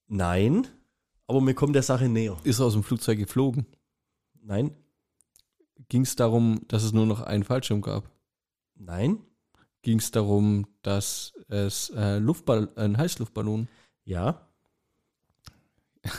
[0.09, 0.67] Nein,
[1.31, 2.37] aber mir kommt der Sache näher.
[2.45, 3.67] Ist er aus dem Flugzeug geflogen?
[4.43, 4.73] Nein,
[5.89, 8.11] Ging es darum, dass es nur noch einen Fallschirm gab?
[8.75, 9.19] nein,
[9.83, 13.67] Ging es darum, dass es äh, Luftball ein Heißluftballon
[14.05, 14.47] ja,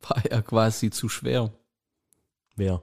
[0.00, 1.52] war er quasi zu schwer?
[2.56, 2.82] wer?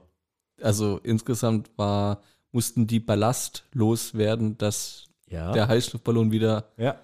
[0.60, 2.22] Also insgesamt war,
[2.52, 6.70] mussten die Ballast loswerden, dass Ja, der Heißluftballon wieder.
[6.76, 7.00] ja.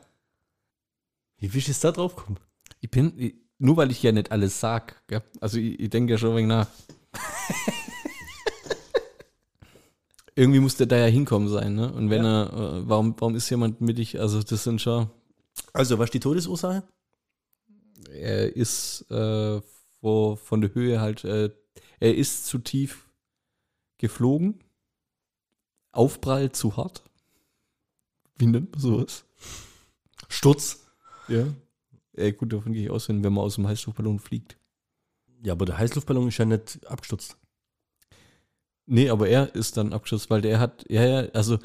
[1.38, 2.38] Wie du jetzt da drauf kommen?
[2.80, 5.22] Ich bin, ich, nur weil ich ja nicht alles sag, gell?
[5.40, 6.68] also ich, ich denke ja schon ein wenig nach.
[10.35, 11.93] Irgendwie muss der da ja hinkommen sein, ne?
[11.93, 15.10] Und wenn er, äh, warum, warum ist jemand mittig, also das sind schon,
[15.72, 16.85] Also, was ist die Todesursache?
[18.12, 19.60] er ist äh,
[20.01, 21.51] vor, von der Höhe halt, äh,
[22.01, 23.09] er ist zu tief
[23.98, 24.62] geflogen,
[25.93, 27.02] Aufprall zu hart.
[28.36, 29.24] Wie nennt man sowas?
[30.28, 30.86] Sturz.
[31.26, 31.47] Ja.
[32.18, 34.56] Äh, gut, davon gehe ich aus, wenn man aus dem Heißluftballon fliegt.
[35.42, 37.36] Ja, aber der Heißluftballon ist ja nicht abgestürzt.
[38.86, 41.58] Nee, aber er ist dann abgestürzt, weil der hat, ja, ja, also,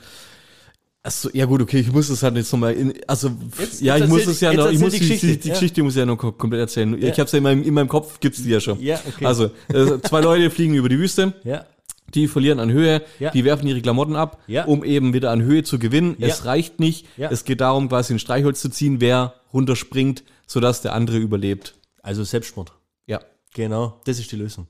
[1.01, 4.05] also, ja gut, okay, ich muss es halt jetzt nochmal, in, also, Jetzt- ja, jetzt
[4.05, 5.53] ich muss es ja noch, ich muss die Geschichte, die, die ja.
[5.53, 7.01] Geschichte muss ich ja noch kom- komplett erzählen.
[7.01, 7.09] Ja.
[7.09, 8.79] Ich hab's ja in meinem, in meinem Kopf, gibt's die ja schon.
[8.81, 9.25] Ja, okay.
[9.25, 11.65] Also, äh, zwei Leute fliegen über die Wüste, Ja,
[12.13, 13.31] die verlieren an Höhe, Ja.
[13.31, 14.65] die werfen ihre Klamotten ab, Ja.
[14.65, 16.15] um eben wieder an Höhe zu gewinnen.
[16.19, 16.27] Ja.
[16.27, 17.07] Es reicht nicht.
[17.17, 17.31] Ja.
[17.31, 21.75] Es geht darum, quasi ein Streichholz zu ziehen, wer runterspringt, sodass der andere überlebt.
[22.01, 22.73] also Selbstmord.
[23.07, 23.21] Ja.
[23.53, 24.67] Genau, das ist die Lösung.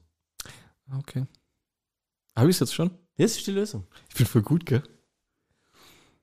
[0.99, 1.25] Okay.
[2.35, 2.91] Habe ich jetzt schon?
[3.17, 3.85] Das ist die Lösung.
[4.09, 4.83] Ich bin voll gut, gell?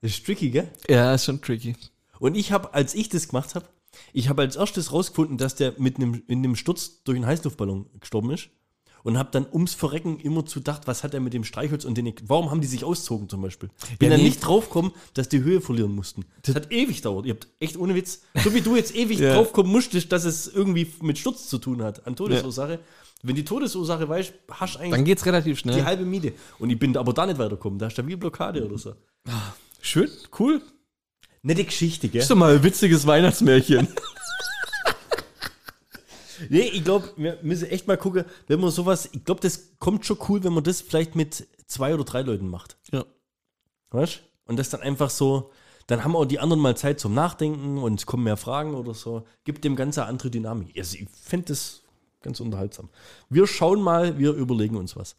[0.01, 0.71] Das ist tricky, gell?
[0.89, 1.77] Ja, ist schon tricky.
[2.19, 3.67] Und ich habe, als ich das gemacht habe,
[4.13, 7.89] ich habe als erstes rausgefunden, dass der mit einem, in einem Sturz durch einen Heißluftballon
[7.99, 8.51] gestorben ist.
[9.03, 11.97] Und habe dann ums Verrecken immer zu gedacht, was hat er mit dem Streichholz und
[11.97, 13.71] den, warum haben die sich auszogen zum Beispiel?
[13.99, 14.29] Bin Ja, dann nee.
[14.29, 16.25] nicht draufgekommen, dass die Höhe verlieren mussten.
[16.43, 17.25] Das hat ewig gedauert.
[17.27, 19.35] Ihr habt echt ohne Witz, so wie du jetzt ewig Ja.
[19.37, 22.81] draufkommen musstest, dass es irgendwie mit Sturz zu tun hat, an Todesursache.
[23.23, 25.77] Wenn die Todesursache weißt, hast du eigentlich Dann geht's relativ schnell.
[25.77, 26.33] die halbe Miete.
[26.59, 27.79] Und ich bin aber da nicht weitergekommen.
[27.79, 28.95] Da ist da wie Blockade oder so.
[29.81, 30.09] Schön,
[30.39, 30.63] cool.
[31.43, 32.21] Nette Geschichte, gell?
[32.21, 33.89] Ist doch mal ein witziges Weihnachtsmärchen.
[36.49, 40.07] Nee, ich glaube, wir müssen echt mal gucken, wenn man sowas, ich glaube, das kommt
[40.07, 42.77] schon cool, wenn man das vielleicht mit zwei oder drei Leuten macht.
[42.93, 43.05] ja.
[43.91, 44.21] Weißt du?
[44.51, 45.51] Und das dann einfach so,
[45.87, 48.95] dann haben auch die anderen mal Zeit zum Nachdenken und es kommen mehr Fragen oder
[48.95, 49.25] so.
[49.45, 50.77] Gibt dem Ganze eine andere Dynamik.
[50.79, 51.83] Also ich finde das
[52.23, 52.89] ganz unterhaltsam.
[53.29, 55.17] Wir schauen mal, wir überlegen uns was.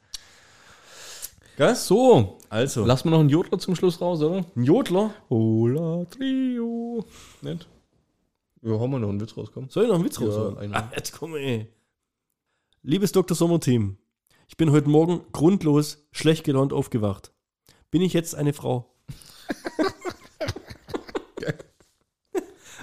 [1.58, 1.76] Gell?
[1.76, 4.46] So, Also, lassen wir noch einen Jodler zum Schluss raus, oder?
[4.56, 5.14] ein Jodler.
[5.30, 7.06] Hola Trio.
[7.42, 7.68] Nett.
[8.62, 9.70] Ja, haben wir noch einen Witz rauskommen.
[9.70, 10.76] Soll ich noch einen Witz Ja, einen.
[10.76, 11.68] Ah, jetzt komm ey.
[12.84, 13.36] Liebes Dr.
[13.36, 13.98] Sommerteam,
[14.48, 17.32] ich bin heute Morgen grundlos schlecht gelaunt aufgewacht.
[17.90, 18.94] Bin ich jetzt eine Frau?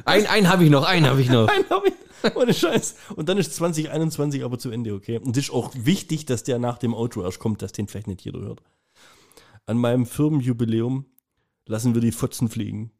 [0.04, 1.50] Ein, einen habe ich noch, einen habe ich noch.
[2.24, 2.34] Ich.
[2.34, 2.96] Ohne Scheiß.
[3.14, 5.18] Und dann ist 2021 aber zu Ende, okay?
[5.18, 8.08] Und es ist auch wichtig, dass der nach dem Outro erst kommt, dass den vielleicht
[8.08, 8.60] nicht jeder hört.
[9.66, 11.04] An meinem Firmenjubiläum
[11.66, 12.90] lassen wir die Fotzen fliegen.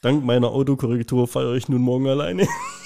[0.00, 2.46] Dank meiner Autokorrektur feiere ich nun morgen alleine.